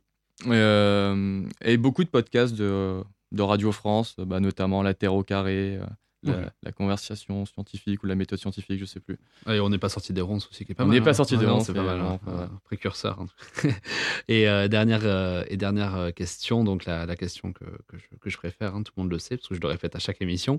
Euh, 0.48 1.42
et 1.62 1.76
beaucoup 1.76 2.04
de 2.04 2.08
podcasts 2.08 2.54
de, 2.54 3.02
de 3.32 3.42
Radio 3.42 3.72
France, 3.72 4.16
bah, 4.18 4.40
notamment 4.40 4.82
La 4.82 4.94
Terre 4.94 5.14
au 5.14 5.22
carré, 5.22 5.78
la, 6.24 6.36
Ouais. 6.38 6.46
la 6.62 6.72
conversation 6.72 7.44
scientifique 7.46 8.02
ou 8.02 8.06
la 8.06 8.14
méthode 8.14 8.38
scientifique, 8.38 8.78
je 8.80 8.84
sais 8.84 9.00
plus. 9.00 9.18
Et 9.46 9.60
on 9.60 9.68
n'est 9.68 9.78
pas 9.78 9.88
sorti 9.88 10.12
des 10.12 10.20
ronces 10.20 10.48
aussi, 10.48 10.64
qui 10.64 10.72
est 10.72 10.74
pas 10.74 10.84
On 10.84 10.86
mal. 10.86 10.96
n'est 10.96 11.02
pas 11.04 11.10
hein. 11.10 11.14
sorti 11.14 11.36
des 11.36 11.46
ronces, 11.46 11.66
c'est 11.66 11.74
pas 11.74 11.82
mal. 11.82 12.00
hein. 12.00 12.50
précurseur. 12.64 13.20
hein. 13.20 13.26
et, 14.28 14.48
euh, 14.48 14.68
dernière, 14.68 15.00
euh, 15.04 15.44
et 15.48 15.56
dernière 15.56 15.94
euh, 15.96 16.10
question, 16.10 16.64
donc 16.64 16.84
la, 16.86 17.06
la 17.06 17.16
question 17.16 17.52
que, 17.52 17.64
que, 17.88 17.98
je, 17.98 18.04
que 18.20 18.30
je 18.30 18.36
préfère, 18.36 18.74
hein, 18.74 18.82
tout 18.82 18.92
le 18.96 19.02
monde 19.02 19.12
le 19.12 19.18
sait, 19.18 19.36
parce 19.36 19.48
que 19.48 19.54
je 19.54 19.60
le 19.60 19.68
répète 19.68 19.96
à 19.96 19.98
chaque 19.98 20.20
émission, 20.22 20.58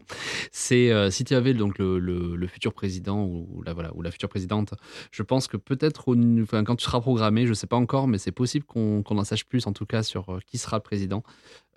c'est 0.52 0.92
euh, 0.92 1.10
si 1.10 1.24
tu 1.24 1.34
avais 1.36 1.54
donc 1.54 1.78
le, 1.78 2.00
le, 2.00 2.36
le 2.36 2.48
futur 2.48 2.74
président 2.74 3.24
ou 3.24 3.62
la, 3.66 3.74
voilà, 3.74 3.94
ou 3.96 4.02
la 4.02 4.12
future 4.12 4.30
présidente, 4.30 4.74
je 5.12 5.24
pense 5.24 5.48
que 5.48 5.58
peut-être 5.58 6.06
enfin, 6.44 6.64
quand 6.64 6.76
tu 6.76 6.86
seras 6.86 7.02
programmé, 7.02 7.48
je 7.48 7.54
sais 7.54 7.68
pas 7.68 7.78
encore, 7.78 8.08
mais 8.08 8.18
c'est 8.18 8.32
possible 8.32 8.66
qu'on 8.66 9.04
qu'on 9.04 9.18
en 9.18 9.24
sache 9.24 9.46
plus 9.46 9.66
en 9.68 9.74
tout 9.74 9.86
cas 9.86 10.04
sur 10.04 10.40
qui 10.46 10.58
sera 10.58 10.78
le 10.78 10.84
président. 10.84 11.24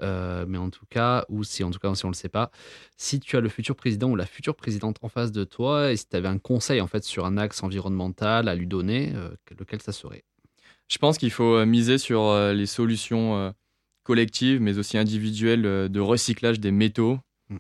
Mais 0.01 0.59
en 0.59 0.71
tout 0.71 0.87
cas, 0.89 1.25
ou 1.29 1.43
si 1.43 1.65
en 1.65 1.71
tout 1.71 1.79
cas 1.81 1.93
si 1.95 2.05
on 2.05 2.09
le 2.09 2.15
sait 2.15 2.29
pas, 2.29 2.51
si 2.97 3.19
tu 3.19 3.37
as 3.37 3.41
le 3.41 3.49
futur 3.49 3.75
président 3.79 4.11
ou 4.11 4.17
la 4.17 4.27
future 4.27 4.55
présidente 4.55 4.99
en 5.01 5.09
face 5.09 5.33
de 5.33 5.45
toi 5.45 5.91
et 5.91 5.97
si 5.97 6.07
tu 6.07 6.17
avais 6.17 6.29
un 6.29 6.39
conseil 6.39 6.83
en 6.83 6.87
fait 6.87 7.03
sur 7.03 7.25
un 7.25 7.39
axe 7.39 7.63
environnemental 7.63 8.49
à 8.49 8.55
lui 8.55 8.67
donner, 8.67 9.13
euh, 9.15 9.31
lequel 9.59 9.81
ça 9.81 9.93
serait? 9.93 10.25
Je 10.89 10.99
pense 10.99 11.17
qu'il 11.17 11.31
faut 11.31 11.55
euh, 11.55 11.65
miser 11.65 11.97
sur 11.97 12.25
euh, 12.25 12.53
les 12.53 12.67
solutions 12.67 13.55
collectives, 14.03 14.61
mais 14.61 14.79
aussi 14.79 14.99
individuelles 14.99 15.89
de 15.89 16.01
recyclage 16.01 16.61
des 16.61 16.71
métaux, 16.71 17.19
Mm. 17.51 17.57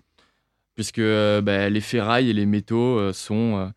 puisque 0.74 1.00
bah, 1.00 1.70
les 1.70 1.80
ferrailles 1.80 2.28
et 2.30 2.34
les 2.34 2.46
métaux 2.46 3.12
sont 3.12 3.72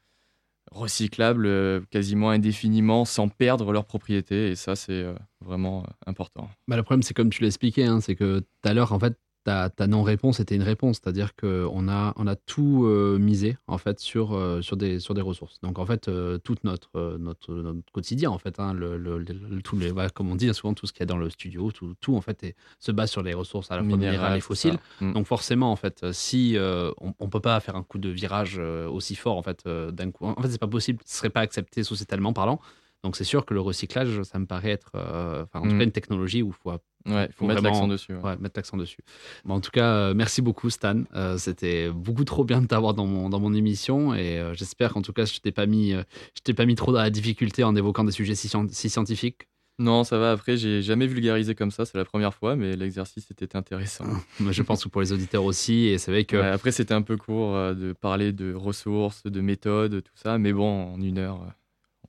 recyclables 0.71 1.85
quasiment 1.87 2.29
indéfiniment 2.29 3.05
sans 3.05 3.27
perdre 3.27 3.71
leur 3.73 3.85
propriété, 3.85 4.51
et 4.51 4.55
ça, 4.55 4.75
c'est 4.75 5.05
vraiment 5.41 5.85
important. 6.05 6.49
bah, 6.67 6.77
Le 6.77 6.83
problème, 6.83 7.03
c'est 7.03 7.13
comme 7.13 7.29
tu 7.29 7.41
l'as 7.41 7.47
expliqué, 7.47 7.83
hein, 7.85 7.99
c'est 7.99 8.15
que 8.15 8.39
tout 8.39 8.69
à 8.69 8.73
l'heure, 8.73 8.93
en 8.93 8.99
fait, 8.99 9.17
ta, 9.43 9.69
ta 9.69 9.87
non-réponse 9.87 10.39
était 10.39 10.55
une 10.55 10.61
réponse, 10.63 10.99
c'est-à-dire 11.01 11.35
qu'on 11.35 11.87
a, 11.89 12.13
on 12.15 12.27
a 12.27 12.35
tout 12.35 12.85
euh, 12.85 13.17
misé 13.17 13.57
en 13.67 13.77
fait 13.77 13.99
sur, 13.99 14.33
euh, 14.33 14.61
sur, 14.61 14.77
des, 14.77 14.99
sur 14.99 15.13
des 15.13 15.21
ressources. 15.21 15.59
Donc 15.61 15.79
en 15.79 15.85
fait, 15.85 16.07
euh, 16.07 16.37
tout 16.37 16.55
notre, 16.63 17.17
notre, 17.17 17.53
notre 17.53 17.91
quotidien, 17.91 18.29
en 18.29 18.37
fait, 18.37 18.59
hein, 18.59 18.73
le, 18.73 18.97
le- 18.97 19.23
tous 19.63 19.77
les, 19.77 19.91
comme 20.13 20.29
on 20.29 20.35
dit 20.35 20.53
souvent, 20.53 20.73
tout 20.73 20.85
ce 20.87 20.93
qu'il 20.93 21.01
y 21.01 21.03
a 21.03 21.07
dans 21.07 21.17
le 21.17 21.29
studio, 21.29 21.71
tout, 21.71 21.93
tout 22.01 22.15
en 22.15 22.21
fait 22.21 22.43
est- 22.43 22.55
se 22.79 22.91
base 22.91 23.09
sur 23.09 23.23
les 23.23 23.33
ressources 23.33 23.71
à 23.71 23.75
la 23.77 23.83
fois 23.83 23.97
minérales 23.97 24.37
et 24.37 24.41
fossiles. 24.41 24.77
Mm. 24.99 25.13
Donc 25.13 25.25
forcément, 25.27 25.71
en 25.71 25.75
fait, 25.75 26.05
si 26.11 26.55
on, 26.59 27.13
on 27.19 27.29
peut 27.29 27.39
pas 27.39 27.59
faire 27.59 27.75
un 27.75 27.83
coup 27.83 27.97
de 27.97 28.09
virage 28.09 28.57
aussi 28.59 29.15
fort, 29.15 29.37
en 29.37 29.43
fait, 29.43 29.67
d'un 29.67 30.11
coup, 30.11 30.25
en 30.25 30.41
fait, 30.41 30.49
c'est 30.49 30.59
pas 30.61 30.67
possible, 30.67 30.99
ce 31.05 31.17
serait 31.17 31.29
pas 31.29 31.41
accepté 31.41 31.83
sociétalement 31.83 32.33
parlant. 32.33 32.59
Donc 33.03 33.15
c'est 33.15 33.23
sûr 33.23 33.45
que 33.45 33.53
le 33.55 33.61
recyclage, 33.61 34.21
ça 34.23 34.37
me 34.37 34.45
paraît 34.45 34.69
être, 34.71 34.91
euh, 34.95 35.43
enfin, 35.43 35.59
en 35.65 35.69
tout 35.69 35.77
cas, 35.77 35.83
une 35.83 35.91
technologie 35.91 36.43
où 36.43 36.49
il 36.49 36.53
faut, 36.53 36.69
Ouais, 36.71 37.25
il 37.25 37.33
faut 37.33 37.39
faut 37.39 37.45
mettre 37.47 37.63
l'accent 37.63 37.87
dessus. 37.87 38.13
ouais. 38.13 38.21
ouais, 38.21 38.37
mettre 38.37 38.53
l'accent 38.59 38.77
dessus. 38.77 38.99
Bon, 39.43 39.55
en 39.55 39.59
tout 39.59 39.71
cas, 39.71 39.91
euh, 39.95 40.13
merci 40.13 40.43
beaucoup 40.43 40.69
Stan. 40.69 41.01
Euh, 41.15 41.37
C'était 41.39 41.89
beaucoup 41.89 42.25
trop 42.25 42.43
bien 42.43 42.61
de 42.61 42.67
t'avoir 42.67 42.93
dans 42.93 43.07
mon, 43.07 43.27
dans 43.29 43.39
mon 43.39 43.53
émission 43.55 44.13
et 44.13 44.37
euh, 44.39 44.53
j'espère 44.53 44.93
qu'en 44.93 45.01
tout 45.01 45.13
cas, 45.13 45.25
je 45.25 45.39
t'ai 45.39 45.51
pas 45.51 45.65
mis, 45.65 45.91
je 45.93 46.41
t'ai 46.43 46.53
pas 46.53 46.65
mis 46.67 46.75
trop 46.75 46.91
dans 46.91 47.01
la 47.01 47.09
difficulté 47.09 47.63
en 47.63 47.75
évoquant 47.75 48.03
des 48.03 48.11
sujets 48.11 48.35
si, 48.35 48.47
scien- 48.47 48.67
si 48.71 48.87
scientifiques. 48.89 49.47
Non, 49.79 50.03
ça 50.03 50.19
va. 50.19 50.33
Après, 50.33 50.57
j'ai 50.57 50.83
jamais 50.83 51.07
vulgarisé 51.07 51.55
comme 51.55 51.71
ça. 51.71 51.85
C'est 51.85 51.97
la 51.97 52.05
première 52.05 52.35
fois, 52.35 52.55
mais 52.55 52.75
l'exercice 52.75 53.31
était 53.31 53.55
intéressant. 53.55 54.05
Je 54.39 54.61
pense 54.61 54.83
que 54.83 54.89
pour 54.89 55.01
les 55.01 55.11
auditeurs 55.11 55.43
aussi, 55.43 55.85
et 55.87 55.97
c'est 55.97 56.11
vrai 56.11 56.25
que 56.25 56.37
Ouais, 56.37 56.45
après, 56.49 56.71
c'était 56.71 56.93
un 56.93 57.01
peu 57.01 57.17
court 57.17 57.53
de 57.73 57.93
parler 57.99 58.31
de 58.31 58.53
ressources, 58.53 59.23
de 59.23 59.41
méthodes, 59.41 60.03
tout 60.03 60.13
ça. 60.13 60.37
Mais 60.37 60.53
bon, 60.53 60.93
en 60.93 61.01
une 61.01 61.17
heure, 61.17 61.47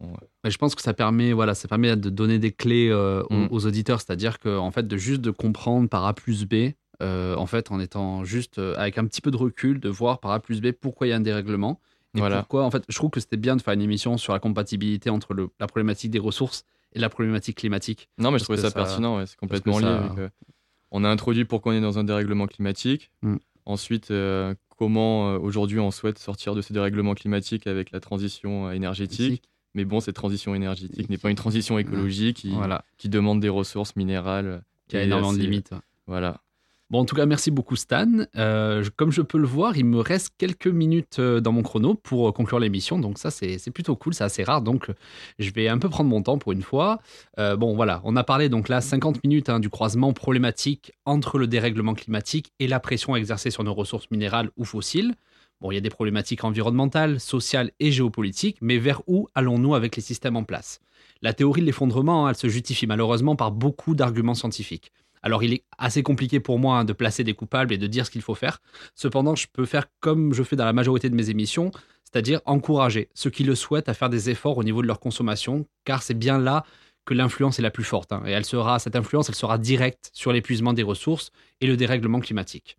on- 0.02 0.50
je 0.50 0.56
pense 0.58 0.74
que 0.74 0.82
ça 0.82 0.92
permet, 0.94 1.32
voilà, 1.32 1.54
ça 1.54 1.68
permet 1.68 1.96
de 1.96 2.10
donner 2.10 2.38
des 2.38 2.52
clés 2.52 2.88
euh, 2.90 3.22
aux, 3.30 3.34
Mm. 3.34 3.48
aux 3.50 3.66
auditeurs, 3.66 4.00
c'est-à-dire 4.00 4.38
que 4.38 4.56
en 4.58 4.70
fait, 4.70 4.86
de 4.86 4.96
juste 4.96 5.20
de 5.20 5.30
comprendre 5.30 5.88
par 5.88 6.04
A 6.04 6.14
plus 6.14 6.44
B, 6.44 6.72
euh, 7.02 7.34
en 7.36 7.46
fait, 7.46 7.70
en 7.70 7.80
étant 7.80 8.24
juste 8.24 8.58
euh, 8.58 8.74
avec 8.76 8.98
un 8.98 9.06
petit 9.06 9.20
peu 9.20 9.30
de 9.30 9.36
recul, 9.36 9.80
de 9.80 9.88
voir 9.88 10.20
par 10.20 10.32
A 10.32 10.40
plus 10.40 10.60
B 10.60 10.72
pourquoi 10.72 11.06
il 11.06 11.10
y 11.10 11.12
a 11.12 11.16
un 11.16 11.20
dérèglement 11.20 11.80
et 12.14 12.18
Voilà. 12.18 12.38
pourquoi. 12.40 12.64
En 12.64 12.70
fait, 12.70 12.84
je 12.88 12.94
trouve 12.96 13.10
que 13.10 13.20
c'était 13.20 13.36
bien 13.36 13.56
de 13.56 13.62
faire 13.62 13.74
une 13.74 13.80
émission 13.82 14.16
sur 14.18 14.32
la 14.32 14.38
compatibilité 14.38 15.08
entre 15.10 15.32
le- 15.34 15.48
la 15.60 15.66
problématique 15.66 16.10
des 16.10 16.18
ressources 16.18 16.64
et 16.92 16.98
la 16.98 17.08
problématique 17.08 17.56
climatique. 17.58 18.08
Non, 18.18 18.30
mais 18.30 18.38
je 18.38 18.44
trouvais 18.44 18.58
ça, 18.58 18.68
ça- 18.70 18.74
pertinent. 18.74 19.16
ouais, 19.16 19.26
C'est 19.26 19.38
complètement 19.38 19.78
lié. 19.78 19.84
ça- 19.84 20.04
avec, 20.12 20.32
on 20.90 21.04
a 21.04 21.08
introduit 21.08 21.44
pourquoi 21.46 21.72
on 21.72 21.76
est 21.76 21.80
dans 21.80 21.98
un 21.98 22.04
dérèglement 22.04 22.46
climatique. 22.46 23.10
Mm. 23.22 23.36
Ensuite, 23.64 24.10
euh, 24.10 24.54
comment 24.76 25.30
euh, 25.30 25.38
aujourd'hui 25.38 25.78
on 25.80 25.90
souhaite 25.90 26.18
sortir 26.18 26.54
de 26.54 26.60
ce 26.60 26.72
dérèglement 26.72 27.14
climatique 27.14 27.66
avec 27.66 27.92
la 27.92 28.00
transition 28.00 28.66
euh, 28.68 28.72
énergétique. 28.72 29.42
Mais 29.74 29.84
bon, 29.84 30.00
cette 30.00 30.16
transition 30.16 30.54
énergétique 30.54 31.08
n'est 31.08 31.18
pas 31.18 31.30
une 31.30 31.36
transition 31.36 31.78
écologique 31.78 32.38
qui, 32.38 32.50
Voilà, 32.50 32.84
qui 32.98 33.08
demande 33.08 33.40
des 33.40 33.48
ressources 33.48 33.96
minérales. 33.96 34.62
qui 34.88 34.96
a 34.96 35.02
énormément 35.02 35.32
de 35.32 35.38
limites. 35.38 35.70
Voilà. 36.06 36.40
Bon, 36.90 36.98
en 36.98 37.04
tout 37.06 37.14
cas, 37.14 37.24
merci 37.24 37.50
beaucoup 37.50 37.74
Stan. 37.74 38.06
Euh, 38.36 38.84
comme 38.96 39.12
je 39.12 39.22
peux 39.22 39.38
le 39.38 39.46
voir, 39.46 39.78
il 39.78 39.86
me 39.86 39.98
reste 39.98 40.34
quelques 40.36 40.66
minutes 40.66 41.20
euh, 41.20 41.40
dans 41.40 41.50
mon 41.52 41.62
chrono 41.62 41.94
pour 41.94 42.28
euh, 42.28 42.32
conclure 42.32 42.58
l'émission. 42.58 42.98
Donc 42.98 43.16
ça, 43.16 43.30
c'est 43.30 43.70
plutôt 43.70 43.96
cool, 43.96 44.12
c'est 44.12 44.24
assez 44.24 44.44
rare. 44.44 44.60
Donc 44.60 44.90
euh, 44.90 44.94
je 45.38 45.50
vais 45.52 45.68
un 45.68 45.78
peu 45.78 45.88
prendre 45.88 46.10
mon 46.10 46.22
temps 46.22 46.36
pour 46.36 46.52
une 46.52 46.60
fois. 46.60 47.00
Euh, 47.38 47.56
bon, 47.56 47.74
voilà, 47.74 48.02
on 48.04 48.14
a 48.14 48.24
parlé 48.24 48.50
donc 48.50 48.68
là 48.68 48.82
50 48.82 49.24
minutes 49.24 49.48
hein, 49.48 49.58
du 49.58 49.70
croisement 49.70 50.12
problématique 50.12 50.92
entre 51.06 51.38
le 51.38 51.46
dérèglement 51.46 51.94
climatique 51.94 52.52
et 52.58 52.68
la 52.68 52.78
pression 52.78 53.16
exercée 53.16 53.50
sur 53.50 53.64
nos 53.64 53.72
ressources 53.72 54.10
minérales 54.10 54.50
ou 54.58 54.66
fossiles. 54.66 55.14
Bon, 55.62 55.70
il 55.70 55.76
y 55.76 55.78
a 55.78 55.80
des 55.80 55.90
problématiques 55.90 56.42
environnementales, 56.42 57.20
sociales 57.20 57.70
et 57.78 57.92
géopolitiques, 57.92 58.56
mais 58.60 58.78
vers 58.78 59.00
où 59.06 59.28
allons-nous 59.36 59.76
avec 59.76 59.94
les 59.94 60.02
systèmes 60.02 60.36
en 60.36 60.42
place? 60.42 60.80
La 61.22 61.34
théorie 61.34 61.60
de 61.60 61.66
l'effondrement, 61.66 62.26
hein, 62.26 62.30
elle 62.30 62.36
se 62.36 62.48
justifie 62.48 62.88
malheureusement 62.88 63.36
par 63.36 63.52
beaucoup 63.52 63.94
d'arguments 63.94 64.34
scientifiques. 64.34 64.90
Alors 65.22 65.44
il 65.44 65.52
est 65.52 65.62
assez 65.78 66.02
compliqué 66.02 66.40
pour 66.40 66.58
moi 66.58 66.78
hein, 66.78 66.84
de 66.84 66.92
placer 66.92 67.22
des 67.22 67.34
coupables 67.34 67.72
et 67.72 67.78
de 67.78 67.86
dire 67.86 68.04
ce 68.06 68.10
qu'il 68.10 68.22
faut 68.22 68.34
faire. 68.34 68.60
Cependant, 68.96 69.36
je 69.36 69.46
peux 69.52 69.64
faire 69.64 69.86
comme 70.00 70.34
je 70.34 70.42
fais 70.42 70.56
dans 70.56 70.64
la 70.64 70.72
majorité 70.72 71.08
de 71.08 71.14
mes 71.14 71.30
émissions, 71.30 71.70
c'est-à-dire 72.02 72.40
encourager 72.44 73.08
ceux 73.14 73.30
qui 73.30 73.44
le 73.44 73.54
souhaitent 73.54 73.88
à 73.88 73.94
faire 73.94 74.10
des 74.10 74.30
efforts 74.30 74.58
au 74.58 74.64
niveau 74.64 74.82
de 74.82 74.88
leur 74.88 74.98
consommation, 74.98 75.64
car 75.84 76.02
c'est 76.02 76.14
bien 76.14 76.38
là 76.38 76.64
que 77.04 77.14
l'influence 77.14 77.60
est 77.60 77.62
la 77.62 77.70
plus 77.70 77.84
forte. 77.84 78.10
hein. 78.10 78.24
et 78.26 78.32
elle 78.32 78.44
sera, 78.44 78.80
cette 78.80 78.96
influence, 78.96 79.28
elle 79.28 79.36
sera 79.36 79.58
directe 79.58 80.10
sur 80.12 80.32
l'épuisement 80.32 80.72
des 80.72 80.82
ressources 80.82 81.30
et 81.60 81.68
le 81.68 81.76
dérèglement 81.76 82.18
climatique. 82.18 82.78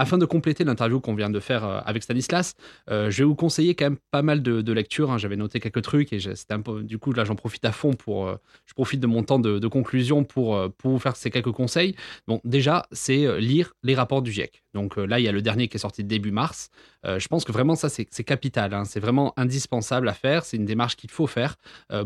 Afin 0.00 0.16
de 0.16 0.24
compléter 0.24 0.64
l'interview 0.64 0.98
qu'on 0.98 1.14
vient 1.14 1.28
de 1.28 1.40
faire 1.40 1.62
euh, 1.62 1.80
avec 1.84 2.02
Stanislas, 2.02 2.54
euh, 2.88 3.10
je 3.10 3.18
vais 3.18 3.26
vous 3.26 3.34
conseiller 3.34 3.74
quand 3.74 3.84
même 3.84 3.98
pas 4.10 4.22
mal 4.22 4.42
de, 4.42 4.72
lectures. 4.72 5.10
hein. 5.10 5.18
J'avais 5.18 5.36
noté 5.36 5.60
quelques 5.60 5.82
trucs 5.82 6.10
et 6.14 6.18
un 6.48 6.60
peu, 6.62 6.82
du 6.82 6.96
coup 6.96 7.12
là 7.12 7.26
j'en 7.26 7.34
profite 7.34 7.66
à 7.66 7.70
fond 7.70 7.92
pour, 7.92 8.26
euh, 8.26 8.36
je 8.64 8.72
profite 8.72 9.00
de 9.00 9.06
mon 9.06 9.22
temps 9.24 9.38
de, 9.38 9.68
conclusion 9.68 10.24
pour, 10.24 10.58
pour 10.78 10.92
vous 10.92 10.98
faire 10.98 11.16
ces 11.16 11.30
quelques 11.30 11.52
conseils. 11.52 11.96
Bon, 12.26 12.40
déjà, 12.44 12.86
c'est 12.92 13.38
lire 13.42 13.74
les 13.82 13.94
rapports 13.94 14.22
du 14.22 14.32
GIEC. 14.32 14.62
Donc 14.72 14.96
là, 14.96 15.20
il 15.20 15.22
y 15.22 15.28
a 15.28 15.32
le 15.32 15.42
dernier 15.42 15.68
qui 15.68 15.76
est 15.76 15.80
sorti 15.80 16.02
début 16.02 16.30
mars. 16.30 16.70
Je 17.04 17.28
pense 17.28 17.44
que 17.44 17.52
vraiment 17.52 17.76
ça, 17.76 17.90
c'est 17.90 18.24
capital. 18.24 18.72
hein. 18.72 18.86
C'est 18.86 19.00
vraiment 19.00 19.34
indispensable 19.36 20.08
à 20.08 20.14
faire. 20.14 20.46
C'est 20.46 20.56
une 20.56 20.64
démarche 20.64 20.96
qu'il 20.96 21.10
faut 21.10 21.26
faire 21.26 21.56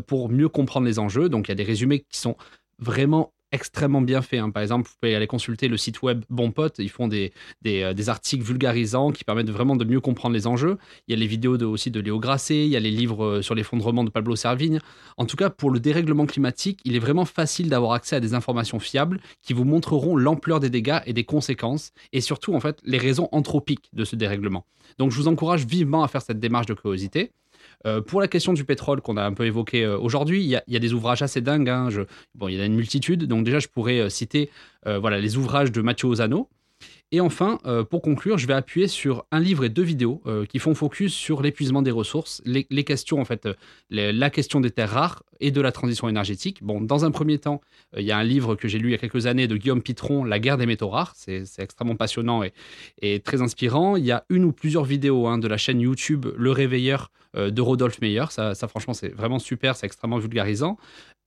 pour 0.05 0.27
mieux 0.29 0.49
comprendre 0.49 0.85
les 0.85 0.99
enjeux. 0.99 1.29
Donc 1.29 1.47
il 1.47 1.51
y 1.51 1.53
a 1.53 1.55
des 1.55 1.63
résumés 1.63 2.01
qui 2.01 2.19
sont 2.19 2.35
vraiment 2.77 3.31
extrêmement 3.55 4.01
bien 4.01 4.21
faits. 4.21 4.39
hein. 4.39 4.51
Par 4.51 4.61
exemple, 4.61 4.87
vous 4.87 4.95
pouvez 4.99 5.15
aller 5.15 5.27
consulter 5.27 5.67
le 5.67 5.77
site 5.77 6.01
web 6.01 6.23
Bon 6.29 6.51
Pote. 6.51 6.75
Ils 6.79 6.89
font 6.89 7.07
des, 7.07 7.33
des, 7.61 7.81
euh, 7.81 8.09
articles 8.09 8.43
vulgarisants 8.43 9.11
qui 9.11 9.23
permettent 9.23 9.49
vraiment 9.49 9.75
de 9.75 9.85
mieux 9.85 9.99
comprendre 10.01 10.35
les 10.35 10.45
enjeux. 10.45 10.77
Il 11.07 11.11
y 11.11 11.17
a 11.17 11.19
les 11.19 11.27
vidéos 11.27 11.57
de, 11.57 11.65
aussi 11.65 11.89
de 11.89 11.99
Léo 11.99 12.19
Grasset. 12.19 12.65
Il 12.65 12.69
y 12.69 12.75
a 12.75 12.79
les 12.79 12.91
livres 12.91 13.25
euh, 13.25 13.41
sur 13.41 13.55
l'effondrement 13.55 14.03
de 14.03 14.09
Pablo 14.09 14.35
Servigne. 14.35 14.79
En 15.17 15.25
tout 15.25 15.37
cas, 15.37 15.49
pour 15.49 15.71
le 15.71 15.79
dérèglement 15.79 16.25
climatique, 16.25 16.79
il 16.85 16.95
est 16.95 16.99
vraiment 16.99 17.25
facile 17.25 17.69
d'avoir 17.69 17.93
accès 17.93 18.15
à 18.15 18.19
des 18.19 18.33
informations 18.33 18.79
fiables 18.79 19.19
qui 19.41 19.53
vous 19.53 19.63
montreront 19.65 20.15
l'ampleur 20.15 20.59
des 20.59 20.69
dégâts 20.69 20.99
et 21.05 21.13
des 21.13 21.23
conséquences, 21.23 21.91
et 22.13 22.21
surtout, 22.21 22.53
en 22.53 22.59
fait, 22.59 22.79
les 22.83 22.97
raisons 22.97 23.29
anthropiques 23.31 23.89
de 23.93 24.05
ce 24.05 24.15
dérèglement. 24.15 24.65
Donc, 24.97 25.11
je 25.11 25.17
vous 25.17 25.27
encourage 25.27 25.65
vivement 25.65 26.03
à 26.03 26.07
faire 26.07 26.21
cette 26.21 26.39
démarche 26.39 26.67
de 26.67 26.73
curiosité. 26.73 27.31
Euh, 27.85 28.01
pour 28.01 28.19
la 28.19 28.27
question 28.27 28.53
du 28.53 28.63
pétrole 28.63 29.01
qu'on 29.01 29.17
a 29.17 29.23
un 29.23 29.33
peu 29.33 29.45
évoqué 29.45 29.83
euh, 29.83 29.97
aujourd'hui, 29.97 30.43
il 30.43 30.47
y, 30.49 30.55
a- 30.75 30.79
des 30.79 30.93
ouvrages 30.93 31.21
assez 31.21 31.41
dingues. 31.41 31.69
hein. 31.69 31.89
Bon, 32.33 32.47
il 32.47 32.55
y 32.55 32.59
en 32.59 32.63
a 32.63 32.65
une 32.65 32.75
multitude. 32.75 33.25
Donc 33.25 33.45
déjà, 33.45 33.59
je 33.59 33.67
pourrais 33.67 33.99
euh, 33.99 34.09
citer 34.09 34.49
voilà, 34.85 35.19
les 35.19 35.35
ouvrages 35.35 35.71
de 35.71 35.81
Mathieu 35.81 36.07
Ozano. 36.07 36.47
Et 37.11 37.19
enfin, 37.19 37.57
pour 37.89 38.03
conclure, 38.03 38.37
je 38.37 38.45
vais 38.45 38.53
appuyer 38.53 38.87
sur 38.87 39.25
un 39.31 39.39
livre 39.39 39.65
et 39.65 39.69
deux 39.69 39.81
vidéos 39.81 40.21
qui 40.47 40.59
font 40.59 40.75
focus 40.75 41.11
sur 41.11 41.41
l'épuisement 41.41 41.81
des 41.81 41.89
ressources, 41.89 42.43
les, 42.45 42.83
questions 42.83 43.19
en 43.19 43.25
fait, 43.25 43.49
la 43.89 44.29
question 44.29 44.59
des 44.59 44.69
terres 44.69 44.91
rares 44.91 45.23
et 45.39 45.49
de 45.49 45.59
la 45.59 45.71
transition 45.71 46.07
énergétique. 46.07 46.61
Bon, 46.61 46.81
dans 46.81 47.03
un 47.03 47.09
premier 47.09 47.39
temps, 47.39 47.61
il 47.97 48.03
y 48.03 48.11
a 48.11 48.17
un 48.17 48.23
livre 48.23 48.53
que 48.53 48.67
j'ai 48.67 48.77
lu 48.77 48.89
il 48.89 48.91
y 48.91 48.95
a 48.95 48.99
quelques 48.99 49.25
années 49.25 49.47
de 49.47 49.57
Guillaume 49.57 49.81
Pitron, 49.81 50.23
La 50.23 50.37
guerre 50.37 50.57
des 50.57 50.67
métaux 50.67 50.89
rares. 50.89 51.13
C'est 51.15 51.43
extrêmement 51.57 51.95
passionnant 51.95 52.43
et, 53.01 53.19
très 53.21 53.41
inspirant. 53.41 53.95
Il 53.95 54.05
y 54.05 54.11
a 54.11 54.23
une 54.29 54.43
ou 54.43 54.51
plusieurs 54.51 54.85
vidéos 54.85 55.25
hein, 55.25 55.39
de 55.39 55.47
la 55.47 55.57
chaîne 55.57 55.81
YouTube 55.81 56.27
Le 56.37 56.51
Réveilleur 56.51 57.09
de 57.35 57.61
Rodolphe 57.61 58.01
Meyer. 58.01 58.25
Ça, 58.29 58.53
franchement, 58.67 58.93
c'est 58.93 59.09
vraiment 59.09 59.39
super, 59.39 59.75
c'est 59.75 59.85
extrêmement 59.85 60.17
vulgarisant. 60.19 60.77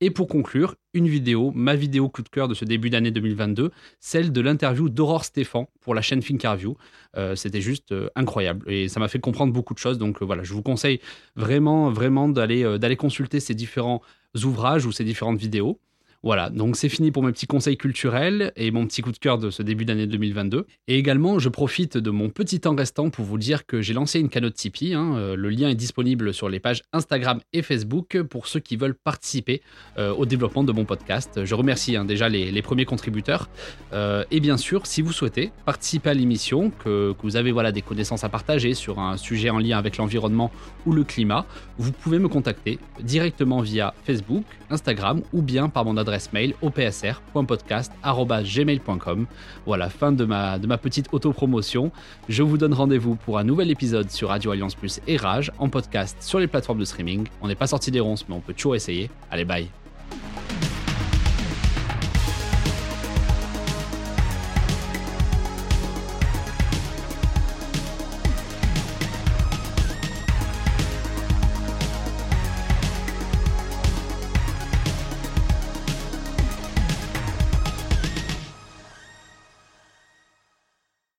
Et 0.01 0.11
pour 0.11 0.27
conclure, 0.27 0.75
une 0.93 1.07
vidéo, 1.07 1.51
ma 1.53 1.75
vidéo 1.75 2.07
coup 2.07 2.21
de 2.21 2.29
cœur 2.29 2.47
de 2.47 2.53
ce 2.53 2.63
début 2.63 2.89
d'année 2.89 3.11
2022, 3.11 3.71
celle 3.99 4.31
de 4.31 4.41
l'interview 4.41 4.89
d'Aurore 4.89 5.25
Stéphan 5.25 5.69
pour 5.81 5.93
la 5.93 6.01
chaîne 6.01 6.21
Thinkerview. 6.21 6.77
Euh, 7.17 7.35
C'était 7.35 7.61
juste 7.61 7.91
euh, 7.91 8.09
incroyable 8.15 8.71
et 8.71 8.87
ça 8.87 8.99
m'a 8.99 9.09
fait 9.09 9.19
comprendre 9.19 9.51
beaucoup 9.51 9.73
de 9.73 9.79
choses. 9.79 9.97
Donc 9.97 10.21
euh, 10.21 10.25
voilà, 10.25 10.43
je 10.43 10.53
vous 10.53 10.61
conseille 10.61 11.01
vraiment, 11.35 11.91
vraiment 11.91 12.29
d'aller 12.29 12.63
euh, 12.63 12.77
d'aller 12.77 12.95
consulter 12.95 13.39
ces 13.41 13.55
différents 13.55 14.01
ouvrages 14.43 14.85
ou 14.85 14.91
ces 14.91 15.03
différentes 15.03 15.37
vidéos. 15.37 15.79
Voilà, 16.21 16.49
donc 16.49 16.75
c'est 16.75 16.89
fini 16.89 17.11
pour 17.11 17.23
mes 17.23 17.31
petits 17.31 17.47
conseils 17.47 17.77
culturels 17.77 18.51
et 18.57 18.71
mon 18.71 18.85
petit 18.85 19.01
coup 19.01 19.13
de 19.13 19.17
cœur 19.17 19.37
de 19.37 19.49
ce 19.49 19.63
début 19.63 19.85
d'année 19.85 20.05
2022. 20.05 20.65
Et 20.89 20.97
également, 20.97 21.39
je 21.39 21.47
profite 21.47 21.97
de 21.97 22.09
mon 22.11 22.29
petit 22.29 22.59
temps 22.59 22.75
restant 22.75 23.09
pour 23.09 23.23
vous 23.23 23.37
dire 23.37 23.65
que 23.65 23.81
j'ai 23.81 23.93
lancé 23.93 24.19
une 24.19 24.27
cagnotte 24.27 24.55
Tipeee. 24.55 24.95
hein. 24.95 25.13
Euh, 25.15 25.35
Le 25.37 25.49
lien 25.49 25.69
est 25.69 25.75
disponible 25.75 26.33
sur 26.33 26.49
les 26.49 26.59
pages 26.59 26.81
Instagram 26.91 27.39
et 27.53 27.61
Facebook 27.61 28.21
pour 28.23 28.47
ceux 28.47 28.59
qui 28.59 28.75
veulent 28.75 28.95
participer 28.95 29.61
euh, 29.97 30.11
au 30.11 30.25
développement 30.25 30.65
de 30.65 30.73
mon 30.73 30.83
podcast. 30.83 31.45
Je 31.45 31.55
remercie 31.55 31.95
hein, 31.95 32.03
déjà 32.03 32.27
les, 32.27 32.51
les 32.51 32.61
premiers 32.61 32.83
contributeurs. 32.85 33.47
Euh, 33.93 34.25
et 34.29 34.41
bien 34.41 34.57
sûr, 34.57 34.87
si 34.87 35.01
vous 35.01 35.13
souhaitez 35.13 35.53
participer 35.65 36.09
à 36.09 36.13
l'émission, 36.13 36.69
que, 36.69 37.13
que 37.13 37.21
vous 37.21 37.37
avez 37.37 37.53
voilà, 37.53 37.71
des 37.71 37.81
connaissances 37.81 38.25
à 38.25 38.29
partager 38.29 38.73
sur 38.73 38.99
un 38.99 39.15
sujet 39.15 39.51
en 39.51 39.59
lien 39.59 39.77
avec 39.77 39.95
l'environnement 39.95 40.51
ou 40.85 40.91
le 40.91 41.05
climat, 41.05 41.45
vous 41.77 41.93
pouvez 41.93 42.19
me 42.19 42.27
contacter 42.27 42.77
directement 42.99 43.61
via 43.61 43.93
Facebook, 44.03 44.43
Instagram 44.69 45.21
ou 45.31 45.41
bien 45.41 45.69
par 45.69 45.85
mon 45.85 45.95
adresse 45.95 46.08
mail 46.33 46.53
opsr.podcast.gmail.com. 46.61 49.27
Voilà, 49.65 49.89
fin 49.89 50.11
de 50.11 50.25
ma, 50.25 50.59
de 50.59 50.67
ma 50.67 50.77
petite 50.77 51.07
autopromotion. 51.11 51.91
Je 52.27 52.43
vous 52.43 52.57
donne 52.57 52.73
rendez-vous 52.73 53.15
pour 53.15 53.37
un 53.37 53.43
nouvel 53.43 53.71
épisode 53.71 54.11
sur 54.11 54.29
Radio 54.29 54.51
Alliance 54.51 54.75
Plus 54.75 54.99
et 55.07 55.17
Rage 55.17 55.51
en 55.57 55.69
podcast 55.69 56.17
sur 56.21 56.39
les 56.39 56.47
plateformes 56.47 56.79
de 56.79 56.85
streaming. 56.85 57.27
On 57.41 57.47
n'est 57.47 57.55
pas 57.55 57.67
sorti 57.67 57.91
des 57.91 57.99
ronces, 57.99 58.27
mais 58.27 58.35
on 58.35 58.41
peut 58.41 58.53
toujours 58.53 58.75
essayer. 58.75 59.09
Allez, 59.31 59.45
bye 59.45 59.69